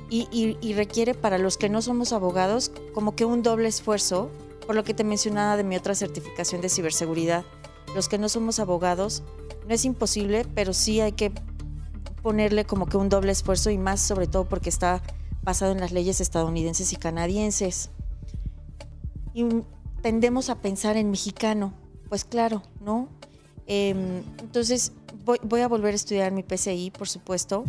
Y, 0.09 0.27
y- 0.31 0.57
y 0.61 0.73
requiere 0.73 1.15
para 1.15 1.37
los 1.37 1.57
que 1.57 1.67
no 1.67 1.81
somos 1.81 2.13
abogados 2.13 2.71
como 2.93 3.15
que 3.15 3.25
un 3.25 3.41
doble 3.43 3.67
esfuerzo, 3.67 4.29
por 4.67 4.75
lo 4.75 4.83
que 4.83 4.93
te 4.93 5.05
mencionaba 5.05 5.55
de 5.55 5.63
mi 5.63 5.77
otra 5.77 5.95
certificación 5.95 6.59
de 6.61 6.67
ciberseguridad. 6.69 7.45
Los 7.95 8.09
que 8.09 8.17
no 8.17 8.27
somos 8.27 8.59
abogados, 8.59 9.23
no 9.65 9.73
es 9.73 9.85
imposible, 9.85 10.45
pero 10.53 10.73
sí 10.73 10.99
hay 10.99 11.13
que 11.13 11.31
ponerle 12.21 12.65
como 12.65 12.85
que 12.85 12.97
un 12.97 13.07
doble 13.07 13.31
esfuerzo 13.31 13.69
y 13.69 13.77
más 13.77 14.01
sobre 14.01 14.27
todo 14.27 14.43
porque 14.43 14.69
está 14.69 15.01
basado 15.41 15.71
en 15.71 15.79
las 15.79 15.93
leyes 15.93 16.19
estadounidenses 16.19 16.91
y 16.91 16.97
canadienses. 16.97 17.91
Y 19.33 19.45
tendemos 20.01 20.49
a 20.49 20.55
pensar 20.55 20.97
en 20.97 21.11
mexicano, 21.11 21.73
pues 22.09 22.25
claro, 22.25 22.61
¿no? 22.81 23.07
Em, 23.67 24.23
entonces 24.39 24.91
voy, 25.43 25.61
a 25.61 25.67
volver 25.69 25.93
a 25.93 25.95
estudiar 25.95 26.33
mi 26.33 26.43
PCI, 26.43 26.91
por 26.91 27.07
supuesto. 27.07 27.63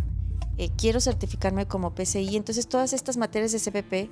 Eh, 0.56 0.70
quiero 0.76 1.00
certificarme 1.00 1.66
como 1.66 1.94
PCI. 1.94 2.36
Entonces 2.36 2.68
todas 2.68 2.92
estas 2.92 3.16
materias 3.16 3.52
de 3.52 3.60
CPP 3.60 4.10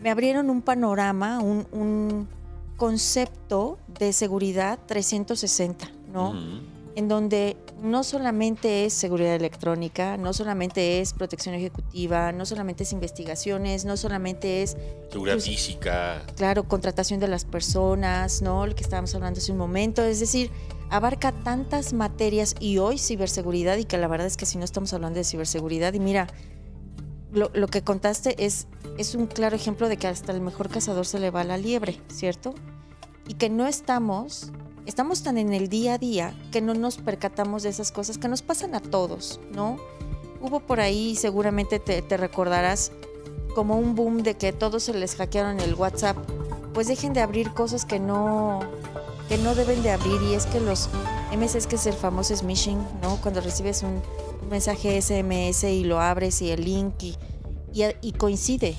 me 0.00 0.10
abrieron 0.10 0.50
un 0.50 0.62
panorama, 0.62 1.40
un, 1.40 1.66
un 1.72 2.28
concepto 2.78 3.78
de 3.98 4.12
seguridad 4.12 4.78
360, 4.86 5.90
¿no? 6.12 6.34
En 6.94 7.06
donde 7.06 7.56
no 7.82 8.02
solamente 8.02 8.84
es 8.84 8.92
seguridad 8.92 9.34
electrónica, 9.34 10.16
no 10.16 10.32
solamente 10.32 11.00
es 11.00 11.12
protección 11.12 11.54
ejecutiva, 11.54 12.32
no 12.32 12.46
solamente 12.46 12.84
es 12.84 12.92
investigaciones, 12.92 13.84
no 13.84 13.96
solamente 13.96 14.62
es, 14.62 14.76
Seguridad 15.10 15.38
física. 15.38 16.22
claro, 16.36 16.64
contratación 16.64 17.20
de 17.20 17.28
las 17.28 17.44
personas, 17.44 18.42
¿no? 18.42 18.66
Lo 18.66 18.74
que 18.74 18.82
estábamos 18.82 19.14
hablando 19.14 19.38
hace 19.38 19.52
un 19.52 19.58
momento, 19.58 20.02
es 20.04 20.20
decir, 20.20 20.50
abarca 20.90 21.32
tantas 21.32 21.92
materias 21.92 22.54
y 22.58 22.78
hoy 22.78 22.98
ciberseguridad 22.98 23.76
y 23.76 23.84
que 23.84 23.98
la 23.98 24.08
verdad 24.08 24.26
es 24.26 24.36
que 24.36 24.46
si 24.46 24.58
no 24.58 24.64
estamos 24.64 24.92
hablando 24.92 25.18
de 25.18 25.24
ciberseguridad 25.24 25.94
y 25.94 26.00
mira, 26.00 26.28
lo, 27.32 27.68
que 27.68 27.82
contaste 27.82 28.44
es, 28.44 28.66
es 28.96 29.14
un 29.14 29.26
claro 29.26 29.56
ejemplo 29.56 29.88
de 29.88 29.96
que 29.96 30.06
hasta 30.06 30.32
el 30.32 30.40
mejor 30.40 30.68
cazador 30.68 31.06
se 31.06 31.18
le 31.18 31.30
va 31.30 31.44
la 31.44 31.58
liebre, 31.58 32.00
¿cierto? 32.08 32.54
Y 33.26 33.34
que 33.34 33.50
no 33.50 33.66
estamos, 33.66 34.50
estamos 34.86 35.22
tan 35.22 35.38
en 35.38 35.52
el 35.52 35.68
día 35.68 35.94
a 35.94 35.98
día 35.98 36.34
que 36.50 36.60
no 36.60 36.74
nos 36.74 36.96
percatamos 36.96 37.62
de 37.62 37.68
esas 37.68 37.92
cosas 37.92 38.18
que 38.18 38.28
nos 38.28 38.42
pasan 38.42 38.74
a 38.74 38.80
todos, 38.80 39.40
¿no? 39.52 39.76
Hubo 40.40 40.60
por 40.60 40.80
ahí, 40.80 41.16
seguramente 41.16 41.78
te, 41.78 42.00
te 42.00 42.16
recordarás, 42.16 42.92
como 43.54 43.76
un 43.76 43.94
boom 43.94 44.22
de 44.22 44.36
que 44.36 44.52
todos 44.52 44.84
se 44.84 44.94
les 44.94 45.16
hackearon 45.16 45.60
el 45.60 45.74
WhatsApp. 45.74 46.16
Pues 46.72 46.86
dejen 46.86 47.12
de 47.12 47.20
abrir 47.20 47.52
cosas 47.54 47.84
que 47.84 47.98
no, 47.98 48.60
que 49.28 49.36
no 49.36 49.54
deben 49.54 49.82
de 49.82 49.90
abrir 49.90 50.22
y 50.22 50.34
es 50.34 50.46
que 50.46 50.60
los 50.60 50.88
MS 51.36 51.66
que 51.66 51.76
es 51.76 51.86
el 51.86 51.94
famoso 51.94 52.36
smishing, 52.36 52.78
¿no? 53.02 53.16
Cuando 53.20 53.40
recibes 53.40 53.82
un, 53.82 54.00
un 54.48 54.52
mensaje 54.52 54.96
SMS 54.96 55.70
y 55.70 55.84
lo 55.84 56.00
abres 56.00 56.40
y 56.40 56.50
el 56.50 56.64
link 56.64 57.02
y, 57.02 57.16
y, 57.74 57.82
y 58.00 58.12
coincide, 58.12 58.74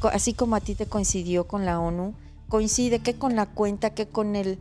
Co- 0.00 0.08
así 0.08 0.34
como 0.34 0.56
a 0.56 0.60
ti 0.60 0.74
te 0.74 0.86
coincidió 0.86 1.46
con 1.46 1.64
la 1.64 1.78
ONU, 1.78 2.14
coincide 2.48 2.98
que 2.98 3.14
con 3.14 3.36
la 3.36 3.46
cuenta, 3.46 3.90
que 3.94 4.06
con 4.08 4.34
el 4.34 4.58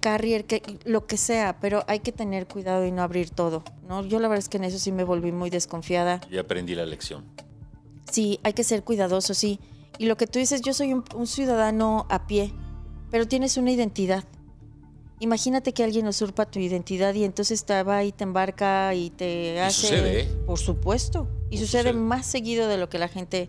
carrier, 0.00 0.46
que 0.46 0.62
lo 0.84 1.06
que 1.06 1.18
sea, 1.18 1.58
pero 1.60 1.84
hay 1.88 1.98
que 2.00 2.10
tener 2.10 2.46
cuidado 2.46 2.86
y 2.86 2.90
no 2.90 3.02
abrir 3.02 3.28
todo, 3.30 3.64
¿no? 3.86 4.02
Yo 4.02 4.18
la 4.18 4.28
verdad 4.28 4.38
es 4.38 4.48
que 4.48 4.56
en 4.56 4.64
eso 4.64 4.78
sí 4.78 4.92
me 4.92 5.04
volví 5.04 5.30
muy 5.30 5.50
desconfiada. 5.50 6.20
Ya 6.30 6.40
aprendí 6.40 6.74
la 6.74 6.86
lección. 6.86 7.24
Sí, 8.10 8.40
hay 8.44 8.54
que 8.54 8.64
ser 8.64 8.84
cuidadoso, 8.84 9.34
sí. 9.34 9.60
Y 9.98 10.06
lo 10.06 10.16
que 10.16 10.26
tú 10.26 10.38
dices, 10.38 10.62
yo 10.62 10.72
soy 10.72 10.92
un, 10.94 11.04
un 11.14 11.26
ciudadano 11.26 12.06
a 12.08 12.26
pie, 12.26 12.52
pero 13.10 13.28
tienes 13.28 13.56
una 13.58 13.72
identidad. 13.72 14.24
Imagínate 15.22 15.72
que 15.72 15.84
alguien 15.84 16.08
usurpa 16.08 16.46
tu 16.46 16.58
identidad 16.58 17.14
y 17.14 17.22
entonces 17.22 17.64
te 17.64 17.80
va 17.84 18.02
y 18.02 18.10
te 18.10 18.24
embarca 18.24 18.92
y 18.92 19.10
te 19.10 19.60
hace. 19.60 19.86
sucede, 19.86 20.20
¿eh? 20.22 20.28
Por 20.44 20.58
supuesto. 20.58 21.28
Y 21.48 21.58
sucede, 21.58 21.82
sucede. 21.82 21.92
más 21.92 22.26
seguido 22.26 22.66
de 22.66 22.76
lo 22.76 22.88
que 22.88 22.98
la 22.98 23.06
gente, 23.06 23.48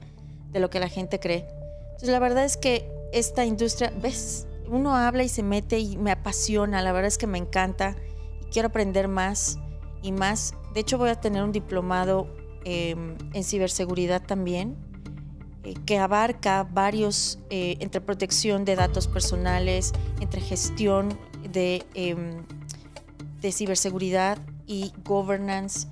de 0.51 0.59
lo 0.59 0.69
que 0.69 0.79
la 0.79 0.87
gente 0.87 1.19
cree. 1.19 1.47
Entonces 1.85 2.09
la 2.09 2.19
verdad 2.19 2.45
es 2.45 2.57
que 2.57 2.87
esta 3.11 3.43
industria, 3.43 3.91
ves, 3.99 4.45
uno 4.69 4.95
habla 4.95 5.23
y 5.23 5.29
se 5.29 5.41
mete 5.41 5.79
y 5.79 5.97
me 5.97 6.11
apasiona. 6.11 6.83
La 6.83 6.91
verdad 6.91 7.07
es 7.07 7.17
que 7.17 7.25
me 7.25 7.39
encanta 7.39 7.95
y 8.39 8.51
quiero 8.51 8.67
aprender 8.67 9.07
más 9.07 9.57
y 10.03 10.11
más. 10.11 10.53
De 10.75 10.81
hecho, 10.81 10.99
voy 10.99 11.09
a 11.09 11.19
tener 11.19 11.41
un 11.41 11.51
diplomado 11.51 12.27
eh, 12.65 12.95
en 13.33 13.43
ciberseguridad 13.43 14.21
también, 14.21 14.77
eh, 15.63 15.73
que 15.87 15.97
abarca 15.97 16.67
varios, 16.71 17.39
eh, 17.49 17.77
entre 17.79 17.99
protección 17.99 18.63
de 18.63 18.75
datos 18.75 19.07
personales, 19.07 19.91
entre 20.19 20.39
gestión 20.39 21.17
de, 21.53 21.85
em, 21.93 22.43
de 23.41 23.51
ciberseguridad 23.51 24.37
y 24.67 24.91
governance 25.05 25.87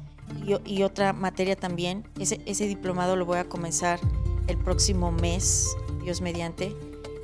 y, 0.65 0.83
otra 0.83 1.13
materia 1.13 1.55
también. 1.55 2.07
Ese, 2.19 2.41
ese 2.45 2.65
diplomado 2.67 3.15
lo 3.15 3.25
voy 3.25 3.37
a 3.37 3.45
comenzar 3.45 3.99
el 4.47 4.57
próximo 4.57 5.11
mes, 5.11 5.75
Dios 6.03 6.21
mediante. 6.21 6.75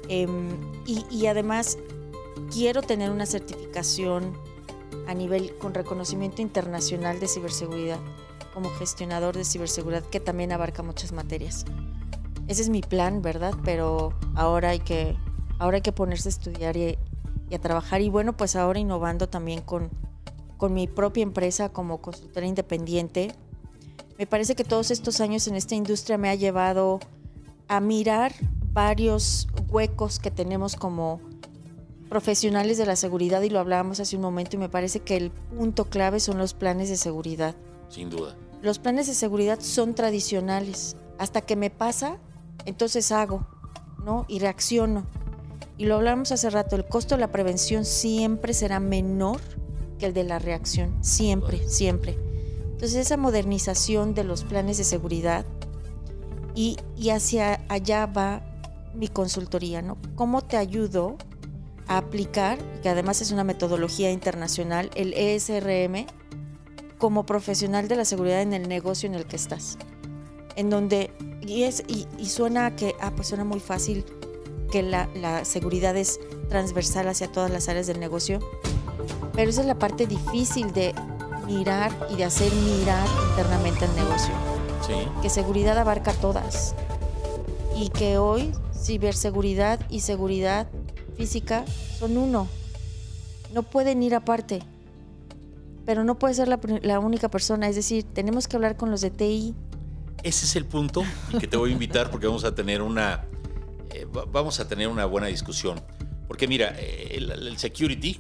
Em, 0.09 0.49
y, 0.85 1.05
y 1.09 1.27
además 1.27 1.77
quiero 2.51 2.81
tener 2.81 3.11
una 3.11 3.25
certificación 3.25 4.37
a 5.07 5.13
nivel 5.13 5.55
con 5.57 5.73
reconocimiento 5.73 6.41
internacional 6.41 7.19
de 7.19 7.27
ciberseguridad 7.27 7.99
como 8.53 8.69
gestionador 8.71 9.37
de 9.37 9.45
ciberseguridad 9.45 10.03
que 10.03 10.19
también 10.19 10.51
abarca 10.51 10.81
muchas 10.81 11.11
materias. 11.11 11.65
Ese 12.47 12.63
es 12.63 12.69
mi 12.69 12.81
plan, 12.81 13.21
¿verdad? 13.21 13.53
Pero 13.63 14.13
ahora 14.35 14.69
hay 14.69 14.79
que 14.79 15.15
ahora 15.59 15.75
hay 15.75 15.81
que 15.81 15.91
ponerse 15.91 16.29
a 16.29 16.31
estudiar 16.31 16.75
y, 16.75 16.97
y 17.49 17.55
a 17.55 17.59
trabajar. 17.59 18.01
Y 18.01 18.09
bueno, 18.09 18.35
pues 18.35 18.55
ahora 18.55 18.79
innovando 18.79 19.27
también 19.29 19.61
con, 19.61 19.89
con 20.57 20.73
mi 20.73 20.87
propia 20.87 21.23
empresa 21.23 21.69
como 21.69 21.99
consultora 21.99 22.45
independiente. 22.45 23.33
Me 24.17 24.25
parece 24.25 24.55
que 24.55 24.63
todos 24.63 24.91
estos 24.91 25.21
años 25.21 25.47
en 25.47 25.55
esta 25.55 25.75
industria 25.75 26.17
me 26.17 26.29
ha 26.29 26.35
llevado 26.35 26.99
a 27.67 27.79
mirar 27.79 28.33
varios 28.73 29.47
huecos 29.69 30.19
que 30.19 30.31
tenemos 30.31 30.75
como 30.75 31.19
profesionales 32.09 32.77
de 32.77 32.85
la 32.85 32.95
seguridad 32.95 33.41
y 33.41 33.49
lo 33.49 33.59
hablábamos 33.59 33.99
hace 33.99 34.15
un 34.15 34.21
momento 34.21 34.55
y 34.55 34.59
me 34.59 34.69
parece 34.69 35.01
que 35.01 35.17
el 35.17 35.31
punto 35.31 35.85
clave 35.85 36.19
son 36.19 36.37
los 36.37 36.53
planes 36.53 36.89
de 36.89 36.97
seguridad. 36.97 37.55
Sin 37.89 38.09
duda. 38.09 38.35
Los 38.61 38.79
planes 38.79 39.07
de 39.07 39.13
seguridad 39.13 39.59
son 39.59 39.93
tradicionales. 39.93 40.95
Hasta 41.19 41.41
que 41.41 41.55
me 41.55 41.69
pasa, 41.69 42.17
entonces 42.65 43.11
hago, 43.11 43.45
¿no? 44.03 44.25
Y 44.27 44.39
reacciono. 44.39 45.05
Y 45.77 45.85
lo 45.85 45.95
hablamos 45.95 46.31
hace 46.31 46.49
rato, 46.49 46.75
el 46.75 46.85
costo 46.85 47.15
de 47.15 47.21
la 47.21 47.31
prevención 47.31 47.85
siempre 47.85 48.53
será 48.53 48.79
menor 48.79 49.39
que 49.99 50.07
el 50.07 50.13
de 50.13 50.23
la 50.23 50.39
reacción. 50.39 50.95
Siempre, 51.01 51.67
siempre. 51.67 52.17
Entonces 52.63 52.95
esa 52.95 53.17
modernización 53.17 54.13
de 54.13 54.23
los 54.23 54.43
planes 54.43 54.77
de 54.77 54.83
seguridad 54.83 55.45
y, 56.55 56.77
y 56.95 57.09
hacia 57.11 57.63
allá 57.69 58.07
va 58.07 58.41
mi 58.95 59.07
consultoría, 59.07 59.81
¿no? 59.81 59.97
¿Cómo 60.15 60.41
te 60.41 60.57
ayudo 60.57 61.17
a 61.87 61.97
aplicar, 61.97 62.57
que 62.81 62.89
además 62.89 63.21
es 63.21 63.31
una 63.31 63.43
metodología 63.43 64.11
internacional, 64.11 64.89
el 64.95 65.13
ESRM, 65.13 66.07
como 66.97 67.25
profesional 67.27 67.87
de 67.87 67.95
la 67.95 68.05
seguridad 68.05 68.41
en 68.41 68.53
el 68.53 68.67
negocio 68.67 69.07
en 69.07 69.13
el 69.13 69.25
que 69.25 69.35
estás? 69.35 69.77
En 70.55 70.71
donde, 70.71 71.11
y, 71.41 71.63
es, 71.63 71.83
y, 71.87 72.07
y 72.17 72.25
suena 72.25 72.75
que, 72.75 72.95
ah, 72.99 73.11
pues 73.15 73.27
suena 73.27 73.43
muy 73.43 73.59
fácil 73.59 74.03
que 74.67 74.83
la, 74.83 75.09
la 75.15 75.45
seguridad 75.45 75.95
es 75.95 76.19
transversal 76.49 77.07
hacia 77.07 77.31
todas 77.31 77.51
las 77.51 77.69
áreas 77.69 77.87
del 77.87 77.99
negocio, 77.99 78.39
pero 79.33 79.49
esa 79.49 79.61
es 79.61 79.67
la 79.67 79.77
parte 79.77 80.07
difícil 80.07 80.73
de 80.73 80.93
mirar 81.45 81.91
y 82.11 82.15
de 82.15 82.25
hacer 82.25 82.51
mirar 82.53 83.07
internamente 83.29 83.85
el 83.85 83.95
negocio. 83.95 84.33
Sí. 84.85 84.93
Que 85.21 85.29
seguridad 85.29 85.77
abarca 85.77 86.13
todas. 86.13 86.75
Y 87.75 87.89
que 87.89 88.17
hoy 88.17 88.51
ciberseguridad 88.73 89.79
y 89.89 90.01
seguridad 90.01 90.67
física 91.15 91.65
son 91.99 92.17
uno. 92.17 92.47
No 93.53 93.63
pueden 93.63 94.03
ir 94.03 94.15
aparte. 94.15 94.61
Pero 95.85 96.03
no 96.03 96.15
puede 96.19 96.33
ser 96.33 96.47
la, 96.47 96.59
la 96.81 96.99
única 96.99 97.29
persona. 97.29 97.69
Es 97.69 97.75
decir, 97.75 98.03
tenemos 98.03 98.47
que 98.47 98.57
hablar 98.57 98.75
con 98.75 98.91
los 98.91 99.01
de 99.01 99.09
TI. 99.09 99.55
Ese 100.23 100.45
es 100.45 100.55
el 100.55 100.65
punto 100.65 101.03
que 101.39 101.47
te 101.47 101.57
voy 101.57 101.69
a 101.69 101.73
invitar 101.73 102.11
porque 102.11 102.27
vamos 102.27 102.43
a 102.43 102.53
tener 102.53 102.81
una 102.81 103.23
eh, 104.01 104.05
va- 104.05 104.25
vamos 104.25 104.59
a 104.59 104.67
tener 104.67 104.87
una 104.87 105.05
buena 105.05 105.27
discusión. 105.27 105.81
Porque 106.27 106.47
mira, 106.47 106.75
eh, 106.77 107.09
el, 107.15 107.31
el 107.31 107.57
security, 107.57 108.19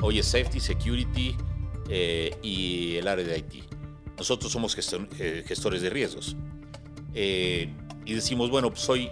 oye, 0.00 0.22
safety, 0.22 0.60
security 0.60 1.34
eh, 1.88 2.36
y 2.42 2.96
el 2.96 3.08
área 3.08 3.24
de 3.24 3.38
IT. 3.38 3.64
Nosotros 4.18 4.52
somos 4.52 4.76
gestor- 4.76 5.08
eh, 5.18 5.42
gestores 5.46 5.82
de 5.82 5.90
riesgos. 5.90 6.36
Y 7.14 8.12
decimos, 8.12 8.50
bueno, 8.50 8.68
pues 8.70 8.80
soy 8.82 9.08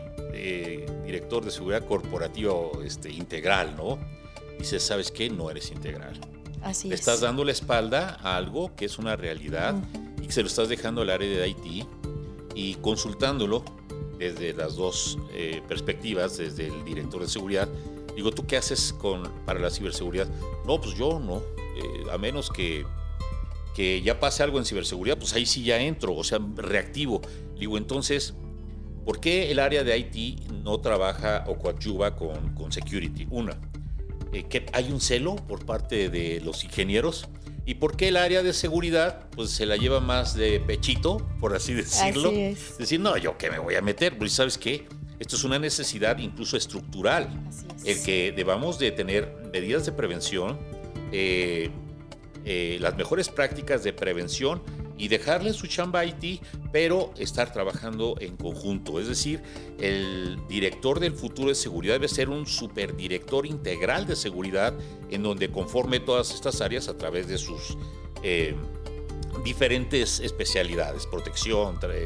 director 1.05 1.45
de 1.45 1.51
seguridad 1.51 1.87
corporativa 1.87 2.53
este, 2.85 3.11
integral, 3.11 3.74
¿no? 3.76 3.99
Dices, 4.59 4.83
¿sabes 4.83 5.11
qué? 5.11 5.30
No 5.30 5.51
eres 5.51 5.70
integral. 5.70 6.18
Así 6.62 6.89
Le 6.89 6.95
es. 6.95 7.01
estás 7.01 7.20
dando 7.20 7.45
la 7.45 7.53
espalda 7.53 8.18
a 8.22 8.37
algo 8.37 8.74
que 8.76 8.85
es 8.87 8.99
una 8.99 9.16
realidad 9.16 9.74
y 10.20 10.26
que 10.26 10.33
se 10.33 10.43
lo 10.43 10.49
estás 10.49 10.68
dejando 10.68 11.03
al 11.03 11.11
área 11.11 11.28
de 11.28 11.49
IT 11.49 11.87
y 12.55 12.74
consultándolo 12.76 13.64
desde 14.23 14.53
las 14.53 14.77
dos 14.77 15.18
eh, 15.33 15.62
perspectivas, 15.66 16.37
desde 16.37 16.68
el 16.68 16.85
director 16.85 17.20
de 17.20 17.29
seguridad. 17.29 17.68
Digo, 18.14 18.31
¿tú 18.31 18.47
qué 18.47 18.57
haces 18.57 18.93
con, 18.93 19.23
para 19.45 19.59
la 19.59 19.70
ciberseguridad? 19.70 20.29
No, 20.66 20.81
pues 20.81 20.95
yo 20.97 21.18
no. 21.18 21.39
Eh, 21.39 22.11
a 22.12 22.18
menos 22.18 22.51
que, 22.51 22.85
que 23.75 24.03
ya 24.03 24.20
pase 24.20 24.43
algo 24.43 24.59
en 24.59 24.64
ciberseguridad, 24.64 25.18
pues 25.18 25.33
ahí 25.35 25.47
sí 25.47 25.62
ya 25.64 25.81
entro, 25.81 26.14
o 26.14 26.25
sea, 26.25 26.39
reactivo. 26.57 27.23
Digo, 27.59 27.79
entonces, 27.79 28.35
¿por 29.05 29.20
qué 29.20 29.51
el 29.51 29.59
área 29.59 29.83
de 29.83 29.99
IT 29.99 30.51
no 30.51 30.81
trabaja 30.81 31.45
o 31.49 31.59
coadyuva 31.59 32.14
con, 32.14 32.55
con 32.55 32.70
security? 32.70 33.27
Una, 33.31 33.59
eh, 34.33 34.66
hay 34.73 34.91
un 34.91 35.01
celo 35.01 35.37
por 35.37 35.64
parte 35.64 36.09
de 36.09 36.41
los 36.41 36.64
ingenieros. 36.64 37.29
¿Y 37.65 37.75
por 37.75 37.97
qué 37.97 38.09
el 38.09 38.17
área 38.17 38.43
de 38.43 38.53
seguridad 38.53 39.29
pues 39.31 39.51
se 39.51 39.67
la 39.67 39.77
lleva 39.77 40.01
más 40.01 40.35
de 40.35 40.59
pechito, 40.61 41.19
por 41.41 41.55
así 41.55 41.75
decirlo? 41.75 42.31
Así 42.31 42.41
es. 42.41 42.79
Decir, 42.79 43.01
no, 43.01 43.17
yo 43.17 43.39
qué 43.39 43.51
me 43.51 43.59
voy 43.59 43.77
a 43.77 43.83
meter, 43.83 44.19
pues 44.19 44.33
sabes 44.33 44.59
qué, 44.59 44.87
esto 45.21 45.37
es 45.37 45.45
una 45.45 45.59
necesidad 45.59 46.19
incluso 46.19 46.57
estructural, 46.57 47.29
es. 47.77 47.85
el 47.85 48.05
que 48.05 48.33
debamos 48.33 48.79
de 48.81 48.91
tener 48.91 49.37
medidas 49.53 49.87
de 49.87 49.93
prevención, 49.93 50.59
eh, 51.13 51.71
eh, 52.45 52.79
las 52.81 52.97
mejores 52.97 53.29
prácticas 53.29 53.85
de 53.85 53.93
prevención 53.93 54.63
y 54.99 55.09
dejarle 55.09 55.53
su 55.53 55.66
chamba 55.66 56.01
a 56.01 56.05
IT, 56.05 56.43
pero 56.72 57.12
estar 57.16 57.53
trabajando 57.53 58.16
en 58.20 58.36
conjunto. 58.36 59.01
Es 59.01 59.09
decir, 59.09 59.43
el 59.80 60.38
director 60.49 61.01
del 61.01 61.12
futuro 61.12 61.49
de 61.49 61.55
seguridad 61.55 61.95
debe 61.95 62.09
ser 62.09 62.28
un 62.28 62.47
superdirector 62.47 63.47
integral 63.47 64.07
de 64.07 64.16
seguridad 64.16 64.74
en 65.11 65.22
donde 65.22 65.51
conforme 65.51 66.01
todas 66.01 66.32
estas 66.32 66.61
áreas 66.61 66.88
a 66.88 66.97
través 66.97 67.26
de 67.28 67.38
sus 67.38 67.76
eh, 68.22 68.55
diferentes 69.45 70.20
especialidades, 70.20 71.07
protección, 71.07 71.78
tra- 71.80 71.97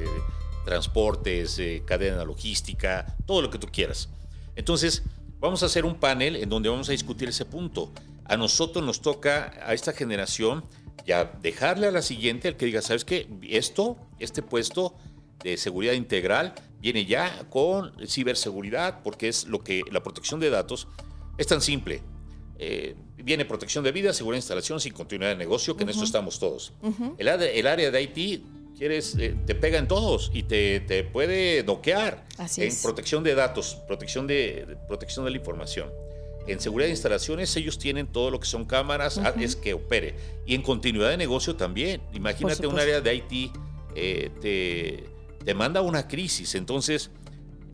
transportes, 0.65 1.59
eh, 1.59 1.83
cadena 1.85 2.25
logística, 2.25 3.17
todo 3.27 3.43
lo 3.43 3.51
que 3.51 3.59
tú 3.59 3.69
quieras. 3.71 4.09
Entonces, 4.57 5.03
vamos 5.39 5.63
a 5.63 5.67
hacer 5.67 5.85
un 5.85 5.97
panel 5.97 6.37
en 6.37 6.49
donde 6.49 6.69
vamos 6.69 6.89
a 6.89 6.93
discutir 6.93 7.29
ese 7.29 7.45
punto. 7.45 7.93
A 8.25 8.37
nosotros 8.37 8.85
nos 8.85 9.01
toca, 9.01 9.53
a 9.65 9.75
esta 9.75 9.93
generación, 9.93 10.65
ya 11.05 11.33
dejarle 11.43 11.87
a 11.89 11.91
la 11.91 12.03
siguiente 12.03 12.49
el 12.49 12.57
que 12.57 12.67
diga, 12.67 12.83
¿sabes 12.83 13.05
qué? 13.05 13.27
Esto, 13.43 13.97
este 14.19 14.43
puesto 14.43 14.95
de 15.43 15.57
seguridad 15.57 15.93
integral 15.93 16.55
viene 16.81 17.05
ya 17.07 17.45
con 17.51 17.93
ciberseguridad, 18.07 19.03
porque 19.03 19.29
es 19.29 19.45
lo 19.47 19.61
que 19.61 19.83
la 19.91 20.03
protección 20.03 20.41
de 20.41 20.51
datos 20.51 20.89
es 21.39 21.47
tan 21.47 21.61
simple. 21.61 22.03
Eh, 22.59 22.95
viene 23.17 23.45
protección 23.45 23.85
de 23.85 23.93
vida, 23.93 24.13
seguridad 24.13 24.37
de 24.37 24.39
instalaciones 24.45 24.87
y 24.87 24.91
continuidad 24.91 25.31
de 25.33 25.37
negocio, 25.37 25.77
que 25.77 25.83
en 25.85 25.91
esto 25.91 26.05
estamos 26.05 26.39
todos. 26.39 26.73
el, 27.19 27.29
área- 27.29 27.51
el 27.51 27.67
área 27.67 27.91
de 27.91 28.03
IT 28.03 28.43
quieres, 28.79 29.15
eh, 29.19 29.35
te 29.47 29.55
pega 29.55 29.79
en 29.79 29.89
todos 29.89 30.31
y 30.35 30.43
te, 30.45 30.81
te 30.81 31.03
puede 31.05 31.63
doquear 31.63 32.27
Así 32.39 32.63
en 32.63 32.69
es. 32.69 32.83
protección 32.83 33.23
de 33.25 33.35
datos, 33.35 33.77
protección 33.87 34.27
de, 34.27 34.65
de- 34.67 34.77
protección 34.89 35.25
de 35.25 35.31
la 35.31 35.37
información. 35.39 35.91
En 36.47 36.61
seguridad 36.61 36.87
de 36.87 36.93
instalaciones 36.93 37.55
ellos 37.57 37.79
tienen 37.79 38.07
todo 38.07 38.31
lo 38.31 38.39
que 38.41 38.47
son 38.47 38.65
cámaras, 38.65 39.19
ah, 39.19 39.35
es 39.39 39.57
que 39.57 39.75
opere. 39.75 40.17
Y 40.47 40.55
en 40.55 40.63
continuidad 40.63 41.11
de 41.11 41.17
negocio 41.17 41.57
también. 41.57 42.03
Imagínate 42.13 42.67
un 42.67 42.79
área 42.79 43.01
de 43.01 43.15
IT 43.15 43.53
eh, 43.99 44.31
te, 44.41 45.09
te 45.45 45.55
manda 45.55 45.81
una 45.81 46.07
crisis. 46.07 46.55
Entonces, 46.55 47.11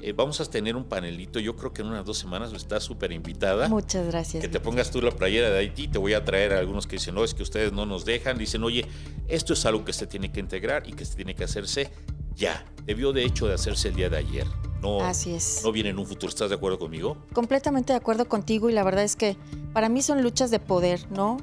eh, 0.01 0.13
vamos 0.13 0.41
a 0.41 0.45
tener 0.45 0.77
un 0.77 0.85
panelito. 0.85 1.41
Yo 1.41 1.57
creo 1.57 1.73
que 1.73 1.83
en 1.83 1.89
unas 1.89 2.05
dos 2.05 2.17
semanas 2.17 2.53
estás 2.53 2.85
súper 2.85 3.13
invitada. 3.13 3.69
Muchas 3.69 4.07
gracias. 4.07 4.41
Que 4.41 4.49
te 4.49 4.61
pongas 4.61 4.91
tú 4.91 5.03
la 5.03 5.11
playera 5.11 5.51
de 5.51 5.59
Haití, 5.59 5.89
te 5.89 5.99
voy 5.99 6.15
a 6.15 6.25
traer 6.25 6.53
a 6.53 6.61
algunos 6.61 6.87
que 6.87 6.97
dicen, 6.97 7.15
no, 7.15 7.25
es 7.25 7.35
que 7.35 7.43
ustedes 7.43 7.73
no 7.73 7.87
nos 7.87 8.05
dejan. 8.05 8.39
Dicen, 8.39 8.63
oye, 8.63 8.87
esto 9.29 9.53
es 9.53 9.67
algo 9.67 9.85
que 9.85 9.93
se 9.93 10.07
tiene 10.07 10.31
que 10.31 10.39
integrar 10.39 10.89
y 10.89 10.93
que 10.93 11.05
se 11.05 11.17
tiene 11.17 11.35
que 11.35 11.45
hacerse 11.45 11.91
ya. 12.37 12.65
Debió 12.85 13.13
de 13.13 13.25
hecho 13.25 13.49
de 13.49 13.55
hacerse 13.55 13.89
el 13.89 13.97
día 13.97 14.09
de 14.09 14.19
ayer. 14.19 14.47
No, 14.83 15.01
Así 15.01 15.33
es. 15.33 15.61
no 15.63 15.71
viene 15.73 15.91
en 15.91 15.99
un 15.99 16.07
futuro. 16.07 16.29
¿Estás 16.29 16.49
de 16.51 16.57
acuerdo 16.57 16.79
conmigo? 16.79 17.17
completamente 17.33 17.93
de 17.93 17.97
acuerdo 17.97 18.29
contigo 18.29 18.69
y 18.69 18.73
la 18.73 18.83
verdad 18.83 19.05
es 19.05 19.17
que 19.17 19.37
para 19.73 19.89
mí 19.89 20.03
son 20.03 20.23
luchas 20.23 20.51
de 20.51 20.59
poder, 20.59 21.07
¿no? 21.11 21.37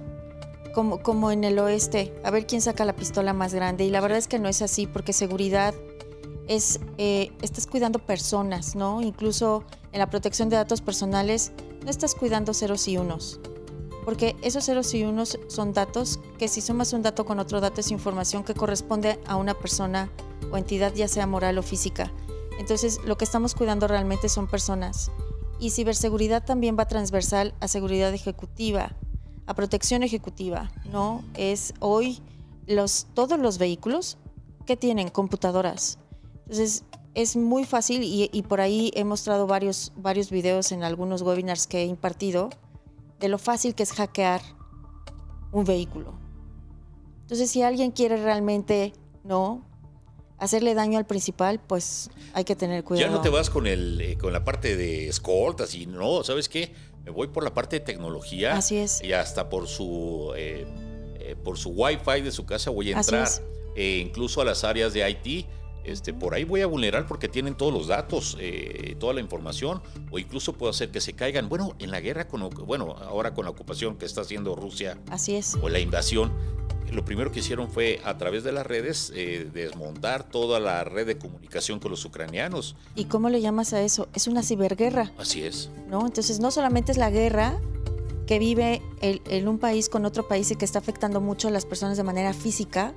Como, 0.75 1.01
como 1.01 1.31
en 1.31 1.43
el 1.43 1.57
oeste, 1.57 2.13
a 2.23 2.31
ver 2.31 2.45
quién 2.45 2.61
saca 2.61 2.85
la 2.85 2.95
pistola 2.95 3.33
más 3.33 3.53
grande. 3.53 3.85
Y 3.85 3.89
la 3.89 4.01
verdad 4.01 4.17
es 4.17 4.27
que 4.27 4.39
no 4.39 4.49
es 4.49 4.61
así, 4.61 4.85
porque 4.87 5.13
seguridad 5.13 5.73
es, 6.47 6.79
eh, 6.97 7.31
estás 7.41 7.65
cuidando 7.65 7.99
personas, 7.99 8.75
¿no? 8.75 9.01
Incluso 9.01 9.63
en 9.93 9.99
la 9.99 10.09
protección 10.09 10.49
de 10.49 10.57
datos 10.57 10.81
personales, 10.81 11.51
no 11.83 11.89
estás 11.89 12.13
cuidando 12.15 12.53
ceros 12.53 12.87
y 12.87 12.97
unos. 12.97 13.39
Porque 14.05 14.35
esos 14.41 14.65
ceros 14.65 14.93
y 14.93 15.03
unos 15.03 15.39
son 15.47 15.73
datos 15.73 16.19
que 16.37 16.47
si 16.47 16.61
sumas 16.61 16.93
un 16.93 17.03
dato 17.03 17.25
con 17.25 17.39
otro 17.39 17.61
dato 17.61 17.81
es 17.81 17.91
información 17.91 18.43
que 18.43 18.53
corresponde 18.53 19.19
a 19.27 19.35
una 19.37 19.53
persona 19.53 20.09
o 20.51 20.57
entidad, 20.57 20.93
ya 20.93 21.07
sea 21.07 21.25
moral 21.27 21.57
o 21.57 21.63
física. 21.63 22.11
Entonces, 22.59 22.99
lo 23.05 23.17
que 23.17 23.23
estamos 23.23 23.55
cuidando 23.55 23.87
realmente 23.87 24.27
son 24.27 24.47
personas. 24.47 25.11
Y 25.59 25.71
ciberseguridad 25.71 26.43
también 26.45 26.77
va 26.77 26.87
transversal 26.87 27.55
a 27.61 27.69
seguridad 27.69 28.13
ejecutiva, 28.13 28.95
a 29.47 29.53
protección 29.53 30.03
ejecutiva, 30.03 30.69
¿no? 30.91 31.23
Es 31.33 31.73
hoy 31.79 32.19
los, 32.67 33.07
todos 33.13 33.39
los 33.39 33.57
vehículos 33.57 34.17
que 34.65 34.75
tienen 34.75 35.09
computadoras. 35.09 35.99
Entonces, 36.39 36.83
es 37.15 37.37
muy 37.37 37.63
fácil 37.63 38.01
y, 38.03 38.41
por 38.43 38.59
ahí 38.59 38.91
he 38.93 39.05
mostrado 39.05 39.47
varios, 39.47 39.93
varios 39.95 40.29
videos 40.29 40.73
en 40.73 40.83
algunos 40.83 41.21
webinars 41.21 41.65
que 41.65 41.83
he 41.83 41.85
impartido 41.85 42.49
de 43.21 43.29
lo 43.29 43.37
fácil 43.37 43.73
que 43.73 43.83
es 43.83 43.93
hackear 43.93 44.41
un 45.53 45.63
vehículo. 45.63 46.13
Entonces, 47.21 47.49
si 47.49 47.61
alguien 47.61 47.91
quiere 47.91 48.17
realmente, 48.17 48.93
¿no? 49.23 49.68
Hacerle 50.39 50.73
daño 50.73 50.97
al 50.97 51.05
principal, 51.05 51.59
pues 51.65 52.09
hay 52.33 52.43
que 52.43 52.55
tener 52.55 52.83
cuidado. 52.83 53.07
Ya 53.09 53.15
no 53.15 53.21
te 53.21 53.29
vas 53.29 53.49
con 53.49 53.67
el 53.67 53.99
eh, 54.01 54.17
con 54.17 54.33
la 54.33 54.43
parte 54.43 54.75
de 54.75 55.07
escoltas 55.07 55.75
y 55.75 55.85
no, 55.85 56.23
¿sabes 56.23 56.49
qué? 56.49 56.73
Me 57.05 57.11
voy 57.11 57.27
por 57.27 57.43
la 57.43 57.53
parte 57.53 57.79
de 57.79 57.85
tecnología. 57.85 58.55
Así 58.55 58.77
es. 58.77 59.01
Y 59.03 59.13
hasta 59.13 59.49
por 59.49 59.67
su 59.67 60.33
eh, 60.35 60.65
eh, 61.19 61.35
por 61.43 61.57
su 61.57 61.69
wifi 61.69 62.21
de 62.21 62.31
su 62.31 62.45
casa 62.45 62.69
voy 62.71 62.91
a 62.93 62.99
Así 62.99 63.09
entrar. 63.09 63.27
es. 63.27 63.41
Eh, 63.75 64.03
incluso 64.05 64.41
a 64.41 64.45
las 64.45 64.63
áreas 64.63 64.93
de 64.93 65.09
IT. 65.09 65.45
Este, 65.85 66.13
por 66.13 66.35
ahí 66.35 66.43
voy 66.43 66.61
a 66.61 66.67
vulnerar 66.67 67.07
porque 67.07 67.29
tienen 67.29 67.55
todos 67.55 67.73
los 67.73 67.87
datos, 67.87 68.37
eh, 68.39 68.95
toda 68.99 69.13
la 69.13 69.21
información, 69.21 69.81
o 70.11 70.19
incluso 70.19 70.53
puedo 70.53 70.69
hacer 70.69 70.91
que 70.91 70.99
se 71.01 71.13
caigan. 71.13 71.47
Bueno, 71.49 71.73
en 71.79 71.89
la 71.89 71.99
guerra, 72.01 72.27
con, 72.27 72.47
bueno, 72.67 72.95
ahora 72.99 73.33
con 73.33 73.45
la 73.45 73.51
ocupación 73.51 73.97
que 73.97 74.05
está 74.05 74.21
haciendo 74.21 74.55
Rusia 74.55 74.99
Así 75.09 75.35
es. 75.35 75.55
o 75.61 75.69
la 75.69 75.79
invasión, 75.79 76.31
lo 76.91 77.05
primero 77.05 77.31
que 77.31 77.39
hicieron 77.39 77.69
fue 77.69 77.99
a 78.03 78.17
través 78.17 78.43
de 78.43 78.51
las 78.51 78.65
redes 78.65 79.11
eh, 79.15 79.49
desmontar 79.53 80.23
toda 80.23 80.59
la 80.59 80.83
red 80.83 81.05
de 81.07 81.17
comunicación 81.17 81.79
con 81.79 81.91
los 81.91 82.03
ucranianos. 82.05 82.75
¿Y 82.95 83.05
cómo 83.05 83.29
le 83.29 83.41
llamas 83.41 83.73
a 83.73 83.81
eso? 83.81 84.07
Es 84.13 84.27
una 84.27 84.43
ciberguerra, 84.43 85.11
Así 85.17 85.43
es. 85.43 85.69
¿no? 85.89 86.05
Entonces 86.05 86.39
no 86.39 86.51
solamente 86.51 86.91
es 86.91 86.97
la 86.97 87.09
guerra 87.09 87.59
que 88.27 88.39
vive 88.39 88.81
el- 89.01 89.21
en 89.29 89.47
un 89.47 89.57
país 89.57 89.89
con 89.89 90.05
otro 90.05 90.27
país 90.27 90.51
y 90.51 90.55
que 90.55 90.65
está 90.65 90.79
afectando 90.79 91.19
mucho 91.21 91.47
a 91.47 91.51
las 91.51 91.65
personas 91.65 91.97
de 91.97 92.03
manera 92.03 92.33
física, 92.33 92.93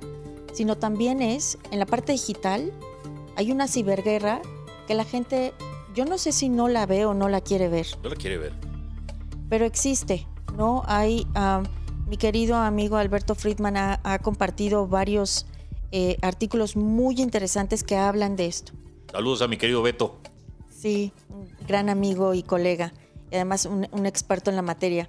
sino 0.53 0.77
también 0.77 1.21
es 1.21 1.57
en 1.71 1.79
la 1.79 1.85
parte 1.87 2.11
digital, 2.11 2.71
hay 3.35 3.51
una 3.51 3.67
ciberguerra 3.67 4.41
que 4.87 4.93
la 4.93 5.05
gente, 5.05 5.53
yo 5.95 6.05
no 6.05 6.17
sé 6.19 6.31
si 6.31 6.49
no 6.49 6.67
la 6.67 6.85
ve 6.85 7.05
o 7.05 7.13
no 7.15 7.29
la 7.29 7.41
quiere 7.41 7.67
ver, 7.69 7.87
No 8.03 8.09
la 8.09 8.15
quiere 8.15 8.37
ver. 8.37 8.53
pero 9.49 9.65
existe, 9.65 10.27
¿no? 10.55 10.83
Hay, 10.85 11.25
ah, 11.33 11.63
mi 12.07 12.17
querido 12.17 12.55
amigo 12.55 12.97
Alberto 12.97 13.35
Friedman 13.35 13.77
ha, 13.77 13.99
ha 14.03 14.19
compartido 14.19 14.87
varios 14.87 15.45
eh, 15.91 16.17
artículos 16.21 16.75
muy 16.75 17.21
interesantes 17.21 17.83
que 17.83 17.95
hablan 17.95 18.35
de 18.35 18.47
esto. 18.47 18.73
Saludos 19.11 19.41
a 19.41 19.47
mi 19.47 19.57
querido 19.57 19.81
Beto. 19.81 20.17
Sí, 20.69 21.13
un 21.29 21.47
gran 21.67 21.89
amigo 21.89 22.33
y 22.33 22.43
colega, 22.43 22.93
y 23.31 23.35
además 23.35 23.65
un, 23.65 23.87
un 23.91 24.05
experto 24.05 24.49
en 24.49 24.55
la 24.55 24.61
materia. 24.61 25.07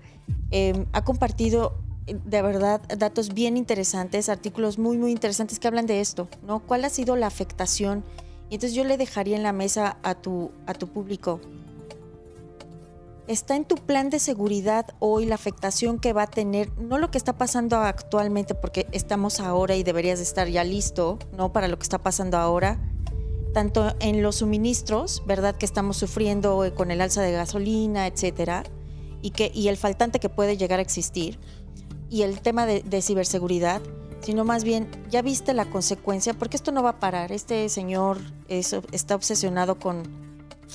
Eh, 0.51 0.86
ha 0.92 1.05
compartido 1.05 1.78
de 2.07 2.42
verdad 2.42 2.82
datos 2.99 3.32
bien 3.32 3.57
interesantes, 3.57 4.28
artículos 4.28 4.78
muy, 4.78 4.99
muy 4.99 5.11
interesantes 5.11 5.59
que 5.59 5.68
hablan 5.68 5.86
de 5.86 6.01
esto, 6.01 6.28
¿no? 6.47 6.61
¿Cuál 6.61 6.84
ha 6.84 6.90
sido 6.90 7.16
la 7.16 7.26
afectación? 7.26 8.05
Y 8.51 8.55
entonces 8.55 8.74
yo 8.76 8.84
le 8.84 8.99
dejaría 8.99 9.36
en 9.36 9.42
la 9.42 9.53
mesa 9.53 9.97
a 10.03 10.14
tu, 10.14 10.53
a 10.66 10.74
tu 10.74 10.86
público. 10.88 11.40
¿Está 13.27 13.57
en 13.57 13.64
tu 13.64 13.77
plan 13.77 14.11
de 14.11 14.18
seguridad 14.18 14.87
hoy 14.99 15.25
la 15.25 15.35
afectación 15.35 15.99
que 15.99 16.12
va 16.12 16.25
a 16.25 16.27
tener, 16.27 16.70
no 16.79 16.99
lo 16.99 17.11
que 17.11 17.16
está 17.16 17.39
pasando 17.39 17.77
actualmente, 17.79 18.55
porque 18.55 18.87
estamos 18.93 19.41
ahora 19.41 19.77
y 19.77 19.83
deberías 19.83 20.18
de 20.18 20.25
estar 20.25 20.47
ya 20.49 20.62
listo, 20.62 21.18
¿no? 21.35 21.51
Para 21.51 21.68
lo 21.68 21.79
que 21.79 21.85
está 21.85 21.99
pasando 21.99 22.37
ahora, 22.37 22.79
tanto 23.55 23.95
en 24.01 24.22
los 24.22 24.37
suministros, 24.37 25.22
¿verdad? 25.27 25.57
Que 25.57 25.64
estamos 25.64 25.97
sufriendo 25.97 26.66
eh, 26.66 26.75
con 26.75 26.91
el 26.91 27.01
alza 27.01 27.22
de 27.22 27.33
gasolina, 27.33 28.07
etcétera, 28.07 28.62
y, 29.22 29.31
que, 29.31 29.51
y 29.55 29.68
el 29.68 29.79
faltante 29.79 30.20
que 30.20 30.29
puede 30.29 30.59
llegar 30.59 30.79
a 30.79 30.83
existir, 30.83 31.39
y 32.11 32.22
el 32.22 32.43
tema 32.43 32.66
de, 32.66 32.83
de 32.83 33.01
ciberseguridad, 33.01 33.81
sino 34.20 34.45
más 34.45 34.64
bien, 34.64 34.87
ya 35.11 35.22
viste 35.22 35.55
la 35.55 35.64
consecuencia, 35.70 36.35
porque 36.35 36.59
esto 36.59 36.72
no 36.72 36.83
va 36.83 36.91
a 36.91 37.01
parar. 37.01 37.33
Este 37.33 37.70
señor 37.70 38.18
es- 38.49 38.77
está 38.93 39.14
obsesionado 39.14 39.79
con 39.79 40.03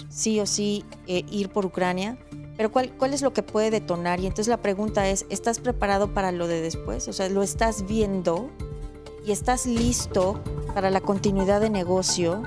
sí 0.09 0.39
o 0.39 0.45
sí 0.47 0.83
eh, 1.07 1.23
ir 1.29 1.49
por 1.49 1.65
Ucrania, 1.65 2.17
pero 2.59 2.73
¿cuál, 2.73 2.91
¿cuál 2.91 3.13
es 3.13 3.21
lo 3.21 3.31
que 3.31 3.41
puede 3.41 3.71
detonar? 3.71 4.19
Y 4.19 4.25
entonces 4.25 4.49
la 4.49 4.57
pregunta 4.57 5.07
es, 5.07 5.25
¿estás 5.29 5.59
preparado 5.59 6.13
para 6.13 6.33
lo 6.33 6.45
de 6.45 6.59
después? 6.59 7.07
O 7.07 7.13
sea, 7.13 7.29
¿lo 7.29 7.41
estás 7.41 7.87
viendo 7.87 8.49
y 9.25 9.31
estás 9.31 9.65
listo 9.65 10.43
para 10.73 10.89
la 10.89 10.99
continuidad 10.99 11.61
de 11.61 11.69
negocio? 11.69 12.43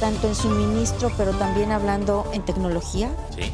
tanto 0.00 0.28
en 0.28 0.34
suministro, 0.34 1.12
pero 1.18 1.32
también 1.32 1.72
hablando 1.72 2.24
en 2.32 2.42
tecnología? 2.42 3.14
Sí. 3.34 3.52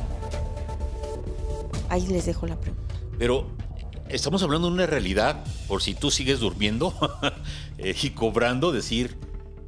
Ahí 1.89 2.07
les 2.07 2.27
dejo 2.27 2.47
la 2.47 2.55
pregunta. 2.55 2.95
Pero 3.19 3.49
estamos 4.09 4.45
hablando 4.45 4.69
de 4.69 4.75
una 4.75 4.87
realidad, 4.87 5.43
por 5.67 5.83
si 5.83 5.97
tú 5.97 6.13
sigues 6.13 6.39
durmiendo 6.39 6.95
eh, 7.79 7.97
y 8.01 8.11
cobrando, 8.11 8.71
decir, 8.71 9.19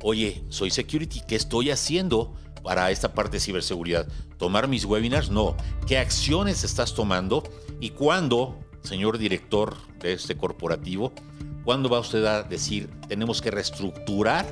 oye, 0.02 0.44
soy 0.50 0.70
security, 0.70 1.20
¿qué 1.26 1.34
estoy 1.34 1.72
haciendo 1.72 2.36
para 2.68 2.90
esta 2.90 3.14
parte 3.14 3.38
de 3.38 3.40
ciberseguridad? 3.40 4.06
¿Tomar 4.36 4.68
mis 4.68 4.84
webinars? 4.84 5.30
No. 5.30 5.56
¿Qué 5.86 5.96
acciones 5.96 6.64
estás 6.64 6.92
tomando? 6.92 7.42
¿Y 7.80 7.90
cuándo, 7.90 8.58
señor 8.82 9.16
director 9.16 9.74
de 10.00 10.12
este 10.12 10.36
corporativo, 10.36 11.14
cuándo 11.64 11.88
va 11.88 11.98
usted 11.98 12.22
a 12.26 12.42
decir, 12.42 12.90
tenemos 13.08 13.40
que 13.40 13.50
reestructurar 13.50 14.44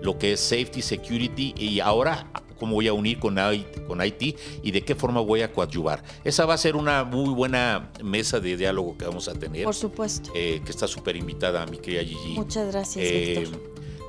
lo 0.00 0.18
que 0.18 0.32
es 0.32 0.40
safety, 0.40 0.80
security 0.80 1.52
y 1.54 1.80
ahora 1.80 2.26
cómo 2.58 2.74
voy 2.76 2.88
a 2.88 2.94
unir 2.94 3.18
con 3.18 3.36
IT, 3.38 3.86
con 3.86 4.02
IT 4.02 4.38
y 4.62 4.70
de 4.70 4.82
qué 4.82 4.94
forma 4.94 5.20
voy 5.20 5.42
a 5.42 5.52
coadyuvar. 5.52 6.02
Esa 6.24 6.46
va 6.46 6.54
a 6.54 6.58
ser 6.58 6.76
una 6.76 7.04
muy 7.04 7.28
buena 7.34 7.90
mesa 8.02 8.40
de 8.40 8.56
diálogo 8.56 8.96
que 8.96 9.04
vamos 9.04 9.28
a 9.28 9.34
tener, 9.34 9.64
Por 9.64 9.74
supuesto. 9.74 10.30
eh, 10.34 10.62
que 10.64 10.70
está 10.70 10.86
súper 10.88 11.14
invitada 11.16 11.66
mi 11.66 11.76
querida 11.76 12.04
Gigi. 12.04 12.32
Muchas 12.36 12.72
gracias, 12.72 13.04
Eh, 13.06 13.36
Víctor. 13.40 13.60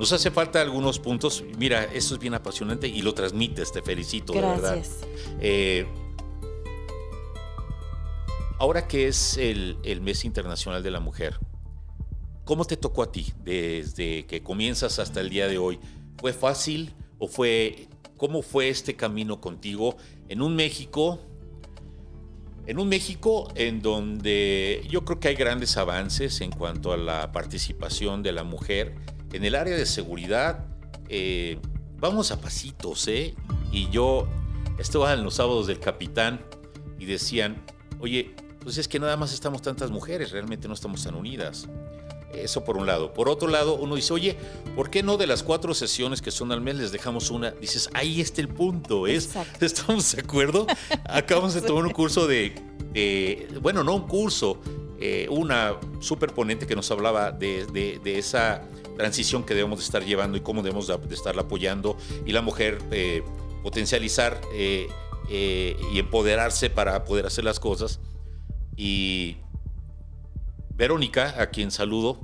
Nos 0.01 0.11
hace 0.13 0.31
falta 0.31 0.59
algunos 0.59 0.97
puntos. 0.97 1.43
Mira, 1.59 1.83
eso 1.83 2.15
es 2.15 2.19
bien 2.19 2.33
apasionante 2.33 2.87
y 2.87 3.03
lo 3.03 3.13
transmites, 3.13 3.71
te 3.71 3.83
felicito, 3.83 4.33
de 4.33 4.41
verdad. 4.41 4.73
Gracias. 4.73 4.97
Eh, 5.39 5.85
ahora 8.57 8.87
que 8.87 9.07
es 9.07 9.37
el, 9.37 9.77
el 9.83 10.01
mes 10.01 10.25
internacional 10.25 10.81
de 10.81 10.89
la 10.89 10.99
mujer, 10.99 11.37
¿cómo 12.45 12.65
te 12.65 12.77
tocó 12.77 13.03
a 13.03 13.11
ti 13.11 13.31
desde 13.43 14.25
que 14.25 14.41
comienzas 14.41 14.97
hasta 14.97 15.21
el 15.21 15.29
día 15.29 15.47
de 15.47 15.59
hoy? 15.59 15.79
¿Fue 16.19 16.33
fácil 16.33 16.95
o 17.19 17.27
fue 17.27 17.87
cómo 18.17 18.41
fue 18.41 18.69
este 18.69 18.95
camino 18.95 19.39
contigo 19.39 19.97
en 20.29 20.41
un 20.41 20.55
México? 20.55 21.19
En 22.65 22.79
un 22.79 22.89
México 22.89 23.51
en 23.53 23.83
donde 23.83 24.83
yo 24.89 25.05
creo 25.05 25.19
que 25.19 25.27
hay 25.27 25.35
grandes 25.35 25.77
avances 25.77 26.41
en 26.41 26.49
cuanto 26.49 26.91
a 26.91 26.97
la 26.97 27.31
participación 27.31 28.23
de 28.23 28.31
la 28.31 28.43
mujer 28.43 28.95
en 29.33 29.45
el 29.45 29.55
área 29.55 29.75
de 29.75 29.85
seguridad. 29.85 30.65
eh, 31.09 31.59
vamos 31.99 32.31
a 32.31 32.39
pasitos, 32.41 33.07
¿eh? 33.07 33.35
Y 33.71 33.89
yo 33.89 34.27
estaba 34.79 35.13
en 35.13 35.23
los 35.23 35.35
sábados 35.35 35.67
del 35.67 35.79
capitán 35.79 36.41
y 36.97 37.05
decían, 37.05 37.61
oye, 37.99 38.33
pues 38.61 38.77
es 38.77 38.87
que 38.87 38.97
nada 38.99 39.17
más 39.17 39.33
estamos 39.33 39.61
tantas 39.61 39.91
mujeres, 39.91 40.31
realmente 40.31 40.67
no 40.67 40.73
estamos 40.73 41.03
tan 41.03 41.15
unidas. 41.15 41.67
Eso 42.33 42.63
por 42.63 42.77
un 42.77 42.85
lado. 42.87 43.13
Por 43.13 43.27
otro 43.27 43.49
lado, 43.49 43.75
uno 43.75 43.95
dice, 43.95 44.13
oye, 44.13 44.37
¿por 44.75 44.89
qué 44.89 45.03
no 45.03 45.17
de 45.17 45.27
las 45.27 45.43
cuatro 45.43 45.73
sesiones 45.73 46.21
que 46.21 46.31
son 46.31 46.51
al 46.53 46.61
mes 46.61 46.75
les 46.77 46.91
dejamos 46.93 47.29
una? 47.29 47.51
Dices, 47.51 47.89
ahí 47.93 48.21
está 48.21 48.39
el 48.41 48.47
punto. 48.47 49.05
Es, 49.05 49.25
Exacto. 49.25 49.65
¿Estamos 49.65 50.15
de 50.15 50.21
acuerdo? 50.21 50.65
Acabamos 51.09 51.53
de 51.53 51.61
tomar 51.61 51.83
un 51.85 51.91
curso 51.91 52.25
de, 52.27 52.55
de- 52.93 53.59
bueno, 53.61 53.83
no 53.83 53.95
un 53.95 54.07
curso, 54.07 54.61
eh, 54.99 55.27
una 55.29 55.75
superponente 55.99 56.65
que 56.65 56.75
nos 56.75 56.89
hablaba 56.89 57.31
de, 57.33 57.65
de- 57.67 57.99
de 58.01 58.17
esa 58.17 58.61
transición 59.01 59.43
que 59.43 59.55
debemos 59.55 59.79
de 59.79 59.85
estar 59.85 60.05
llevando 60.05 60.37
y 60.37 60.41
cómo 60.41 60.61
debemos 60.61 60.85
de, 60.87 60.95
de 60.95 61.15
estarla 61.15 61.41
apoyando 61.41 61.97
y 62.23 62.33
la 62.33 62.41
mujer 62.43 62.77
eh, 62.91 63.23
potencializar 63.63 64.39
eh, 64.53 64.87
eh, 65.29 65.75
y 65.91 65.97
empoderarse 65.97 66.69
para 66.69 67.03
poder 67.03 67.25
hacer 67.25 67.43
las 67.43 67.59
cosas. 67.59 67.99
Y 68.77 69.37
Verónica, 70.75 71.33
a 71.41 71.49
quien 71.49 71.71
saludo, 71.71 72.19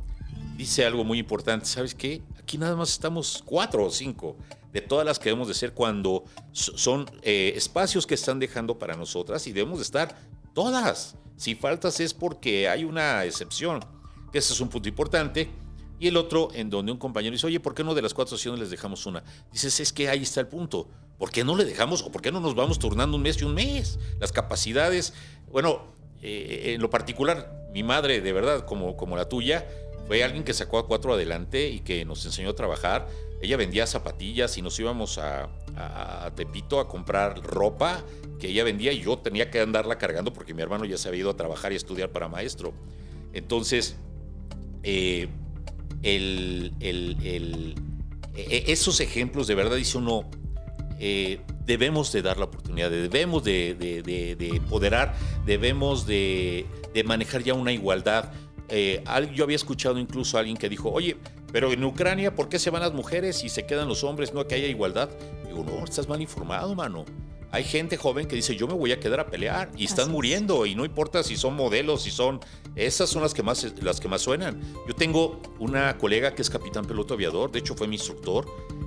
dice 0.55 0.85
algo 0.85 1.03
muy 1.03 1.17
importante. 1.17 1.65
¿Sabes 1.65 1.95
qué? 1.95 2.21
Aquí 2.39 2.59
nada 2.59 2.75
más 2.75 2.91
estamos 2.91 3.41
cuatro 3.43 3.85
o 3.85 3.89
cinco 3.89 4.37
de 4.71 4.81
todas 4.81 5.03
las 5.05 5.17
que 5.17 5.29
debemos 5.29 5.47
de 5.47 5.55
ser 5.55 5.73
cuando 5.73 6.25
so- 6.51 6.77
son 6.77 7.07
espacios 7.23 8.05
que 8.05 8.13
están 8.13 8.37
dejando 8.39 8.77
para 8.77 8.95
nosotras 8.95 9.47
y 9.47 9.51
debemos 9.51 9.79
de 9.79 9.83
estar 9.83 10.15
todas. 10.53 11.15
Si 11.37 11.55
faltas 11.55 11.99
es 11.99 12.13
porque 12.13 12.69
hay 12.69 12.83
una 12.83 13.25
excepción, 13.25 13.79
que 14.31 14.37
ese 14.39 14.53
es 14.53 14.59
un 14.61 14.69
punto 14.69 14.87
importante. 14.89 15.49
Y 15.99 16.07
el 16.09 16.17
otro, 16.17 16.49
en 16.53 16.69
donde 16.69 16.91
un 16.91 16.97
compañero 16.99 17.33
dice, 17.33 17.47
oye, 17.47 17.59
¿por 17.59 17.73
qué 17.73 17.83
no 17.83 17.95
de 17.95 18.01
las 18.03 18.13
cuatro 18.13 18.37
sesiones 18.37 18.59
les 18.59 18.69
dejamos 18.69 19.05
una? 19.05 19.23
Dices, 19.51 19.79
es 19.79 19.91
que 19.93 20.09
ahí 20.09 20.21
está 20.23 20.39
el 20.41 20.47
punto. 20.47 20.87
¿Por 21.17 21.31
qué 21.31 21.43
no 21.43 21.55
le 21.55 21.65
dejamos 21.65 22.03
o 22.03 22.11
por 22.11 22.21
qué 22.21 22.31
no 22.31 22.39
nos 22.39 22.53
vamos 22.53 22.77
turnando 22.77 23.17
un 23.17 23.23
mes 23.23 23.41
y 23.41 23.45
un 23.45 23.53
mes? 23.55 23.97
Las 24.19 24.31
capacidades, 24.31 25.13
bueno, 25.51 25.81
eh, 26.21 26.73
en 26.75 26.81
lo 26.81 26.89
particular, 26.91 27.67
mi 27.73 27.81
madre, 27.81 28.21
de 28.21 28.31
verdad, 28.33 28.65
como, 28.65 28.95
como 28.95 29.17
la 29.17 29.27
tuya, 29.27 29.67
fue 30.05 30.23
alguien 30.23 30.43
que 30.43 30.53
sacó 30.53 30.77
a 30.77 30.87
cuatro 30.87 31.13
adelante 31.13 31.69
y 31.69 31.79
que 31.79 32.05
nos 32.05 32.23
enseñó 32.25 32.51
a 32.51 32.55
trabajar. 32.55 33.07
Ella 33.41 33.57
vendía 33.57 33.85
zapatillas 33.87 34.57
y 34.57 34.61
nos 34.61 34.79
íbamos 34.79 35.17
a, 35.17 35.49
a- 35.75 36.25
a 36.27 36.35
Tepito 36.35 36.79
a 36.79 36.87
comprar 36.87 37.41
ropa 37.41 38.03
que 38.39 38.49
ella 38.49 38.63
vendía 38.63 38.91
y 38.93 39.01
yo 39.01 39.17
tenía 39.17 39.49
que 39.51 39.59
andarla 39.59 39.97
cargando 39.97 40.31
porque 40.31 40.53
mi 40.53 40.61
hermano 40.61 40.85
ya 40.85 40.97
se 40.97 41.07
había 41.07 41.21
ido 41.21 41.31
a 41.31 41.35
trabajar 41.35 41.71
y 41.71 41.75
a 41.75 41.77
estudiar 41.77 42.11
para 42.11 42.27
maestro. 42.27 42.73
Entonces, 43.33 43.97
eh, 44.83 45.27
el- 46.03 46.73
el- 46.79 47.17
el- 47.23 47.75
e- 48.35 48.65
esos 48.67 48.99
ejemplos 48.99 49.47
de 49.47 49.55
verdad 49.55 49.75
dice 49.77 49.97
uno, 49.97 50.29
eh, 50.99 51.41
debemos 51.65 52.11
de 52.11 52.21
dar 52.21 52.37
la 52.37 52.45
oportunidad, 52.45 52.89
debemos 52.89 53.43
de, 53.43 53.75
de, 53.75 54.01
de- 54.01 54.35
de 54.35 54.49
empoderar, 54.49 55.15
debemos 55.45 56.05
de, 56.07 56.65
manejar 57.05 57.43
ya 57.43 57.53
una 57.53 57.71
igualdad. 57.71 58.31
Eh, 58.69 59.03
yo 59.35 59.43
había 59.43 59.55
escuchado 59.55 59.99
incluso 59.99 60.37
a 60.37 60.39
alguien 60.41 60.57
que 60.57 60.69
dijo, 60.69 60.89
oye, 60.91 61.15
Pero 61.51 61.71
en 61.71 61.81
Ucrania, 61.85 62.35
¿por 62.35 62.49
qué 62.49 62.59
se 62.59 62.69
van 62.71 62.81
las 62.81 62.91
mujeres 62.93 63.41
y 63.45 63.47
se 63.47 63.65
quedan 63.65 63.87
los 63.87 64.03
hombres? 64.03 64.33
No 64.33 64.45
que 64.45 64.55
haya 64.55 64.67
igualdad. 64.67 65.09
Digo, 65.47 65.63
no, 65.63 65.81
estás 65.85 66.09
mal 66.09 66.21
informado, 66.21 66.75
mano. 66.75 67.05
Hay 67.51 67.63
gente 67.63 67.97
joven 67.97 68.27
que 68.27 68.35
dice, 68.35 68.55
yo 68.55 68.67
me 68.67 68.73
voy 68.73 68.91
a 68.91 68.99
quedar 68.99 69.19
a 69.19 69.27
pelear 69.27 69.71
y 69.77 69.85
están 69.85 69.99
Así 70.03 70.09
es. 70.09 70.13
muriendo 70.13 70.65
y 70.65 70.75
no 70.75 70.83
importa 70.85 71.23
si 71.23 71.37
son 71.37 71.55
modelos, 71.55 72.03
si 72.03 72.11
son... 72.11 72.39
Esas 72.75 73.09
son 73.09 73.23
las 73.23 73.33
que 73.33 73.41
más, 73.41 73.65
las 73.81 73.99
que 73.99 74.07
más 74.07 74.21
suenan. 74.21 74.61
Yo 74.87 74.93
tengo 74.93 75.41
una 75.57 75.97
colega 75.97 76.35
que 76.35 76.41
es 76.43 76.49
capitán 76.49 76.85
piloto 76.85 77.15
aviador, 77.15 77.51
de 77.51 77.59
hecho 77.59 77.73
fue 77.73 77.87
mi 77.87 77.95
instructor, 77.95 78.45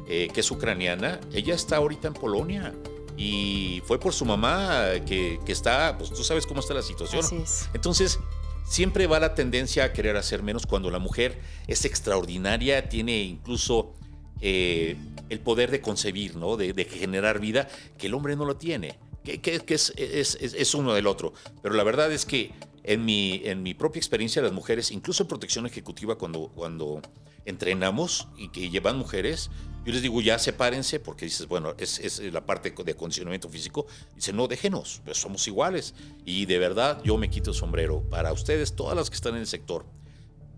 eh, 0.08 0.28
que 0.32 0.40
es 0.40 0.50
ucraniana. 0.50 1.20
Ella 1.32 1.54
está 1.54 1.76
ahorita 1.76 2.08
en 2.08 2.14
Polonia 2.14 2.72
y 3.16 3.82
fue 3.86 3.98
por 3.98 4.12
su 4.12 4.24
mamá 4.24 4.84
que, 5.06 5.40
que 5.44 5.52
está, 5.52 5.96
pues 5.98 6.10
tú 6.10 6.22
sabes 6.22 6.46
cómo 6.46 6.60
está 6.60 6.74
la 6.74 6.82
situación. 6.82 7.24
Así 7.24 7.36
es. 7.36 7.68
Entonces, 7.74 8.20
siempre 8.64 9.06
va 9.08 9.18
la 9.18 9.34
tendencia 9.34 9.84
a 9.84 9.92
querer 9.92 10.16
hacer 10.16 10.42
menos 10.44 10.66
cuando 10.66 10.90
la 10.90 11.00
mujer 11.00 11.40
es 11.66 11.84
extraordinaria, 11.84 12.88
tiene 12.88 13.22
incluso 13.22 13.94
eh, 14.40 14.96
el 15.28 15.40
poder 15.40 15.70
de 15.70 15.80
concebir, 15.80 16.36
¿no? 16.36 16.56
De, 16.56 16.84
generar 16.84 17.40
vida, 17.40 17.68
que 17.98 18.08
el 18.08 18.14
hombre 18.14 18.36
no 18.36 18.44
lo 18.44 18.56
tiene, 18.56 18.98
que, 19.22 19.40
es, 19.68 20.74
uno 20.74 20.94
del 20.94 21.06
otro. 21.06 21.32
Pero 21.62 21.74
la 21.74 21.84
verdad 21.84 22.10
es 22.12 22.26
que 22.26 22.52
en 22.82 23.04
mi, 23.04 23.42
en 23.44 23.62
mi 23.62 23.74
propia 23.74 24.00
experiencia, 24.00 24.42
las 24.42 24.52
mujeres, 24.52 24.90
incluso 24.90 25.22
en 25.22 25.28
protección 25.28 25.66
ejecutiva, 25.66 26.16
cuando, 26.16 26.50
cuando 26.54 27.00
entrenamos 27.44 28.28
y 28.36 28.48
que 28.48 28.70
llevan 28.70 28.98
mujeres, 28.98 29.50
yo 29.84 29.92
les 29.92 30.02
digo, 30.02 30.20
ya 30.20 30.38
sepárense, 30.38 31.00
porque 31.00 31.24
dices, 31.24 31.46
bueno, 31.48 31.74
es, 31.78 31.98
es 32.00 32.20
la 32.32 32.44
parte 32.44 32.70
de 32.70 32.92
acondicionamiento 32.92 33.48
físico. 33.48 33.86
Dice, 34.14 34.32
no, 34.32 34.46
déjenos, 34.46 35.00
pues 35.04 35.18
somos 35.18 35.46
iguales. 35.48 35.94
Y 36.26 36.46
de 36.46 36.58
verdad, 36.58 37.02
yo 37.02 37.16
me 37.16 37.30
quito 37.30 37.50
el 37.50 37.56
sombrero. 37.56 38.02
Para 38.10 38.32
ustedes, 38.32 38.76
todas 38.76 38.96
las 38.96 39.08
que 39.08 39.16
están 39.16 39.34
en 39.34 39.40
el 39.40 39.46
sector, 39.46 39.86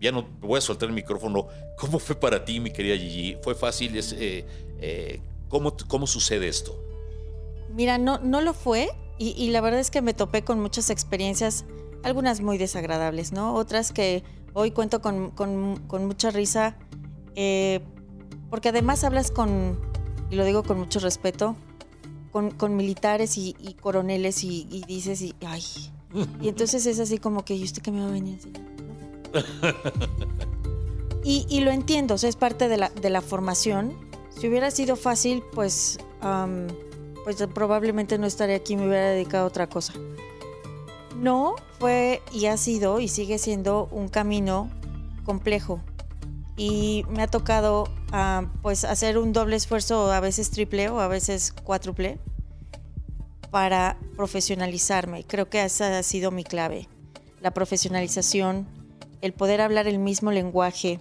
ya 0.02 0.12
no 0.12 0.26
voy 0.40 0.58
a 0.58 0.60
soltar 0.60 0.88
el 0.88 0.94
micrófono. 0.94 1.46
¿Cómo 1.78 1.98
fue 1.98 2.16
para 2.16 2.44
ti, 2.44 2.60
mi 2.60 2.70
querida 2.72 2.96
Gigi? 2.96 3.36
¿Fue 3.42 3.54
fácil? 3.54 3.92
Eh, 3.96 4.44
eh, 4.80 5.20
¿cómo, 5.48 5.74
¿Cómo 5.88 6.06
sucede 6.06 6.48
esto? 6.48 6.78
Mira, 7.74 7.96
no, 7.98 8.18
no 8.18 8.40
lo 8.40 8.52
fue 8.52 8.90
y, 9.18 9.30
y 9.30 9.50
la 9.50 9.60
verdad 9.60 9.80
es 9.80 9.90
que 9.90 10.02
me 10.02 10.12
topé 10.12 10.42
con 10.42 10.60
muchas 10.60 10.90
experiencias, 10.90 11.64
algunas 12.02 12.40
muy 12.40 12.58
desagradables, 12.58 13.32
¿no? 13.32 13.54
Otras 13.54 13.92
que 13.92 14.24
hoy 14.52 14.72
cuento 14.72 15.00
con, 15.00 15.30
con- 15.30 15.76
con 15.86 16.04
mucha 16.06 16.30
risa, 16.30 16.76
eh, 17.36 17.80
porque 18.50 18.68
además 18.70 19.04
hablas 19.04 19.30
con, 19.30 19.78
y 20.30 20.34
lo 20.36 20.44
digo 20.44 20.64
con 20.64 20.78
mucho 20.78 20.98
respeto, 20.98 21.56
con, 22.32 22.50
con 22.50 22.76
militares 22.76 23.38
y, 23.38 23.54
y 23.60 23.74
coroneles 23.74 24.42
y, 24.44 24.64
dices, 24.86 25.22
y, 25.22 25.34
ay, 25.46 25.62
y 26.42 26.48
entonces 26.48 26.84
es 26.86 26.98
así 26.98 27.18
como 27.18 27.44
que, 27.44 27.54
¿y 27.54 27.62
usted 27.64 27.80
qué 27.82 27.90
me 27.92 28.00
va 28.00 28.08
a 28.08 28.10
venir 28.12 28.38
a? 28.44 28.71
Y, 31.24 31.46
y 31.48 31.60
lo 31.60 31.70
entiendo, 31.70 32.14
o 32.14 32.26
es 32.26 32.36
parte 32.36 32.68
de 32.68 32.76
la, 32.76 33.20
formación. 33.20 33.94
Si 34.30 34.48
hubiera 34.48 34.70
sido 34.70 34.96
fácil, 34.96 35.42
pues, 35.52 35.98
pues 37.24 37.46
probablemente 37.54 38.18
no 38.18 38.26
estaría 38.26 38.56
aquí, 38.56 38.76
me 38.76 38.88
hubiera 38.88 39.10
dedicado 39.10 39.44
a 39.44 39.46
otra 39.46 39.68
cosa. 39.68 39.94
No, 41.16 41.54
fue 41.78 42.22
y 42.32 42.46
ha 42.46 42.56
sido 42.56 42.98
y 42.98 43.06
sigue 43.06 43.38
siendo 43.38 43.88
un 43.92 44.08
camino 44.08 44.68
complejo. 45.24 45.80
Y 46.56 47.04
me 47.08 47.22
ha 47.22 47.28
tocado 47.28 47.88
ah, 48.10 48.46
pues 48.60 48.84
hacer 48.84 49.16
un 49.16 49.32
doble 49.32 49.56
esfuerzo, 49.56 50.10
a 50.10 50.18
veces 50.18 50.50
triple 50.50 50.88
o 50.88 51.00
a 51.00 51.06
veces 51.06 51.52
cuádruple, 51.52 52.18
para 53.50 53.96
profesionalizarme. 54.16 55.24
Creo 55.24 55.48
que 55.48 55.62
esa 55.62 55.98
ha 55.98 56.02
sido 56.02 56.32
mi 56.32 56.42
clave. 56.42 56.88
La 57.40 57.52
profesionalización, 57.52 58.66
el 59.22 59.32
poder 59.32 59.60
hablar 59.60 59.88
el 59.88 59.98
mismo 59.98 60.30
lenguaje, 60.30 61.00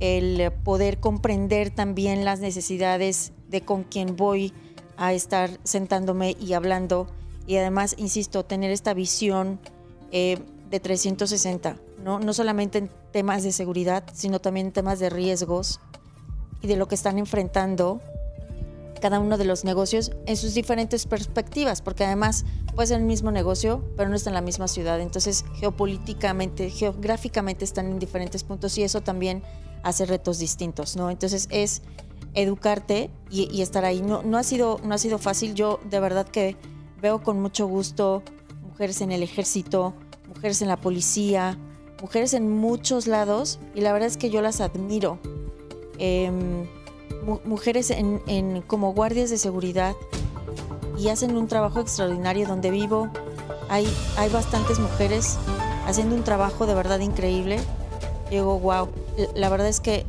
el 0.00 0.52
poder 0.64 1.00
comprender 1.00 1.70
también 1.70 2.24
las 2.24 2.40
necesidades 2.40 3.32
de 3.48 3.62
con 3.62 3.84
quien 3.84 4.16
voy 4.16 4.52
a 4.96 5.12
estar 5.12 5.50
sentándome 5.62 6.36
y 6.38 6.52
hablando. 6.52 7.06
Y 7.46 7.56
además, 7.56 7.94
insisto, 7.98 8.44
tener 8.44 8.70
esta 8.70 8.92
visión 8.92 9.60
eh, 10.10 10.38
de 10.70 10.80
360, 10.80 11.76
¿no? 12.02 12.18
no 12.18 12.32
solamente 12.32 12.78
en 12.78 12.90
temas 13.12 13.42
de 13.42 13.52
seguridad, 13.52 14.04
sino 14.12 14.40
también 14.40 14.66
en 14.66 14.72
temas 14.72 14.98
de 14.98 15.10
riesgos 15.10 15.80
y 16.60 16.66
de 16.66 16.76
lo 16.76 16.88
que 16.88 16.94
están 16.94 17.18
enfrentando 17.18 18.00
cada 19.04 19.20
uno 19.20 19.36
de 19.36 19.44
los 19.44 19.64
negocios 19.64 20.12
en 20.24 20.34
sus 20.34 20.54
diferentes 20.54 21.04
perspectivas, 21.04 21.82
porque 21.82 22.06
además 22.06 22.46
puede 22.74 22.86
ser 22.86 23.00
el 23.00 23.04
mismo 23.04 23.30
negocio, 23.30 23.84
pero 23.98 24.08
no 24.08 24.16
está 24.16 24.30
en 24.30 24.34
la 24.34 24.40
misma 24.40 24.66
ciudad. 24.66 24.98
Entonces, 24.98 25.44
geopolíticamente, 25.56 26.70
geográficamente 26.70 27.66
están 27.66 27.88
en 27.88 27.98
diferentes 27.98 28.44
puntos 28.44 28.78
y 28.78 28.82
eso 28.82 29.02
también 29.02 29.42
hace 29.82 30.06
retos 30.06 30.38
distintos, 30.38 30.96
¿no? 30.96 31.10
Entonces, 31.10 31.48
es 31.50 31.82
educarte 32.32 33.10
y, 33.28 33.60
estar 33.60 33.84
ahí. 33.84 34.00
No, 34.00 34.22
no, 34.22 34.38
ha 34.38 34.42
sido, 34.42 34.80
no 34.82 34.94
ha 34.94 34.98
sido 34.98 35.18
fácil. 35.18 35.52
Yo 35.54 35.80
de 35.84 36.00
verdad 36.00 36.26
que 36.26 36.56
veo 37.02 37.22
con 37.22 37.42
mucho 37.42 37.66
gusto 37.66 38.22
mujeres 38.62 39.02
en 39.02 39.12
el 39.12 39.22
ejército, 39.22 39.92
mujeres 40.28 40.62
en 40.62 40.68
la 40.68 40.78
policía, 40.78 41.58
mujeres 42.00 42.32
en 42.32 42.50
muchos 42.50 43.06
lados 43.06 43.58
y 43.74 43.82
la 43.82 43.92
verdad 43.92 44.06
es 44.06 44.16
que 44.16 44.30
yo 44.30 44.40
las 44.40 44.62
admiro. 44.62 45.18
Em, 45.98 46.66
mu- 47.24 47.40
mujeres 47.44 47.90
en, 47.90 48.22
en- 48.26 48.62
como 48.62 48.92
guardias 48.92 49.30
de 49.30 49.38
seguridad 49.38 49.94
y 50.98 51.08
hacen 51.08 51.36
un 51.36 51.48
trabajo 51.48 51.80
extraordinario 51.80 52.46
donde 52.46 52.70
vivo. 52.70 53.08
Hay, 53.68 53.86
hay 54.16 54.30
bastantes 54.30 54.78
mujeres 54.78 55.38
haciendo 55.86 56.14
un 56.14 56.22
trabajo 56.22 56.66
de 56.66 56.74
verdad 56.74 57.00
increíble. 57.00 57.58
Digo, 58.30 58.58
wow, 58.58 58.88
la 59.34 59.48
verdad 59.48 59.68
es 59.68 59.80
que 59.80 60.06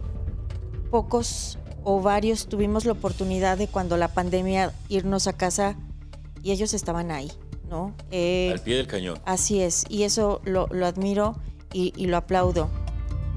pocos 0.91 1.57
o 1.83 2.01
varios 2.01 2.47
tuvimos 2.47 2.85
la 2.85 2.93
oportunidad 2.93 3.57
de 3.57 3.67
cuando 3.67 3.97
la 3.97 4.07
pandemia 4.09 4.73
irnos 4.89 5.27
a 5.27 5.33
casa 5.33 5.75
y 6.41 6.51
ellos 6.51 6.73
estaban 6.73 7.11
ahí, 7.11 7.31
¿no? 7.69 7.93
Eh, 8.11 8.49
Al 8.51 8.59
pie 8.61 8.77
del 8.77 8.87
cañón. 8.87 9.19
Así 9.25 9.61
es, 9.61 9.83
y 9.89 10.03
eso 10.03 10.41
lo, 10.45 10.67
lo 10.71 10.85
admiro 10.85 11.35
y, 11.73 11.93
y 11.95 12.07
lo 12.07 12.17
aplaudo. 12.17 12.69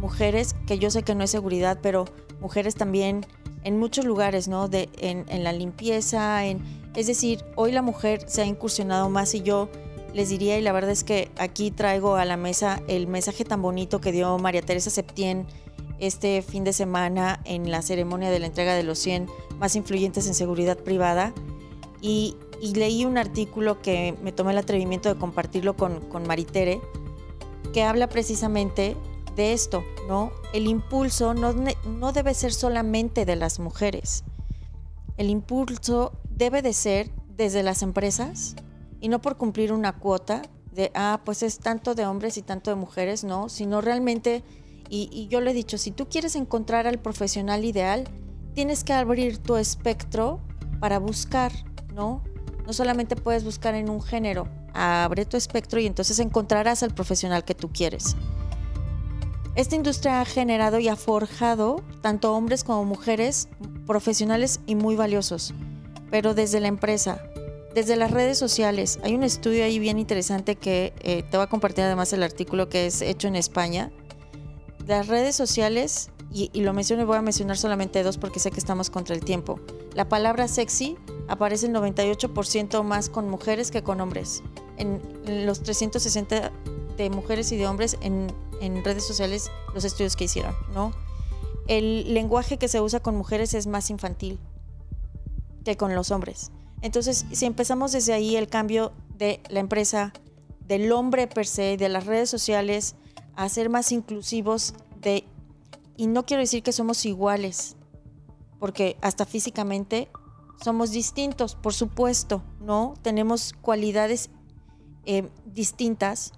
Mujeres, 0.01 0.55
que 0.67 0.79
yo 0.79 0.91
sé 0.91 1.03
que 1.03 1.15
no 1.15 1.25
es 1.25 1.31
seguridad, 1.31 1.79
pero 1.83 2.05
mujeres 2.41 2.75
también 2.75 3.27
en 3.65 3.79
muchos 3.79 4.05
lugares, 4.05 4.49
¿no? 4.49 4.69
De, 4.69 4.89
en, 4.99 5.25
en 5.29 5.45
la 5.45 5.53
limpieza, 5.53 6.47
en, 6.47 6.63
es 6.95 7.07
decir, 7.07 7.45
hoy 7.57 7.73
la 7.73 7.83
mujer 7.83 8.29
se 8.29 8.43
ha 8.43 8.47
incursionado 8.47 9.09
más 9.11 9.35
y 9.35 9.43
yo 9.43 9.69
les 10.15 10.31
diría, 10.31 10.59
y 10.59 10.63
la 10.63 10.73
verdad 10.73 10.91
es 10.91 11.05
que 11.05 11.31
aquí 11.39 11.71
traigo 11.71 12.17
a 12.17 12.25
la 12.25 12.37
mesa 12.37 12.83
el 12.89 13.07
mensaje 13.07 13.45
tan 13.45 13.61
bonito 13.61 14.01
que 14.01 14.13
dio 14.13 14.39
María 14.39 14.63
Teresa 14.63 14.91
Septién 14.91 15.47
este 15.99 16.43
fin 16.43 16.65
de 16.65 16.73
semana 16.73 17.41
en 17.45 17.71
la 17.71 17.83
ceremonia 17.83 18.31
de 18.31 18.39
la 18.39 18.47
entrega 18.47 18.75
de 18.75 18.83
los 18.83 18.99
100 18.99 19.29
más 19.59 19.77
influyentes 19.77 20.27
en 20.27 20.35
seguridad 20.35 20.79
privada. 20.79 21.33
Y, 22.01 22.37
leí 22.75 23.05
un 23.05 23.19
artículo 23.19 23.81
que 23.81 24.17
me 24.21 24.33
tomé 24.33 24.51
el 24.51 24.59
atrevimiento 24.59 25.09
de 25.09 25.19
compartirlo 25.21 25.77
con, 25.77 26.01
con 26.09 26.27
Maritere, 26.27 26.81
que 27.73 27.85
habla 27.85 28.09
precisamente 28.09 28.97
de 29.39 29.55
esto, 29.55 29.85
¿no? 30.09 30.33
El 30.53 30.67
impulso 30.67 31.33
no, 31.33 31.55
no 31.87 32.13
debe 32.13 32.35
ser 32.35 32.53
solamente 32.53 33.25
de 33.25 33.37
las 33.37 33.61
mujeres. 33.61 34.25
El 35.17 35.31
impulso 35.31 36.13
debe 36.29 36.61
de 36.61 36.73
ser 36.73 37.11
desde 37.37 37.63
las 37.63 37.83
empresas 37.83 38.57
y 39.01 39.09
no 39.09 39.21
por 39.21 39.37
cumplir 39.37 39.73
una 39.73 39.99
cuota 39.99 40.43
de, 40.73 40.91
ah, 40.95 41.23
pues 41.25 41.43
es 41.45 41.61
tanto 41.61 41.95
de 41.95 42.05
hombres 42.05 42.37
y 42.37 42.43
tanto 42.43 42.71
de 42.71 42.77
mujeres, 42.77 43.23
no, 43.23 43.49
sino 43.49 43.81
realmente, 43.81 44.43
y, 44.91 45.09
y 45.13 45.29
yo 45.29 45.41
le 45.41 45.53
he 45.53 45.55
dicho, 45.55 45.79
si 45.79 45.93
tú 45.93 46.09
quieres 46.09 46.35
encontrar 46.35 46.89
al 46.89 46.99
profesional 46.99 47.65
ideal, 47.65 48.09
tienes 48.55 48.83
que 48.83 48.93
abrir 48.93 49.39
tu 49.39 49.57
espectro 49.57 50.41
para 50.81 50.99
buscar, 50.99 51.53
¿no? 51.95 52.25
No 52.67 52.73
solamente 52.73 53.15
puedes 53.15 53.45
buscar 53.45 53.77
en 53.77 53.89
un 53.89 54.03
género, 54.03 54.49
abre 54.75 55.25
tu 55.27 55.37
espectro 55.37 55.79
y 55.79 55.87
entonces 55.87 56.19
encontrarás 56.19 56.83
al 56.83 56.93
profesional 56.93 57.45
que 57.45 57.55
tú 57.55 57.71
quieres. 57.73 58.17
Esta 59.59 59.75
industria 59.75 60.21
ha 60.21 60.25
generado 60.25 60.79
y 60.79 60.87
ha 60.87 60.95
forjado 60.95 61.83
tanto 62.01 62.33
hombres 62.33 62.63
como 62.63 62.85
mujeres 62.85 63.49
profesionales 63.89 64.61
y 64.67 64.77
muy 64.77 64.95
valiosos, 64.95 65.53
pero 66.13 66.33
desde 66.33 66.61
la 66.61 66.69
empresa, 66.69 67.21
desde 67.75 67.97
las 67.97 68.13
redes 68.13 68.39
sociales. 68.39 69.01
Hay 69.03 69.17
un 69.17 69.25
estudio 69.25 69.65
ahí 69.65 69.81
bien 69.81 69.99
interesante 69.99 70.55
que 70.55 70.93
eh, 71.01 71.25
te 71.29 71.37
voy 71.37 71.43
a 71.45 71.49
compartir 71.49 71.83
además 71.83 72.13
el 72.13 72.23
artículo 72.23 72.69
que 72.69 72.87
es 72.87 73.03
hecho 73.03 73.27
en 73.27 73.35
España. 73.35 73.91
Las 74.87 75.09
redes 75.09 75.35
sociales, 75.35 76.11
y, 76.33 76.53
lo 76.61 76.73
menciono 76.73 77.03
y 77.03 77.07
voy 77.07 77.17
a 77.17 77.23
mencionar 77.23 77.59
solamente 77.59 78.05
dos 78.05 78.17
porque 78.17 78.39
sé 78.39 78.53
que 78.53 78.61
estamos 78.61 78.91
contra 78.91 79.17
el 79.17 79.25
tiempo. 79.25 79.59
La 79.93 80.09
palabra 80.09 80.47
sexy 80.47 80.97
aparece 81.27 81.67
el 81.67 81.75
98% 81.75 82.85
más 82.85 83.09
con 83.09 83.29
mujeres 83.29 83.73
que 83.73 83.83
con 83.83 84.01
hombres. 84.01 84.41
En, 84.77 85.03
en 85.27 85.47
los 85.47 85.65
360 85.65 86.53
de 86.97 87.11
mujeres 87.11 87.51
y 87.51 87.57
de 87.57 87.67
hombres 87.67 87.97
en, 88.03 88.29
en 88.61 88.85
redes 88.85 89.07
sociales, 89.07 89.51
los 89.75 89.85
estudios 89.85 90.17
que 90.17 90.25
hicieron, 90.25 90.55
¿no? 90.73 90.93
El 91.67 92.15
lenguaje 92.15 92.59
que 92.59 92.69
se 92.69 92.81
usa 92.81 93.01
con 93.01 93.15
mujeres 93.17 93.55
es 93.55 93.67
más 93.67 93.91
infantil 93.91 94.39
que 95.65 95.77
con 95.77 95.95
los 95.95 96.11
hombres. 96.11 96.51
Entonces, 96.81 97.27
si 97.33 97.45
empezamos 97.45 97.93
desde 97.93 98.13
ahí 98.13 98.37
el 98.37 98.49
cambio 98.49 98.93
de 99.17 99.41
la 99.49 99.61
empresa, 99.61 100.13
del 100.67 100.93
hombre 100.93 101.27
per 101.27 101.47
se, 101.47 101.77
de 101.77 101.89
las 101.89 102.07
redes 102.07 102.31
sociales, 102.31 102.95
a 103.35 103.49
ser 103.49 103.69
más 103.69 103.93
inclusivos, 103.93 104.75
de 105.01 105.25
Y 105.97 106.07
no 106.07 106.25
quiero 106.25 106.41
decir 106.41 106.63
que 106.63 106.73
somos 106.73 107.05
iguales, 107.05 107.77
porque 108.61 108.97
hasta 109.01 109.27
físicamente 109.27 110.09
somos 110.63 110.91
distintos, 110.91 111.57
por 111.57 111.75
supuesto, 111.75 112.43
¿no? 112.61 112.95
Tenemos 113.03 113.53
cualidades 113.61 114.31
eh, 115.05 115.29
distintas, 115.45 116.33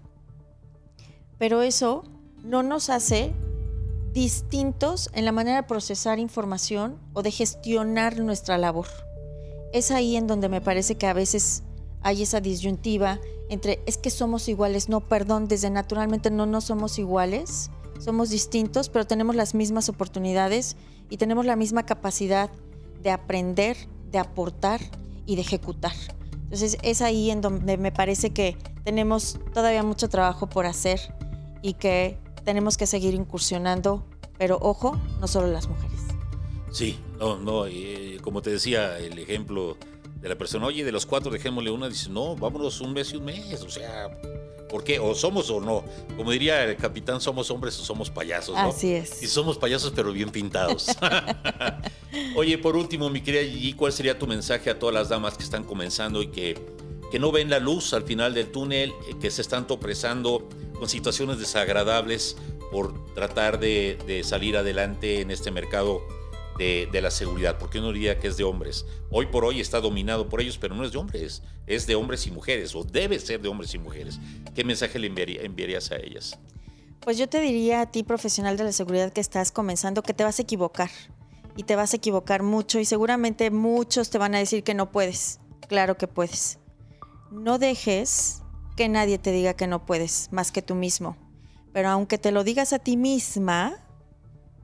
pero 1.40 1.62
eso 1.62 2.04
no 2.44 2.62
nos 2.62 2.90
hace 2.90 3.32
distintos 4.12 5.08
en 5.14 5.24
la 5.24 5.32
manera 5.32 5.56
de 5.56 5.62
procesar 5.62 6.18
información 6.18 6.98
o 7.14 7.22
de 7.22 7.30
gestionar 7.30 8.18
nuestra 8.20 8.58
labor. 8.58 8.86
Es 9.72 9.90
ahí 9.90 10.16
en 10.16 10.26
donde 10.26 10.50
me 10.50 10.60
parece 10.60 10.96
que 10.96 11.06
a 11.06 11.14
veces 11.14 11.62
hay 12.02 12.22
esa 12.22 12.42
disyuntiva 12.42 13.20
entre 13.48 13.82
es 13.86 13.96
que 13.96 14.10
somos 14.10 14.50
iguales, 14.50 14.90
no, 14.90 15.00
perdón, 15.00 15.48
desde 15.48 15.70
naturalmente 15.70 16.30
no, 16.30 16.44
no 16.44 16.60
somos 16.60 16.98
iguales, 16.98 17.70
somos 17.98 18.28
distintos, 18.28 18.90
pero 18.90 19.06
tenemos 19.06 19.34
las 19.34 19.54
mismas 19.54 19.88
oportunidades 19.88 20.76
y 21.08 21.16
tenemos 21.16 21.46
la 21.46 21.56
misma 21.56 21.86
capacidad 21.86 22.50
de 23.02 23.10
aprender, 23.12 23.78
de 24.12 24.18
aportar 24.18 24.82
y 25.24 25.36
de 25.36 25.40
ejecutar. 25.40 25.94
Entonces 26.32 26.76
es 26.82 27.00
ahí 27.00 27.30
en 27.30 27.40
donde 27.40 27.78
me 27.78 27.92
parece 27.92 28.28
que 28.28 28.58
tenemos 28.84 29.38
todavía 29.54 29.82
mucho 29.82 30.10
trabajo 30.10 30.46
por 30.46 30.66
hacer 30.66 31.14
y 31.62 31.74
que 31.74 32.18
tenemos 32.44 32.76
que 32.76 32.86
seguir 32.86 33.14
incursionando, 33.14 34.04
pero 34.38 34.58
ojo, 34.60 34.98
no 35.20 35.28
solo 35.28 35.48
las 35.48 35.68
mujeres. 35.68 36.00
Sí, 36.70 36.98
no, 37.18 37.38
no, 37.38 37.66
eh, 37.66 38.18
como 38.22 38.42
te 38.42 38.50
decía, 38.50 38.98
el 38.98 39.18
ejemplo 39.18 39.76
de 40.20 40.28
la 40.28 40.36
persona, 40.36 40.66
oye, 40.66 40.84
de 40.84 40.92
los 40.92 41.06
cuatro 41.06 41.30
dejémosle 41.30 41.70
una, 41.70 41.88
dice, 41.88 42.10
no, 42.10 42.36
vámonos 42.36 42.80
un 42.80 42.92
mes 42.92 43.12
y 43.12 43.16
un 43.16 43.24
mes, 43.24 43.62
o 43.62 43.70
sea, 43.70 44.08
¿por 44.68 44.84
qué? 44.84 44.98
O 44.98 45.14
somos 45.14 45.50
o 45.50 45.60
no. 45.60 45.84
Como 46.16 46.30
diría 46.30 46.64
el 46.64 46.76
capitán, 46.76 47.20
somos 47.20 47.50
hombres 47.50 47.78
o 47.80 47.84
somos 47.84 48.08
payasos, 48.10 48.54
¿no? 48.54 48.68
Así 48.68 48.92
es. 48.92 49.22
Y 49.22 49.26
somos 49.26 49.58
payasos, 49.58 49.92
pero 49.94 50.12
bien 50.12 50.30
pintados. 50.30 50.88
oye, 52.36 52.56
por 52.58 52.76
último, 52.76 53.10
mi 53.10 53.20
querida 53.20 53.42
Gigi, 53.42 53.72
¿cuál 53.72 53.92
sería 53.92 54.18
tu 54.18 54.26
mensaje 54.26 54.70
a 54.70 54.78
todas 54.78 54.94
las 54.94 55.08
damas 55.08 55.36
que 55.36 55.42
están 55.42 55.64
comenzando 55.64 56.22
y 56.22 56.28
que, 56.28 56.54
que 57.10 57.18
no 57.18 57.32
ven 57.32 57.50
la 57.50 57.58
luz 57.58 57.92
al 57.92 58.04
final 58.04 58.34
del 58.34 58.50
túnel, 58.50 58.90
eh, 59.08 59.14
que 59.20 59.30
se 59.30 59.42
están 59.42 59.66
topresando 59.66 60.48
con 60.78 60.88
situaciones 60.88 61.38
desagradables 61.38 62.36
por 62.70 63.14
tratar 63.14 63.58
de, 63.58 64.22
salir 64.24 64.56
adelante 64.56 65.20
en 65.20 65.30
este 65.30 65.50
mercado 65.50 66.02
de, 66.58 66.88
la 67.00 67.10
seguridad? 67.10 67.58
¿Por 67.58 67.70
qué 67.70 67.80
no 67.80 67.92
diría 67.92 68.18
que 68.18 68.28
es 68.28 68.36
de 68.36 68.44
hombres? 68.44 68.86
Hoy 69.10 69.26
por 69.26 69.44
hoy 69.44 69.60
está 69.60 69.80
dominado 69.80 70.28
por 70.28 70.40
ellos, 70.40 70.58
pero 70.58 70.74
no 70.74 70.84
es 70.84 70.92
de 70.92 70.98
hombres, 70.98 71.42
es 71.66 71.86
de 71.86 71.94
hombres 71.94 72.26
y 72.26 72.30
mujeres, 72.30 72.74
o 72.74 72.84
debe 72.84 73.18
ser 73.18 73.40
de 73.40 73.48
hombres 73.48 73.74
y 73.74 73.78
mujeres. 73.78 74.18
¿Qué 74.54 74.62
mensaje 74.62 74.98
le 74.98 75.06
enviaría, 75.06 75.42
enviarías 75.42 75.90
a 75.90 75.96
ellas? 75.96 76.38
Pues 77.00 77.16
yo 77.16 77.28
te 77.28 77.40
diría 77.40 77.80
a 77.80 77.90
ti, 77.90 78.02
profesional 78.02 78.58
de 78.58 78.64
la 78.64 78.72
seguridad 78.72 79.12
que 79.12 79.22
estás 79.22 79.52
comenzando, 79.52 80.02
que 80.02 80.12
te 80.12 80.22
vas 80.22 80.38
a 80.38 80.42
equivocar. 80.42 80.90
Y 81.56 81.64
te 81.64 81.74
vas 81.76 81.92
a 81.92 81.96
equivocar 81.96 82.42
mucho 82.42 82.78
y 82.78 82.84
seguramente 82.84 83.50
muchos 83.50 84.10
te 84.10 84.18
van 84.18 84.34
a 84.34 84.38
decir 84.38 84.62
que 84.62 84.74
no 84.74 84.92
puedes. 84.92 85.40
Claro 85.66 85.96
que 85.96 86.06
puedes. 86.06 86.59
No 87.30 87.58
dejes 87.58 88.42
que 88.76 88.88
nadie 88.88 89.18
te 89.18 89.30
diga 89.30 89.54
que 89.54 89.68
no 89.68 89.86
puedes, 89.86 90.28
más 90.32 90.50
que 90.50 90.62
tú 90.62 90.74
mismo. 90.74 91.16
Pero 91.72 91.88
aunque 91.88 92.18
te 92.18 92.32
lo 92.32 92.42
digas 92.42 92.72
a 92.72 92.80
ti 92.80 92.96
misma, 92.96 93.76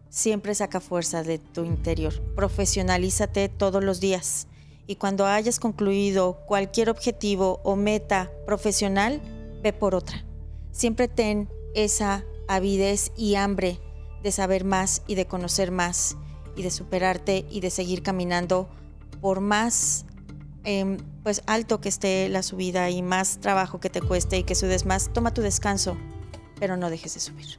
siempre 0.09 0.53
saca 0.53 0.81
fuerza 0.81 1.23
de 1.23 1.39
tu 1.39 1.65
interior. 1.65 2.21
Profesionalízate 2.35 3.49
todos 3.49 3.85
los 3.85 4.01
días. 4.01 4.49
Y 4.89 4.97
cuando 4.97 5.27
hayas 5.27 5.61
concluido 5.61 6.41
cualquier 6.47 6.91
objetivo 6.91 7.61
o 7.63 7.77
meta 7.77 8.33
profesional, 8.47 9.21
ve 9.63 9.73
por 9.73 9.95
otra. 9.95 10.25
Siempre 10.73 11.07
ten 11.07 11.49
esa 11.75 12.25
avidez 12.49 13.13
y 13.17 13.37
hambre 13.37 13.81
de 14.25 14.33
saber 14.33 14.65
más 14.65 15.03
y 15.07 15.15
de 15.15 15.27
conocer 15.27 15.71
más 15.71 16.17
y 16.57 16.63
de 16.63 16.71
superarte 16.73 17.45
y 17.49 17.61
de 17.61 17.71
seguir 17.71 18.03
caminando 18.03 18.69
por 19.21 19.41
más 19.41 20.05
eh, 20.67 20.99
pues 21.23 21.43
alto 21.47 21.81
que 21.81 21.89
esté 21.89 22.29
la 22.29 22.43
subida 22.43 22.91
y 22.91 23.01
más 23.01 23.41
trabajo 23.41 23.81
que 23.81 23.89
te 23.89 24.03
cueste 24.03 24.39
y 24.39 24.43
que 24.43 24.55
sudes 24.55 24.85
más, 24.85 25.13
toma 25.13 25.33
tu 25.33 25.41
descanso, 25.41 25.97
pero 26.59 26.77
no 26.77 26.91
dejes 26.91 27.15
de 27.15 27.21
subir. 27.21 27.59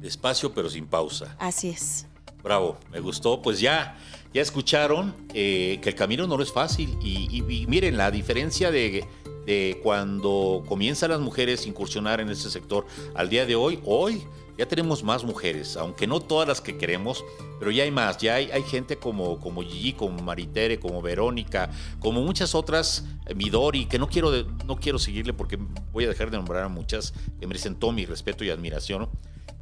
Despacio 0.00 0.52
pero 0.52 0.68
sin 0.68 0.86
pausa. 0.86 1.36
Así 1.38 1.70
es. 1.70 2.06
Bravo, 2.42 2.76
me 2.90 3.00
gustó. 3.00 3.40
Pues 3.40 3.60
ya, 3.60 3.96
ya 4.34 4.42
escucharon 4.42 5.14
eh, 5.32 5.78
que 5.80 5.90
el 5.90 5.94
camino 5.94 6.26
no 6.26 6.40
es 6.42 6.52
fácil. 6.52 6.98
Y, 7.00 7.28
y, 7.30 7.62
y 7.62 7.66
miren 7.66 7.96
la 7.96 8.10
diferencia 8.10 8.70
de, 8.70 9.06
de, 9.46 9.80
cuando 9.82 10.64
comienzan 10.68 11.10
las 11.10 11.20
mujeres 11.20 11.64
a 11.64 11.68
incursionar 11.68 12.20
en 12.20 12.30
este 12.30 12.50
sector 12.50 12.86
al 13.14 13.28
día 13.28 13.46
de 13.46 13.54
hoy. 13.54 13.80
Hoy 13.84 14.22
ya 14.58 14.66
tenemos 14.66 15.04
más 15.04 15.22
mujeres, 15.22 15.76
aunque 15.76 16.08
no 16.08 16.18
todas 16.18 16.48
las 16.48 16.60
que 16.60 16.76
queremos, 16.76 17.24
pero 17.60 17.70
ya 17.70 17.84
hay 17.84 17.92
más. 17.92 18.18
Ya 18.18 18.34
hay, 18.34 18.50
hay 18.50 18.64
gente 18.64 18.96
como, 18.96 19.38
como 19.38 19.62
Gigi, 19.62 19.92
como 19.92 20.20
Maritere, 20.20 20.80
como 20.80 21.00
Verónica, 21.00 21.70
como 22.00 22.22
muchas 22.22 22.56
otras, 22.56 23.04
eh, 23.26 23.36
Midori, 23.36 23.86
que 23.86 24.00
no 24.00 24.08
quiero, 24.08 24.32
no 24.66 24.76
quiero 24.80 24.98
seguirle 24.98 25.32
porque 25.32 25.60
voy 25.92 26.04
a 26.04 26.08
dejar 26.08 26.32
de 26.32 26.38
nombrar 26.38 26.64
a 26.64 26.68
muchas 26.68 27.14
que 27.38 27.46
merecen 27.46 27.76
todo 27.76 27.92
mi 27.92 28.04
respeto 28.04 28.42
y 28.42 28.50
admiración. 28.50 29.08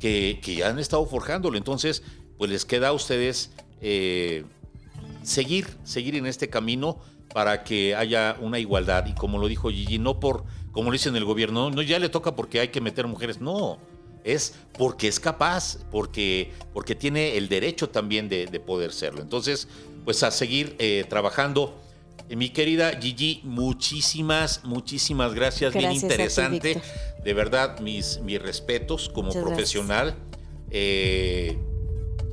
Que, 0.00 0.40
que, 0.42 0.64
han 0.64 0.78
estado 0.78 1.04
forjándolo. 1.04 1.58
Entonces, 1.58 2.02
pues 2.38 2.50
les 2.50 2.64
queda 2.64 2.88
a 2.88 2.92
ustedes 2.92 3.52
eh, 3.82 4.44
seguir, 5.22 5.68
seguir 5.84 6.16
en 6.16 6.24
este 6.24 6.48
camino 6.48 6.98
para 7.34 7.64
que 7.64 7.94
haya 7.94 8.38
una 8.40 8.58
igualdad. 8.58 9.04
Y 9.06 9.12
como 9.12 9.36
lo 9.36 9.46
dijo 9.46 9.68
Gigi, 9.68 9.98
no 9.98 10.20
por, 10.20 10.44
como 10.72 10.86
lo 10.86 10.92
dice 10.92 11.10
en 11.10 11.16
el 11.16 11.26
gobierno, 11.26 11.70
no 11.70 11.82
ya 11.82 11.98
le 11.98 12.08
toca 12.08 12.34
porque 12.34 12.60
hay 12.60 12.68
que 12.68 12.80
meter 12.80 13.06
mujeres, 13.06 13.42
no. 13.42 13.78
Es 14.26 14.54
porque 14.76 15.08
es 15.08 15.18
capaz, 15.18 15.78
porque, 15.90 16.52
porque 16.74 16.94
tiene 16.94 17.38
el 17.38 17.48
derecho 17.48 17.88
también 17.88 18.28
de, 18.28 18.46
de 18.46 18.60
poder 18.60 18.92
serlo. 18.92 19.22
Entonces, 19.22 19.68
pues 20.06 20.22
a 20.22 20.30
seguir 20.30 20.76
eh, 20.78 21.04
trabajando. 21.08 21.78
Mi 22.28 22.50
querida 22.50 22.92
Gigi, 23.00 23.40
muchísimas, 23.44 24.64
muchísimas 24.64 25.34
gracias. 25.34 25.72
gracias 25.72 25.92
Bien 25.92 26.10
interesante. 26.10 26.74
Ti, 26.76 26.80
de 27.24 27.34
verdad, 27.34 27.80
mis, 27.80 28.20
mis 28.20 28.40
respetos 28.40 29.08
como 29.08 29.28
Muchas 29.28 29.42
profesional. 29.42 30.16
Eh, 30.70 31.58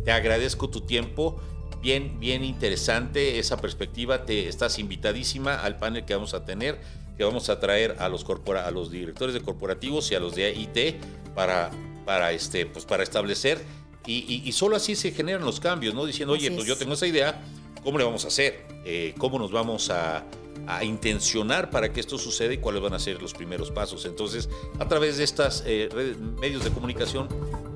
te 0.05 0.11
agradezco 0.11 0.69
tu 0.69 0.81
tiempo. 0.81 1.41
Bien, 1.81 2.19
bien 2.19 2.43
interesante 2.43 3.39
esa 3.39 3.57
perspectiva. 3.57 4.25
Te 4.25 4.47
estás 4.47 4.79
invitadísima 4.79 5.55
al 5.55 5.77
panel 5.77 6.05
que 6.05 6.13
vamos 6.13 6.33
a 6.33 6.45
tener, 6.45 6.79
que 7.17 7.23
vamos 7.23 7.49
a 7.49 7.59
traer 7.59 7.95
a 7.99 8.09
los, 8.09 8.23
corpora, 8.23 8.67
a 8.67 8.71
los 8.71 8.91
directores 8.91 9.33
de 9.33 9.41
corporativos 9.41 10.11
y 10.11 10.15
a 10.15 10.19
los 10.19 10.35
de 10.35 10.51
IT 10.51 11.03
para, 11.35 11.71
para, 12.05 12.31
este, 12.31 12.65
pues 12.65 12.85
para 12.85 13.03
establecer. 13.03 13.59
Y, 14.05 14.25
y, 14.27 14.47
y 14.47 14.51
solo 14.51 14.75
así 14.75 14.95
se 14.95 15.11
generan 15.11 15.45
los 15.45 15.59
cambios, 15.59 15.93
¿no? 15.93 16.05
Diciendo, 16.05 16.33
oye, 16.33 16.49
pues 16.49 16.63
es. 16.63 16.67
yo 16.67 16.77
tengo 16.77 16.93
esa 16.93 17.07
idea, 17.07 17.41
¿cómo 17.83 17.97
le 17.97 18.03
vamos 18.03 18.25
a 18.25 18.27
hacer? 18.27 18.65
Eh, 18.85 19.13
¿Cómo 19.17 19.39
nos 19.39 19.51
vamos 19.51 19.89
a, 19.89 20.25
a, 20.67 20.83
intencionar 20.83 21.69
para 21.69 21.91
que 21.91 21.99
esto 21.99 22.17
suceda 22.17 22.53
y 22.53 22.57
cuáles 22.57 22.81
van 22.81 22.93
a 22.93 22.99
ser 22.99 23.21
los 23.21 23.33
primeros 23.33 23.71
pasos? 23.71 24.05
Entonces, 24.05 24.49
a 24.79 24.87
través 24.87 25.17
de 25.17 25.23
estos 25.23 25.63
eh, 25.65 25.89
medios 26.39 26.63
de 26.63 26.71
comunicación, 26.71 27.27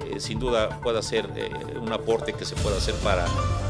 eh, 0.06 0.20
sin 0.20 0.40
duda 0.40 0.80
pueda 0.82 1.02
ser 1.02 1.30
eh, 1.36 1.50
un 1.80 1.92
aporte 1.92 2.34
que 2.34 2.46
se 2.46 2.56
pueda 2.56 2.78
hacer 2.78 2.96
para, 2.96 3.26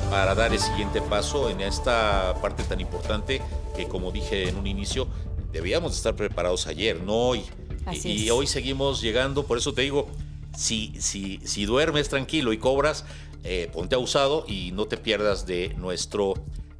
para 0.09 0.35
dar 0.35 0.53
el 0.53 0.59
siguiente 0.59 1.01
paso 1.01 1.49
en 1.49 1.61
esta 1.61 2.35
parte 2.41 2.63
tan 2.63 2.79
importante 2.79 3.41
que, 3.75 3.87
como 3.87 4.11
dije 4.11 4.49
en 4.49 4.57
un 4.57 4.67
inicio, 4.67 5.07
debíamos 5.51 5.95
estar 5.95 6.15
preparados 6.15 6.67
ayer, 6.67 7.01
no 7.01 7.13
hoy. 7.13 7.43
Así 7.85 8.11
y, 8.11 8.25
es. 8.25 8.31
hoy 8.31 8.47
seguimos 8.47 9.01
llegando, 9.01 9.45
por 9.45 9.57
eso 9.57 9.73
te 9.73 9.81
digo, 9.81 10.09
si, 10.55 10.93
si, 10.99 11.39
si 11.43 11.65
duermes 11.65 12.09
tranquilo 12.09 12.51
y 12.51 12.57
cobras, 12.57 13.05
eh, 13.43 13.69
ponte 13.71 13.95
abusado 13.95 14.43
y 14.47 14.71
no 14.73 14.87
te 14.87 14.97
pierdas 14.97 15.45
de 15.45 15.73
nuestro, 15.77 16.33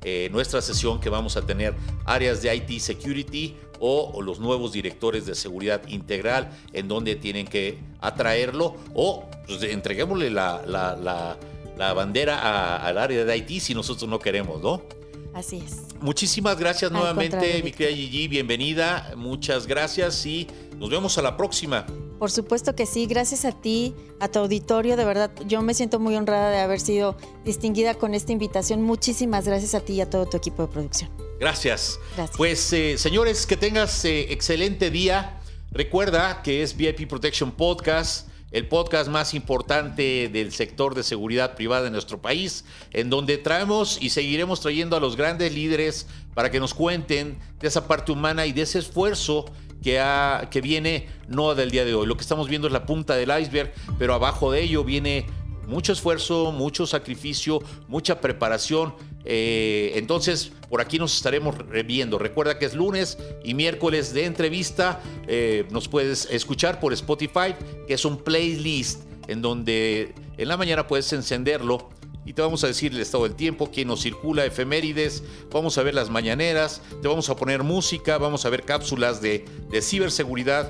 eh, 0.04 0.30
nuestra 0.32 0.62
sesión 0.62 1.00
que 1.00 1.10
vamos 1.10 1.38
a 1.38 1.46
tener 1.46 1.76
áreas 2.06 2.42
de 2.42 2.54
IT 2.54 2.82
Security 2.82 3.56
o, 3.80 4.12
o, 4.14 4.22
los 4.22 4.40
nuevos 4.40 4.74
directores 4.74 5.26
de 5.26 5.36
seguridad 5.36 5.88
integral 5.88 6.50
en 6.74 6.88
donde 6.88 7.16
tienen 7.16 7.46
que 7.48 7.80
atraerlo 8.02 8.76
o 8.96 9.26
pues, 9.46 9.62
entreguémosle 9.64 10.30
la, 10.32 10.64
la, 10.66 10.96
la, 10.96 11.38
la 11.78 11.94
bandera 11.94 12.40
a, 12.40 12.86
al 12.86 12.98
área 12.98 13.24
de 13.24 13.38
IT 13.38 13.62
si 13.62 13.76
nosotros 13.76 14.10
no 14.10 14.20
queremos, 14.20 14.62
¿no? 14.62 14.82
Así 15.38 15.58
es. 15.64 15.94
Muchísimas 16.02 16.58
gracias 16.58 16.90
Al 16.90 16.98
nuevamente, 16.98 17.62
mi 17.62 17.72
querida 17.72 17.96
Gigi, 17.96 18.28
bienvenida, 18.28 19.14
muchas 19.16 19.68
gracias 19.68 20.26
y 20.26 20.48
nos 20.78 20.90
vemos 20.90 21.16
a 21.20 21.22
la 21.22 21.38
próxima. 21.38 21.86
Por 22.18 22.32
supuesto 22.32 22.76
que 22.76 22.88
sí, 22.88 23.06
gracias 23.06 23.46
a 23.46 23.52
ti, 23.52 23.94
a 24.20 24.30
tu 24.30 24.40
auditorio, 24.40 24.98
de 24.98 25.06
verdad, 25.06 25.30
yo 25.46 25.62
me 25.62 25.76
siento 25.76 26.00
muy 26.00 26.16
honrada 26.16 26.50
de 26.50 26.58
haber 26.58 26.80
sido 26.80 27.18
distinguida 27.46 27.94
con 27.94 28.16
esta 28.16 28.32
invitación. 28.32 28.82
Muchísimas 28.82 29.46
gracias 29.46 29.76
a 29.76 29.82
ti 29.82 29.94
y 29.94 30.02
a 30.02 30.10
todo 30.10 30.26
tu 30.26 30.38
equipo 30.38 30.64
de 30.64 30.70
producción. 30.70 31.12
Gracias. 31.40 32.00
gracias. 32.16 32.36
Pues, 32.36 32.74
eh, 32.74 32.98
señores, 32.98 33.46
que 33.46 33.58
tengas 33.58 34.06
eh, 34.06 34.34
excelente 34.34 34.90
día. 34.90 35.40
Recuerda 35.70 36.42
que 36.42 36.64
es 36.64 36.76
VIP 36.76 37.08
Protection 37.08 37.52
Podcast 37.52 38.27
el 38.52 38.68
podcast 38.68 39.10
más 39.10 39.34
importante 39.34 40.30
del 40.30 40.52
sector 40.52 40.96
de 40.96 41.04
seguridad 41.04 41.56
privada 41.56 41.88
en 41.88 41.94
nuestro 41.94 42.22
país, 42.22 42.66
en 42.92 43.10
donde 43.10 43.38
traemos 43.38 43.98
y 44.02 44.10
seguiremos 44.10 44.62
trayendo 44.62 44.96
a 44.96 45.00
los 45.00 45.16
grandes 45.16 45.54
líderes 45.54 46.08
para 46.34 46.50
que 46.50 46.60
nos 46.60 46.74
cuenten 46.74 47.38
de 47.60 47.68
esa 47.68 47.88
parte 47.88 48.12
humana 48.12 48.46
y 48.46 48.54
de 48.54 48.62
ese 48.62 48.80
esfuerzo 48.80 49.46
que, 49.82 50.00
ha, 50.00 50.48
que 50.50 50.62
viene 50.62 51.08
no 51.28 51.56
del 51.56 51.72
día 51.72 51.86
de 51.86 51.94
hoy. 51.94 52.08
Lo 52.08 52.16
que 52.16 52.22
estamos 52.22 52.48
viendo 52.48 52.68
es 52.68 52.74
la 52.74 52.86
punta 52.86 53.16
del 53.16 53.38
iceberg, 53.38 53.74
pero 54.00 54.14
abajo 54.14 54.52
de 54.52 54.64
ello 54.64 54.84
viene 54.84 55.26
mucho 55.68 55.94
esfuerzo, 55.94 56.52
mucho 56.52 56.88
sacrificio, 56.88 57.62
mucha 57.88 58.20
preparación. 58.20 58.96
Eh, 59.26 59.92
entonces, 59.96 60.52
por 60.70 60.82
aquí 60.82 60.98
nos 60.98 61.16
estaremos 61.16 61.56
viendo. 61.86 62.18
Recuerda 62.18 62.58
que 62.58 62.66
es 62.66 62.74
lunes 62.74 63.18
y 63.44 63.54
miércoles 63.54 64.14
de 64.14 64.26
entrevista. 64.26 65.02
Eh, 65.28 65.68
nos 65.70 65.88
puedes 65.88 66.28
escuchar 66.32 66.80
por 66.80 66.94
Spotify, 66.94 67.54
que 67.88 67.94
es 67.94 68.06
un 68.06 68.18
playlist 68.18 69.04
en 69.28 69.42
donde 69.42 70.16
en 70.38 70.48
la 70.48 70.58
mañana 70.58 70.88
puedes 70.88 71.12
encenderlo 71.12 71.90
y 72.28 72.34
te 72.34 72.42
vamos 72.42 72.64
a 72.66 72.68
decir 72.68 72.92
el 72.92 73.00
estado 73.00 73.24
del 73.24 73.36
tiempo, 73.36 73.70
quién 73.72 73.88
nos 73.88 74.02
circula, 74.02 74.46
efemérides, 74.46 75.24
vamos 75.50 75.78
a 75.78 75.84
ver 75.84 75.96
las 75.96 76.10
mañaneras, 76.10 76.82
te 77.02 77.08
vamos 77.08 77.30
a 77.30 77.38
poner 77.38 77.64
música, 77.64 78.18
vamos 78.18 78.46
a 78.46 78.50
ver 78.50 78.64
cápsulas 78.64 79.22
de, 79.22 79.46
de 79.70 79.82
ciberseguridad, 79.82 80.70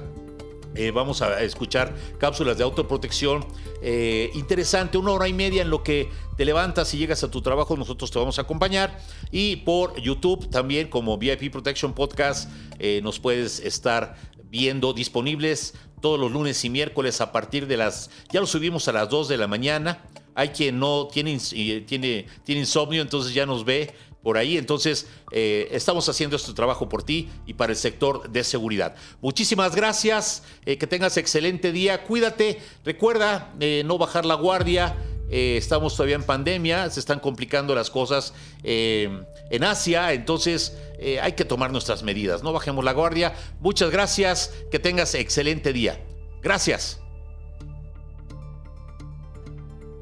eh, 0.78 0.92
vamos 0.92 1.22
a 1.24 1.42
escuchar 1.42 1.96
cápsulas 2.20 2.58
de 2.58 2.64
autoprotección. 2.64 3.46
Eh, 3.82 4.30
interesante, 4.36 4.98
una 4.98 5.12
hora 5.12 5.28
y 5.28 5.34
media 5.34 5.64
en 5.64 5.70
lo 5.70 5.84
que 5.84 6.10
te 6.38 6.46
levantas 6.46 6.94
y 6.94 7.00
llegas 7.00 7.24
a 7.24 7.32
tu 7.32 7.42
trabajo, 7.42 7.76
nosotros 7.76 8.12
te 8.12 8.20
vamos 8.20 8.38
a 8.38 8.44
acompañar. 8.44 9.00
Y 9.32 9.58
por 9.58 10.00
YouTube 10.00 10.50
también 10.50 10.88
como 10.88 11.18
VIP 11.18 11.52
Protection 11.52 11.94
Podcast 11.94 12.50
eh, 12.78 13.02
nos 13.04 13.20
puedes 13.20 13.60
estar 13.60 14.16
viendo 14.50 14.94
disponibles 14.94 15.74
todos 16.00 16.20
los 16.20 16.32
lunes 16.32 16.64
y 16.64 16.70
miércoles 16.70 17.22
a 17.22 17.32
partir 17.32 17.66
de 17.66 17.78
las... 17.78 18.12
Ya 18.32 18.40
lo 18.40 18.46
subimos 18.46 18.88
a 18.88 18.92
las 18.92 19.10
2 19.10 19.30
de 19.30 19.38
la 19.38 19.48
mañana. 19.48 20.04
Hay 20.36 20.50
quien 20.50 20.80
no 20.80 21.08
tiene, 21.08 21.40
tiene, 21.88 22.28
tiene 22.44 22.62
insomnio, 22.62 23.02
entonces 23.02 23.34
ya 23.34 23.48
nos 23.48 23.66
ve 23.66 23.96
por 24.28 24.38
ahí. 24.38 24.58
Entonces, 24.58 25.08
eh, 25.32 25.70
estamos 25.72 26.10
haciendo 26.10 26.36
este 26.36 26.52
trabajo 26.52 26.90
por 26.90 27.02
ti 27.02 27.30
y 27.46 27.54
para 27.54 27.72
el 27.72 27.78
sector 27.78 28.30
de 28.30 28.44
seguridad. 28.44 28.94
Muchísimas 29.22 29.74
gracias, 29.74 30.44
eh, 30.66 30.78
que 30.78 30.86
tengas 30.86 31.16
excelente 31.16 31.72
día, 31.72 32.04
cuídate, 32.04 32.60
recuerda 32.84 33.54
eh, 33.62 33.84
no 33.86 33.98
bajar 33.98 34.26
la 34.26 34.36
guardia. 34.36 34.98
estamos 35.30 35.96
todavía 35.96 36.18
en 36.18 36.24
pandemia, 36.24 36.90
se 36.90 37.00
están 37.00 37.22
complicando 37.22 37.74
las 37.74 37.90
cosas 37.90 38.34
en 38.64 39.64
Asia, 39.64 40.12
entonces 40.12 40.78
hay 41.22 41.34
que 41.34 41.46
tomar 41.46 41.72
nuestras 41.72 42.04
medidas, 42.04 42.44
no 42.44 42.52
bajemos 42.52 42.84
la 42.84 42.92
guardia. 42.92 43.34
Muchas 43.62 43.92
gracias, 43.92 44.54
que 44.72 44.80
tengas 44.80 45.16
excelente 45.16 45.72
día. 45.72 46.02
Gracias. 46.42 47.00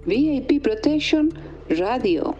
VIP 0.05 0.61
Protection 0.63 1.31
Radio. 1.69 2.35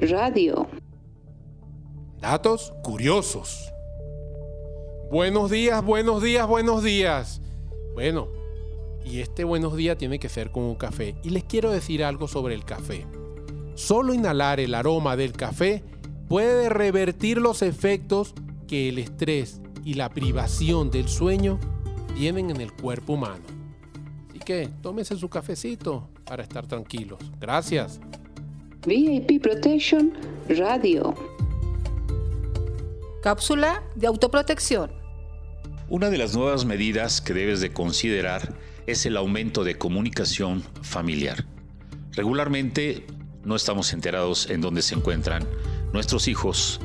Radio. 0.00 0.68
Datos 2.20 2.72
curiosos. 2.84 3.72
Buenos 5.10 5.50
días, 5.50 5.84
buenos 5.84 6.22
días, 6.22 6.46
buenos 6.46 6.84
días. 6.84 7.40
Bueno, 7.94 8.28
y 9.04 9.18
este 9.18 9.42
buenos 9.42 9.74
días 9.74 9.98
tiene 9.98 10.20
que 10.20 10.28
ser 10.28 10.52
con 10.52 10.62
un 10.62 10.76
café. 10.76 11.16
Y 11.24 11.30
les 11.30 11.42
quiero 11.42 11.72
decir 11.72 12.04
algo 12.04 12.28
sobre 12.28 12.54
el 12.54 12.64
café. 12.64 13.06
Solo 13.74 14.14
inhalar 14.14 14.60
el 14.60 14.72
aroma 14.72 15.16
del 15.16 15.32
café 15.32 15.82
puede 16.28 16.68
revertir 16.68 17.38
los 17.38 17.62
efectos 17.62 18.34
que 18.68 18.88
el 18.88 18.98
estrés 18.98 19.60
y 19.84 19.94
la 19.94 20.10
privación 20.10 20.92
del 20.92 21.08
sueño 21.08 21.58
tienen 22.14 22.50
en 22.50 22.60
el 22.60 22.72
cuerpo 22.72 23.14
humano. 23.14 23.44
Así 24.30 24.38
que 24.38 24.68
tómese 24.80 25.16
su 25.16 25.28
cafecito 25.28 26.08
para 26.24 26.44
estar 26.44 26.68
tranquilos. 26.68 27.18
Gracias. 27.40 28.00
VIP 28.86 29.40
Protection 29.40 30.12
Radio. 30.46 31.14
Cápsula 33.22 33.82
de 33.94 34.06
autoprotección. 34.06 34.92
Una 35.88 36.10
de 36.10 36.18
las 36.18 36.36
nuevas 36.36 36.66
medidas 36.66 37.22
que 37.22 37.32
debes 37.32 37.62
de 37.62 37.72
considerar 37.72 38.54
es 38.86 39.06
el 39.06 39.16
aumento 39.16 39.64
de 39.64 39.78
comunicación 39.78 40.62
familiar. 40.82 41.46
Regularmente 42.12 43.06
no 43.42 43.56
estamos 43.56 43.94
enterados 43.94 44.50
en 44.50 44.60
dónde 44.60 44.82
se 44.82 44.94
encuentran 44.94 45.48
nuestros 45.94 46.28
hijos, 46.28 46.78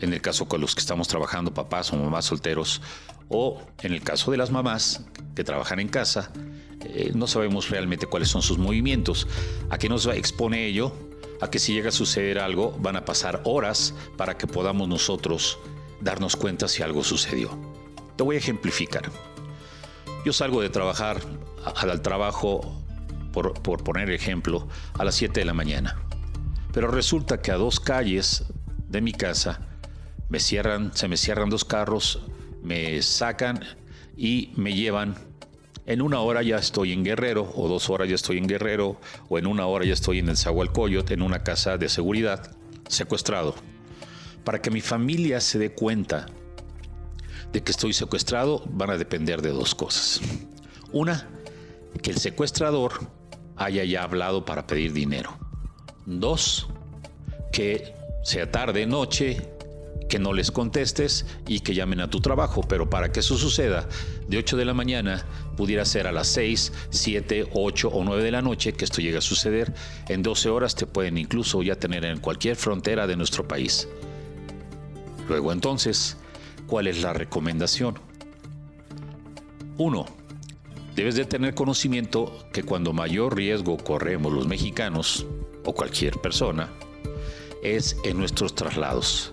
en 0.00 0.12
el 0.12 0.20
caso 0.20 0.46
con 0.46 0.60
los 0.60 0.76
que 0.76 0.80
estamos 0.80 1.08
trabajando, 1.08 1.52
papás 1.52 1.92
o 1.92 1.96
mamás 1.96 2.26
solteros, 2.26 2.80
o 3.28 3.60
en 3.82 3.94
el 3.94 4.02
caso 4.02 4.30
de 4.30 4.36
las 4.36 4.52
mamás 4.52 5.04
que 5.34 5.42
trabajan 5.42 5.80
en 5.80 5.88
casa, 5.88 6.30
eh, 6.84 7.12
no 7.14 7.26
sabemos 7.26 7.70
realmente 7.70 8.06
cuáles 8.06 8.28
son 8.28 8.42
sus 8.42 8.58
movimientos. 8.58 9.26
¿A 9.70 9.78
qué 9.78 9.88
nos 9.88 10.06
expone 10.06 10.66
ello? 10.66 10.92
A 11.40 11.50
que 11.50 11.58
si 11.58 11.74
llega 11.74 11.88
a 11.88 11.92
suceder 11.92 12.38
algo, 12.38 12.76
van 12.80 12.96
a 12.96 13.04
pasar 13.04 13.40
horas 13.44 13.94
para 14.16 14.36
que 14.36 14.46
podamos 14.46 14.88
nosotros 14.88 15.58
darnos 16.00 16.36
cuenta 16.36 16.68
si 16.68 16.82
algo 16.82 17.02
sucedió. 17.02 17.50
Te 18.16 18.22
voy 18.22 18.36
a 18.36 18.38
ejemplificar. 18.38 19.10
Yo 20.24 20.32
salgo 20.32 20.60
de 20.62 20.70
trabajar 20.70 21.20
al 21.64 22.00
trabajo, 22.02 22.80
por, 23.32 23.54
por 23.62 23.84
poner 23.84 24.10
ejemplo, 24.10 24.68
a 24.98 25.04
las 25.04 25.16
7 25.16 25.40
de 25.40 25.46
la 25.46 25.54
mañana. 25.54 25.96
Pero 26.72 26.88
resulta 26.88 27.40
que 27.40 27.50
a 27.50 27.56
dos 27.56 27.80
calles 27.80 28.44
de 28.88 29.00
mi 29.00 29.12
casa 29.12 29.60
me 30.28 30.40
cierran, 30.40 30.96
se 30.96 31.08
me 31.08 31.16
cierran 31.16 31.50
dos 31.50 31.64
carros, 31.64 32.20
me 32.62 33.00
sacan 33.02 33.60
y 34.16 34.52
me 34.56 34.74
llevan. 34.74 35.14
En 35.86 36.00
una 36.00 36.20
hora 36.20 36.42
ya 36.42 36.56
estoy 36.56 36.92
en 36.92 37.04
Guerrero, 37.04 37.52
o 37.54 37.68
dos 37.68 37.90
horas 37.90 38.08
ya 38.08 38.14
estoy 38.14 38.38
en 38.38 38.46
Guerrero, 38.46 38.98
o 39.28 39.38
en 39.38 39.46
una 39.46 39.66
hora 39.66 39.84
ya 39.84 39.92
estoy 39.92 40.18
en 40.18 40.30
el 40.30 40.36
Zahualcoyot, 40.36 41.10
en 41.10 41.20
una 41.20 41.42
casa 41.42 41.76
de 41.76 41.90
seguridad, 41.90 42.56
secuestrado. 42.88 43.54
Para 44.44 44.62
que 44.62 44.70
mi 44.70 44.80
familia 44.80 45.40
se 45.40 45.58
dé 45.58 45.72
cuenta 45.72 46.26
de 47.52 47.62
que 47.62 47.70
estoy 47.70 47.92
secuestrado, 47.92 48.62
van 48.66 48.90
a 48.90 48.98
depender 48.98 49.42
de 49.42 49.50
dos 49.50 49.74
cosas. 49.74 50.20
Una, 50.90 51.28
que 52.02 52.10
el 52.10 52.18
secuestrador 52.18 52.92
haya 53.56 53.84
ya 53.84 54.04
hablado 54.04 54.44
para 54.44 54.66
pedir 54.66 54.92
dinero. 54.92 55.38
Dos, 56.06 56.66
que 57.52 57.94
sea 58.22 58.50
tarde, 58.50 58.86
noche, 58.86 59.53
que 60.08 60.18
no 60.18 60.32
les 60.32 60.50
contestes 60.50 61.26
y 61.46 61.60
que 61.60 61.74
llamen 61.74 62.00
a 62.00 62.10
tu 62.10 62.20
trabajo. 62.20 62.62
Pero 62.68 62.88
para 62.90 63.12
que 63.12 63.20
eso 63.20 63.36
suceda, 63.36 63.88
de 64.28 64.38
8 64.38 64.56
de 64.56 64.64
la 64.64 64.74
mañana 64.74 65.24
pudiera 65.56 65.84
ser 65.84 66.06
a 66.06 66.12
las 66.12 66.28
6, 66.28 66.72
7, 66.90 67.48
8 67.52 67.88
o 67.88 68.04
9 68.04 68.22
de 68.22 68.30
la 68.30 68.42
noche 68.42 68.72
que 68.72 68.84
esto 68.84 69.00
llegue 69.00 69.18
a 69.18 69.22
suceder. 69.22 69.74
En 70.08 70.22
12 70.22 70.48
horas 70.48 70.74
te 70.74 70.86
pueden 70.86 71.18
incluso 71.18 71.62
ya 71.62 71.76
tener 71.76 72.04
en 72.04 72.20
cualquier 72.20 72.56
frontera 72.56 73.06
de 73.06 73.16
nuestro 73.16 73.46
país. 73.46 73.88
Luego 75.28 75.52
entonces, 75.52 76.16
¿cuál 76.66 76.86
es 76.86 77.02
la 77.02 77.12
recomendación? 77.12 77.98
1. 79.78 80.06
Debes 80.94 81.16
de 81.16 81.24
tener 81.24 81.54
conocimiento 81.54 82.46
que 82.52 82.62
cuando 82.62 82.92
mayor 82.92 83.34
riesgo 83.34 83.76
corremos 83.78 84.32
los 84.32 84.46
mexicanos, 84.46 85.26
o 85.64 85.74
cualquier 85.74 86.20
persona, 86.20 86.70
es 87.62 87.96
en 88.04 88.18
nuestros 88.18 88.54
traslados. 88.54 89.32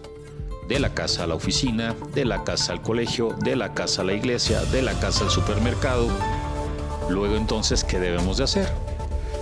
De 0.72 0.80
la 0.80 0.94
casa 0.94 1.26
a 1.26 1.28
la 1.28 1.36
oficina, 1.36 1.98
de 2.14 2.24
la 2.24 2.46
casa 2.46 2.72
al 2.72 2.82
colegio, 2.82 3.36
de 3.44 3.58
la 3.58 3.74
casa 3.74 4.04
a 4.04 4.06
la 4.06 4.14
iglesia, 4.14 4.62
de 4.62 4.82
la 4.82 4.98
casa 5.02 5.26
al 5.26 5.30
supermercado. 5.30 6.08
Luego 7.10 7.36
entonces, 7.36 7.84
¿qué 7.84 8.00
debemos 8.00 8.38
de 8.38 8.46
hacer? 8.46 8.72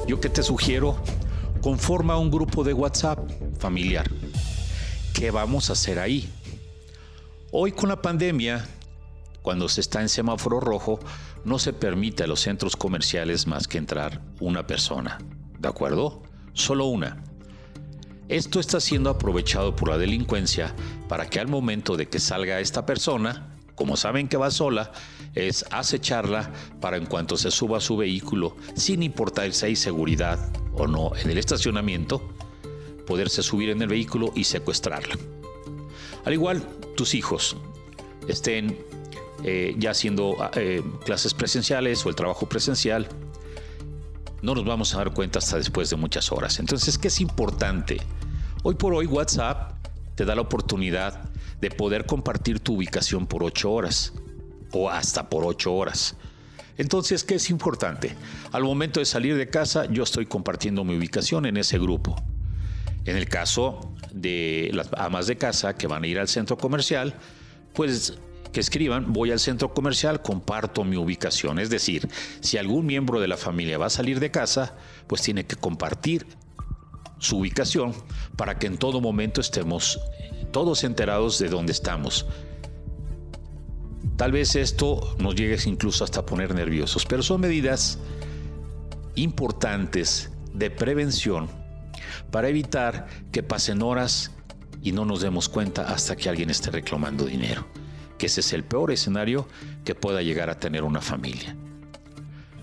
Yo 0.08 0.20
que 0.20 0.30
te 0.30 0.42
sugiero, 0.42 0.98
conforma 1.62 2.18
un 2.18 2.32
grupo 2.32 2.64
de 2.64 2.74
WhatsApp 2.74 3.20
familiar. 3.60 4.10
¿Qué 5.14 5.30
vamos 5.30 5.70
a 5.70 5.74
hacer 5.74 6.00
ahí? 6.00 6.28
Hoy 7.52 7.74
con 7.74 7.90
la 7.90 8.02
pandemia, 8.02 8.68
cuando 9.44 9.70
se 9.70 9.82
está 9.82 10.02
en 10.02 10.10
semáforo 10.10 10.60
rojo, 10.60 11.00
no 11.46 11.60
se 11.60 11.74
permite 11.74 12.24
a 12.24 12.28
los 12.28 12.40
centros 12.40 12.76
comerciales 12.76 13.46
más 13.46 13.68
que 13.68 13.78
entrar 13.78 14.20
una 14.40 14.66
persona. 14.66 15.20
¿De 15.60 15.68
acuerdo? 15.68 16.24
Solo 16.54 16.88
una. 16.88 17.24
Esto 18.30 18.60
está 18.60 18.80
siendo 18.80 19.10
aprovechado 19.10 19.76
por 19.76 19.90
la 19.90 19.98
delincuencia 19.98 20.76
para 21.08 21.28
que 21.28 21.40
al 21.40 21.48
momento 21.48 21.98
de 21.98 22.08
que 22.08 22.20
salga 22.20 22.60
esta 22.60 22.86
persona, 22.86 23.56
como 23.74 23.98
saben 23.98 24.28
que 24.28 24.38
va 24.38 24.52
sola, 24.52 24.92
es 25.34 25.66
acecharla 25.72 26.54
para 26.80 26.98
en 26.98 27.08
cuanto 27.08 27.38
se 27.38 27.50
suba 27.50 27.80
a 27.80 27.82
su 27.82 27.98
vehículo, 27.98 28.56
sin 28.76 29.02
importar 29.02 29.52
si 29.52 29.66
hay 29.66 29.76
seguridad 29.76 30.40
o 30.74 30.86
no 30.86 31.16
en 31.16 31.32
el 31.32 31.40
estacionamiento, 31.40 32.22
poderse 33.08 33.42
subir 33.42 33.72
en 33.72 33.82
el 33.82 33.88
vehículo 33.88 34.32
y 34.36 34.44
secuestrarla. 34.44 35.16
Al 36.24 36.34
igual, 36.34 36.62
tus 36.96 37.16
hijos 37.16 37.58
estén 38.28 38.78
eh, 39.44 39.74
ya 39.80 39.90
haciendo 39.90 40.38
eh, 40.54 40.84
clases 41.04 41.34
presenciales 41.34 42.06
o 42.06 42.10
el 42.10 42.16
trabajo 42.16 42.48
presencial, 42.48 43.10
no 44.42 44.56
nos 44.56 44.66
vamos 44.66 44.94
a 44.94 45.00
dar 45.00 45.14
cuenta 45.14 45.40
hasta 45.40 45.58
después 45.58 45.90
de 45.90 45.96
muchas 45.96 46.32
horas. 46.32 46.60
Entonces, 46.60 46.98
¿qué 46.98 47.10
es 47.10 47.20
importante? 47.22 47.98
Hoy 48.64 48.76
por 48.76 48.94
hoy 48.94 49.06
WhatsApp 49.06 49.74
te 50.16 50.26
da 50.26 50.36
la 50.36 50.42
oportunidad 50.42 51.30
de 51.62 51.72
poder 51.72 52.06
compartir 52.06 52.60
tu 52.60 52.76
ubicación 52.76 53.28
por 53.28 53.44
8 53.44 53.72
horas 53.72 54.14
o 54.72 54.90
hasta 54.90 55.30
por 55.30 55.46
8 55.46 55.74
horas. 55.74 56.16
Entonces, 56.78 57.24
¿qué 57.24 57.36
es 57.36 57.50
importante? 57.50 58.16
Al 58.52 58.64
momento 58.64 59.02
de 59.02 59.06
salir 59.06 59.36
de 59.36 59.50
casa, 59.50 59.86
yo 59.86 60.04
estoy 60.04 60.26
compartiendo 60.26 60.86
mi 60.86 60.98
ubicación 60.98 61.46
en 61.46 61.58
ese 61.58 61.78
grupo. 61.78 62.16
En 63.06 63.18
el 63.18 63.28
caso 63.28 63.94
de 64.14 64.70
las 64.74 64.90
amas 64.98 65.28
de 65.28 65.38
casa 65.38 65.76
que 65.76 65.88
van 65.88 66.04
a 66.04 66.08
ir 66.08 66.20
al 66.20 66.30
centro 66.30 66.58
comercial, 66.58 67.14
pues 67.74 68.18
que 68.52 68.60
escriban, 68.60 69.14
voy 69.14 69.32
al 69.32 69.40
centro 69.40 69.74
comercial, 69.74 70.22
comparto 70.22 70.84
mi 70.84 70.98
ubicación. 70.98 71.60
Es 71.60 71.70
decir, 71.70 72.08
si 72.42 72.58
algún 72.58 72.86
miembro 72.86 73.20
de 73.20 73.28
la 73.28 73.38
familia 73.38 73.78
va 73.78 73.88
a 73.88 73.92
salir 73.92 74.20
de 74.20 74.32
casa, 74.32 74.76
pues 75.08 75.22
tiene 75.22 75.46
que 75.46 75.56
compartir 75.56 76.26
su 77.20 77.40
ubicación 77.40 77.94
para 78.36 78.58
que 78.58 78.68
en 78.68 78.78
todo 78.78 79.02
momento 79.02 79.42
estemos 79.42 80.00
todos 80.52 80.84
enterados 80.84 81.38
de 81.40 81.50
dónde 81.50 81.74
estamos. 81.74 82.26
Tal 84.16 84.32
vez 84.32 84.56
esto 84.56 85.16
nos 85.20 85.36
llegue 85.36 85.58
incluso 85.66 86.04
hasta 86.04 86.26
poner 86.26 86.54
nerviosos, 86.54 87.06
pero 87.06 87.24
son 87.24 87.42
medidas 87.42 88.00
importantes 89.16 90.32
de 90.54 90.72
prevención 90.72 91.48
para 92.32 92.50
evitar 92.50 93.08
que 93.32 93.44
pasen 93.44 93.82
horas 93.82 94.32
y 94.82 94.92
no 94.92 95.06
nos 95.06 95.22
demos 95.22 95.50
cuenta 95.50 95.84
hasta 95.94 96.16
que 96.16 96.30
alguien 96.30 96.50
esté 96.50 96.72
reclamando 96.72 97.26
dinero 97.26 97.66
que 98.20 98.28
ese 98.28 98.42
es 98.42 98.54
el 98.54 98.64
peor 98.64 98.92
escenario 98.92 99.48
que 99.84 99.96
pueda 99.96 100.22
llegar 100.22 100.52
a 100.52 100.60
tener 100.60 100.84
una 100.84 101.02
familia. 101.02 101.56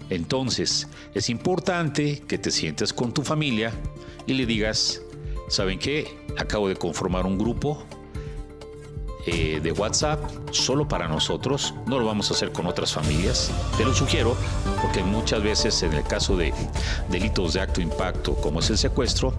Entonces, 0.08 0.86
es 1.14 1.28
importante 1.30 2.20
que 2.28 2.38
te 2.38 2.52
sientes 2.52 2.92
con 2.92 3.12
tu 3.12 3.22
familia 3.22 3.72
y 4.26 4.34
le 4.34 4.46
digas, 4.46 5.00
¿saben 5.48 5.80
qué? 5.80 6.16
Acabo 6.38 6.68
de 6.68 6.76
conformar 6.76 7.26
un 7.26 7.38
grupo 7.38 7.84
eh, 9.26 9.58
de 9.60 9.72
WhatsApp 9.72 10.22
solo 10.52 10.86
para 10.86 11.08
nosotros. 11.08 11.74
No 11.86 11.98
lo 11.98 12.06
vamos 12.06 12.30
a 12.30 12.34
hacer 12.34 12.52
con 12.52 12.66
otras 12.66 12.92
familias. 12.92 13.50
Te 13.76 13.84
lo 13.84 13.92
sugiero 13.92 14.36
porque 14.80 15.02
muchas 15.02 15.42
veces 15.42 15.82
en 15.82 15.94
el 15.94 16.04
caso 16.04 16.36
de 16.36 16.54
delitos 17.10 17.54
de 17.54 17.60
acto 17.62 17.80
impacto 17.80 18.36
como 18.36 18.60
es 18.60 18.70
el 18.70 18.78
secuestro, 18.78 19.34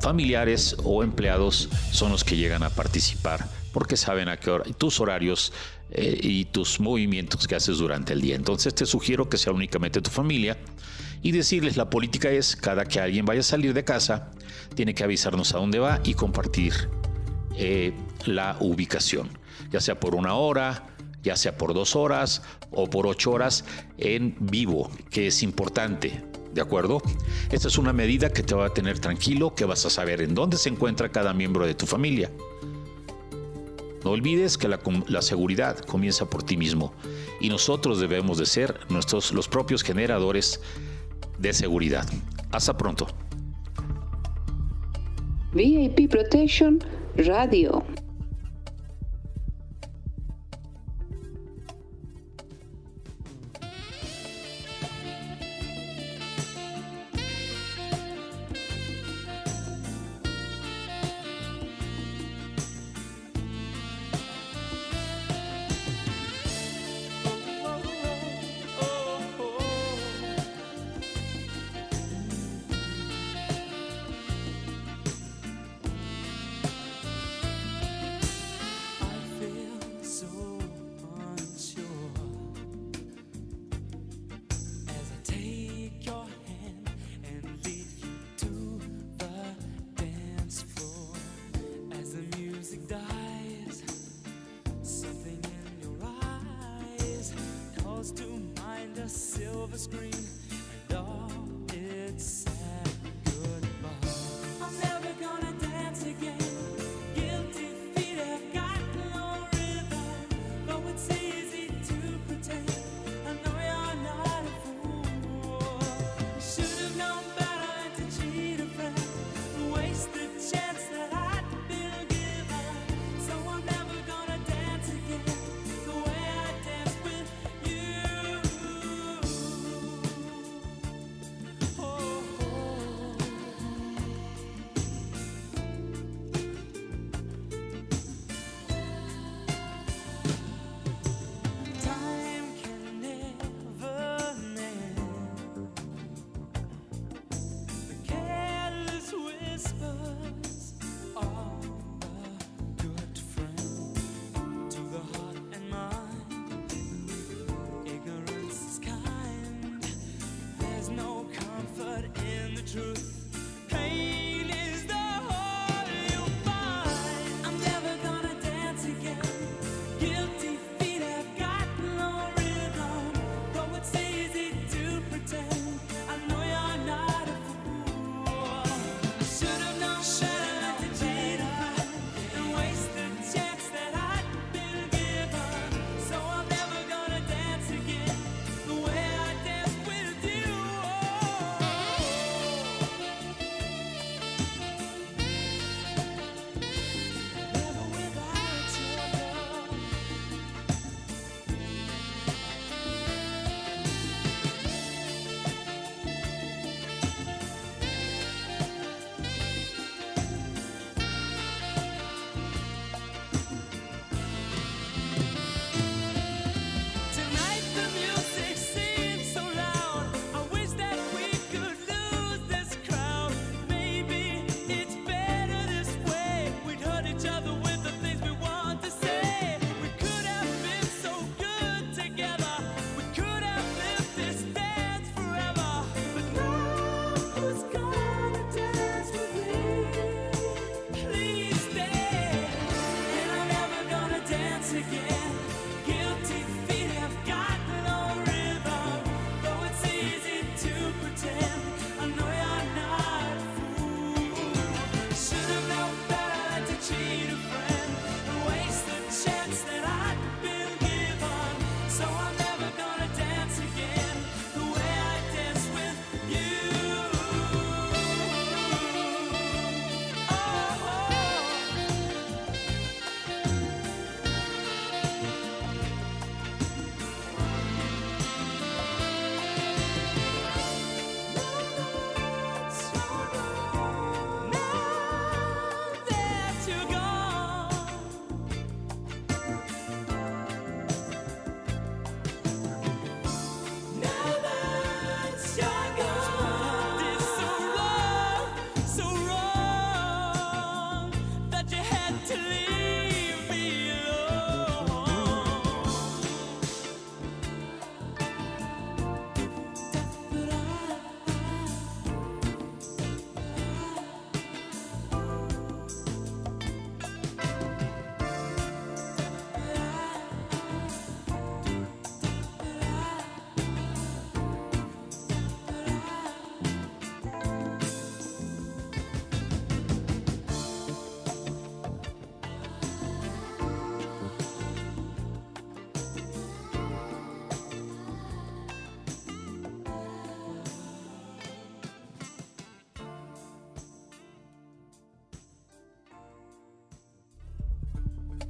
familiares 0.00 0.76
o 0.84 1.02
empleados 1.02 1.68
son 1.90 2.12
los 2.12 2.24
que 2.24 2.36
llegan 2.36 2.62
a 2.62 2.70
participar 2.70 3.46
porque 3.74 3.96
saben 3.96 4.28
a 4.28 4.36
qué 4.36 4.50
hora, 4.50 4.64
tus 4.78 5.00
horarios 5.00 5.52
eh, 5.90 6.16
y 6.22 6.44
tus 6.44 6.78
movimientos 6.78 7.48
que 7.48 7.56
haces 7.56 7.78
durante 7.78 8.12
el 8.12 8.20
día. 8.20 8.36
Entonces 8.36 8.72
te 8.72 8.86
sugiero 8.86 9.28
que 9.28 9.36
sea 9.36 9.52
únicamente 9.52 10.00
tu 10.00 10.10
familia 10.10 10.56
y 11.22 11.32
decirles 11.32 11.76
la 11.76 11.90
política 11.90 12.30
es 12.30 12.54
cada 12.54 12.84
que 12.84 13.00
alguien 13.00 13.26
vaya 13.26 13.40
a 13.40 13.42
salir 13.42 13.74
de 13.74 13.82
casa 13.82 14.30
tiene 14.76 14.94
que 14.94 15.02
avisarnos 15.02 15.54
a 15.54 15.58
dónde 15.58 15.80
va 15.80 16.00
y 16.04 16.14
compartir 16.14 16.72
eh, 17.56 17.92
la 18.26 18.56
ubicación, 18.60 19.28
ya 19.72 19.80
sea 19.80 19.98
por 19.98 20.14
una 20.14 20.34
hora, 20.34 20.94
ya 21.24 21.36
sea 21.36 21.56
por 21.56 21.74
dos 21.74 21.96
horas 21.96 22.42
o 22.70 22.88
por 22.88 23.08
ocho 23.08 23.32
horas 23.32 23.64
en 23.98 24.36
vivo, 24.38 24.88
que 25.10 25.26
es 25.26 25.42
importante. 25.42 26.22
¿De 26.52 26.60
acuerdo? 26.60 27.02
Esta 27.50 27.66
es 27.66 27.78
una 27.78 27.92
medida 27.92 28.30
que 28.30 28.44
te 28.44 28.54
va 28.54 28.66
a 28.66 28.70
tener 28.70 29.00
tranquilo, 29.00 29.56
que 29.56 29.64
vas 29.64 29.84
a 29.86 29.90
saber 29.90 30.20
en 30.20 30.36
dónde 30.36 30.56
se 30.58 30.68
encuentra 30.68 31.10
cada 31.10 31.34
miembro 31.34 31.66
de 31.66 31.74
tu 31.74 31.86
familia. 31.86 32.30
No 34.04 34.10
olvides 34.10 34.58
que 34.58 34.68
la, 34.68 35.22
seguridad 35.22 35.78
comienza 35.78 36.28
por 36.28 36.42
ti 36.42 36.58
mismo 36.58 36.92
y 37.40 37.48
nosotros 37.48 38.00
debemos 38.00 38.36
de 38.36 38.44
ser 38.44 38.78
nuestros, 38.90 39.32
los 39.32 39.48
propios 39.48 39.82
generadores 39.82 40.60
de 41.38 41.52
seguridad. 41.54 42.06
Hasta 42.52 42.76
pronto. 42.76 43.06
VIP 45.54 46.10
Protection 46.10 46.80
Radio. 47.16 47.82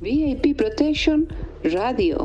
VIP 0.00 0.56
Protection 0.56 1.26
Radio. 1.64 2.23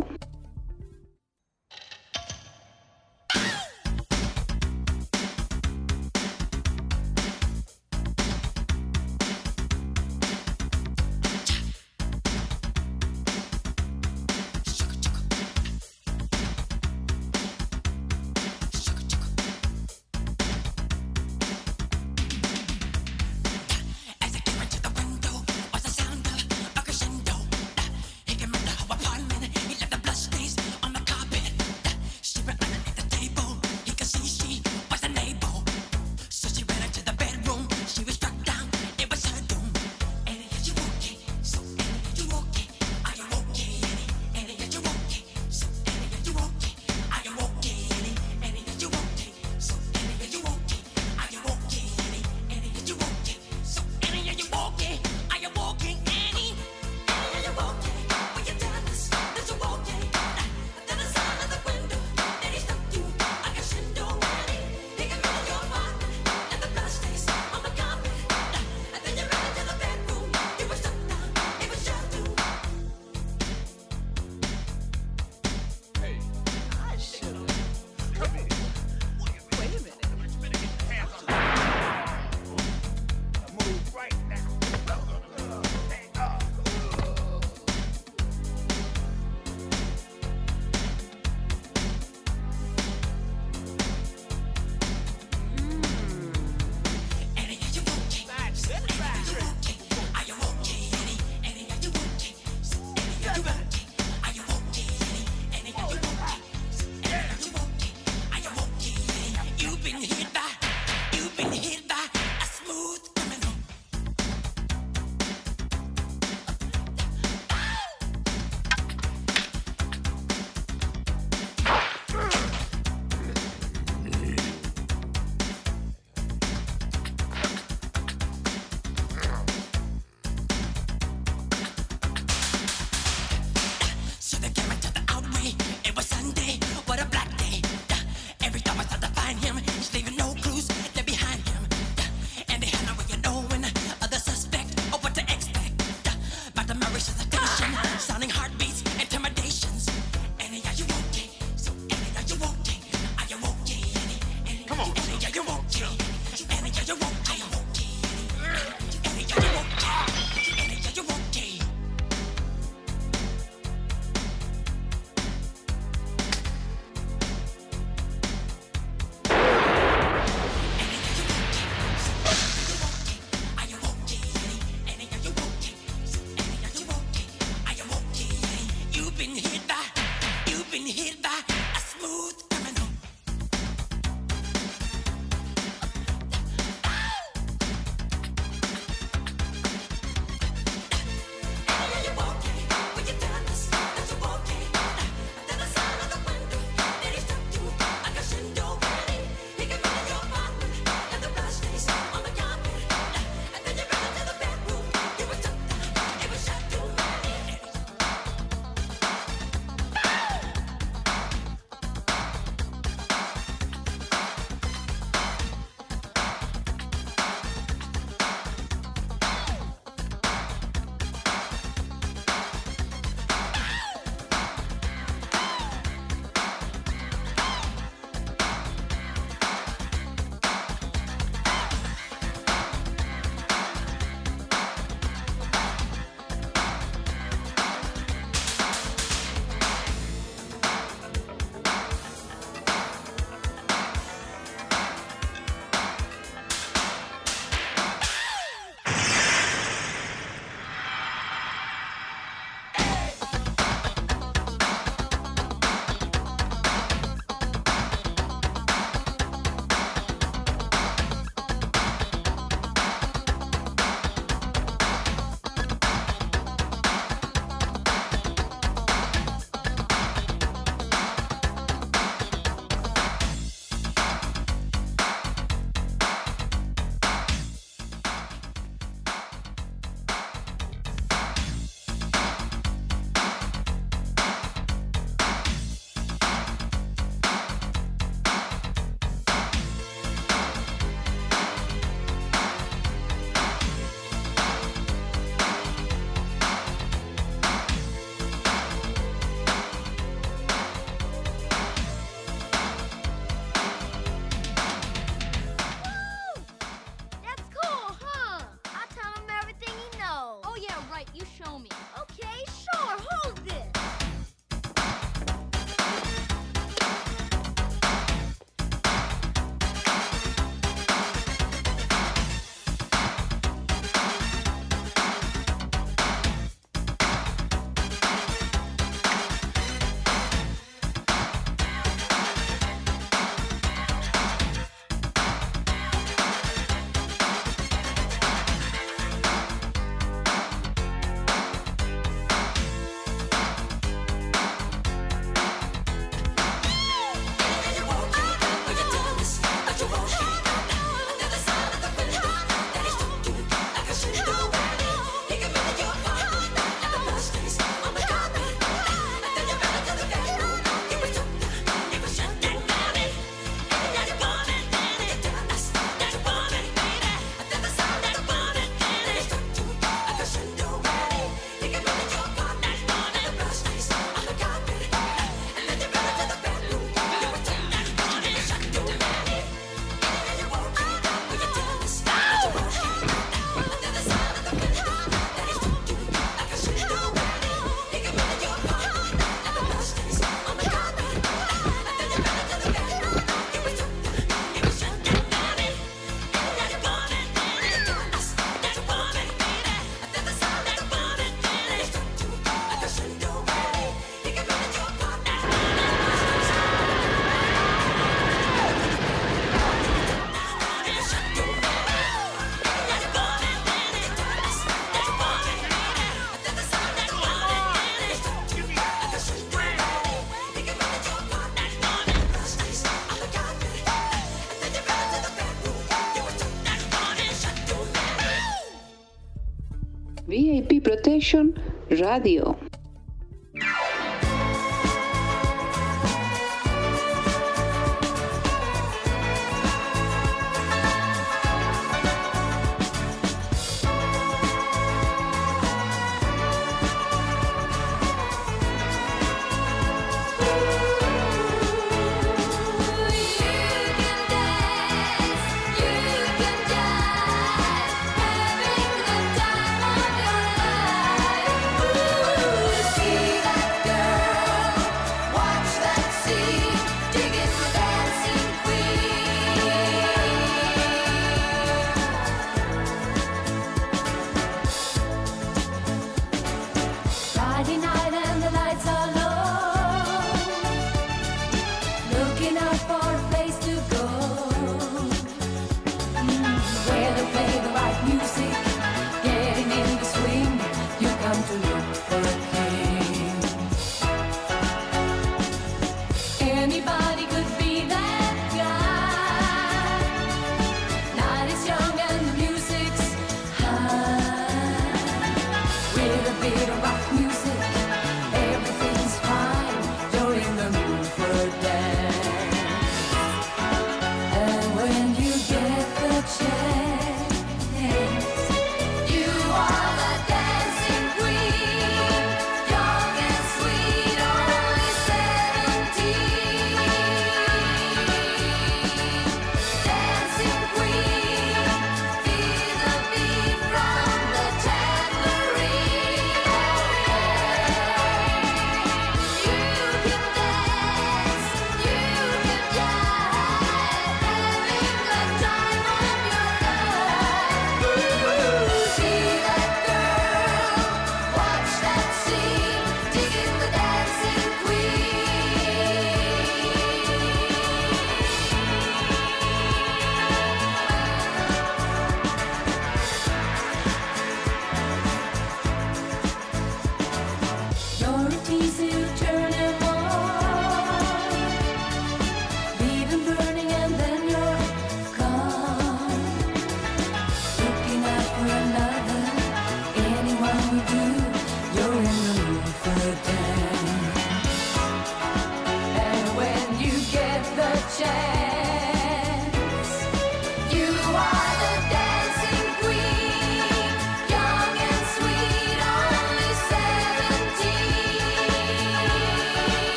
Radio. 431.89 432.55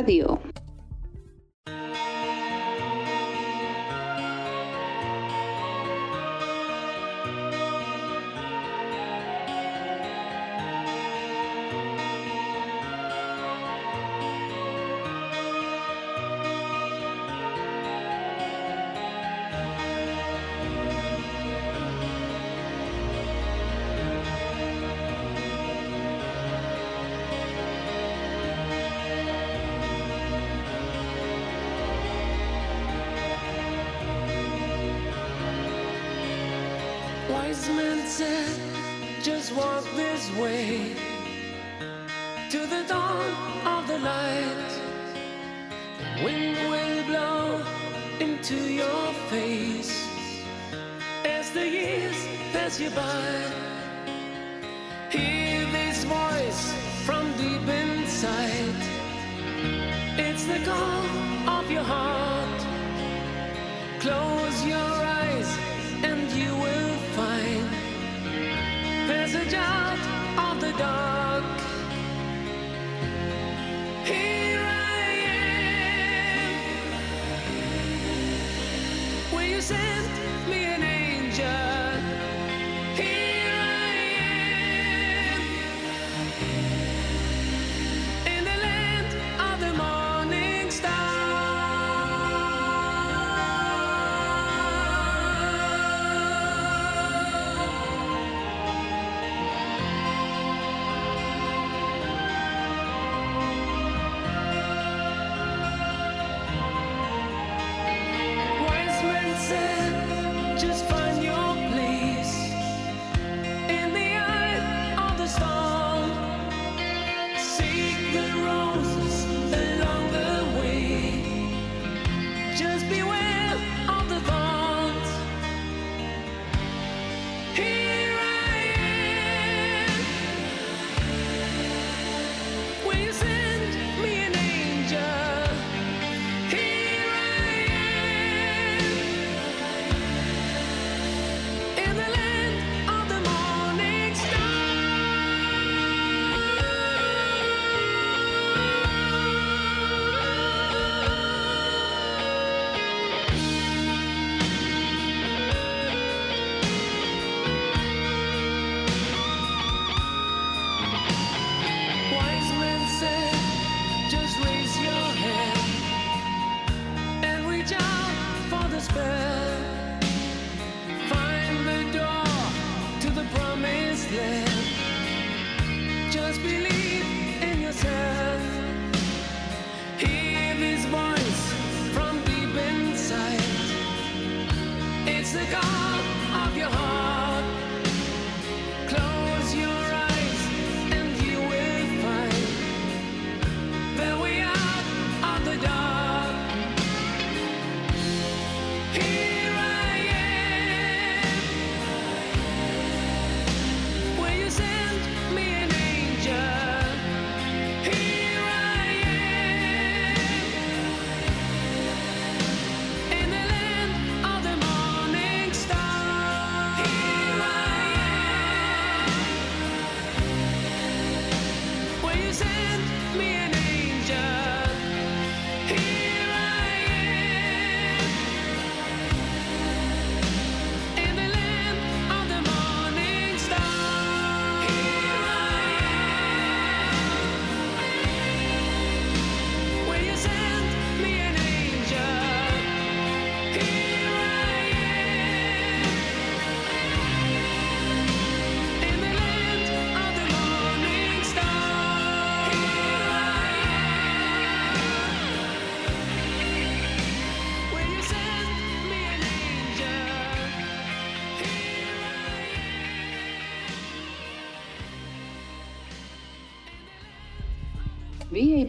Radio. 0.00 0.39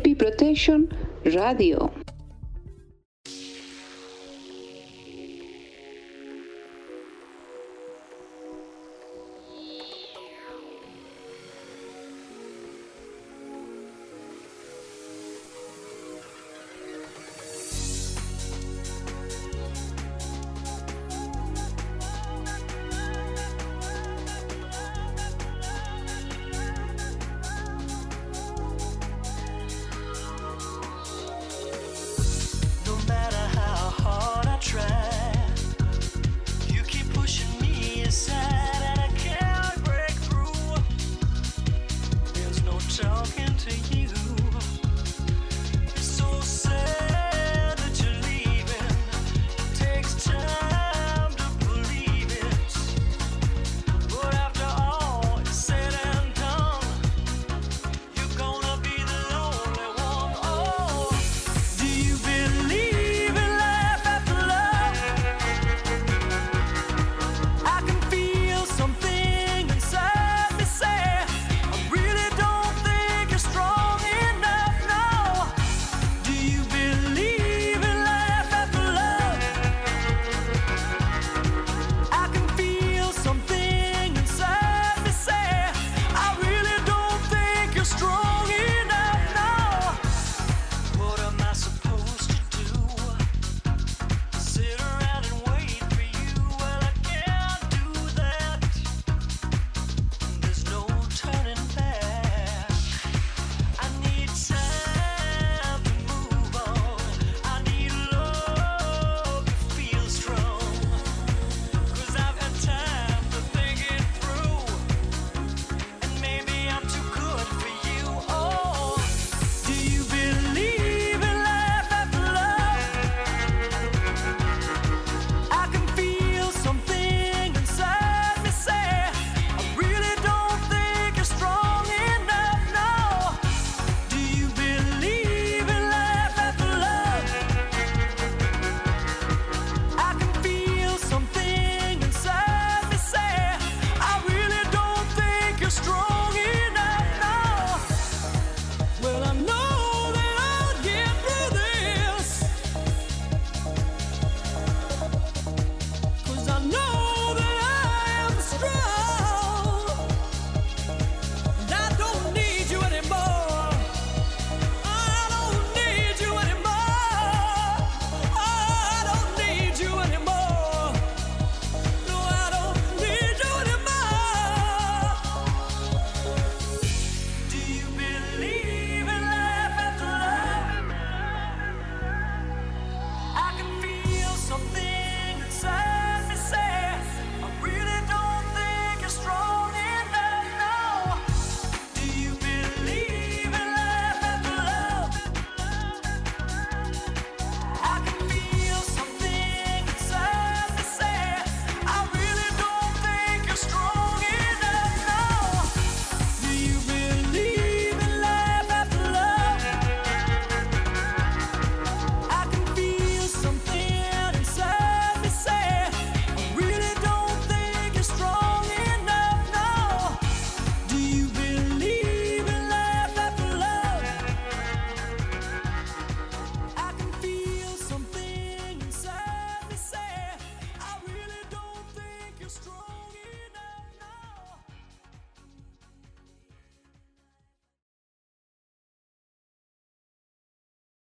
VIP 0.04 0.18
Protection 0.18 0.90
Radio. 1.26 1.91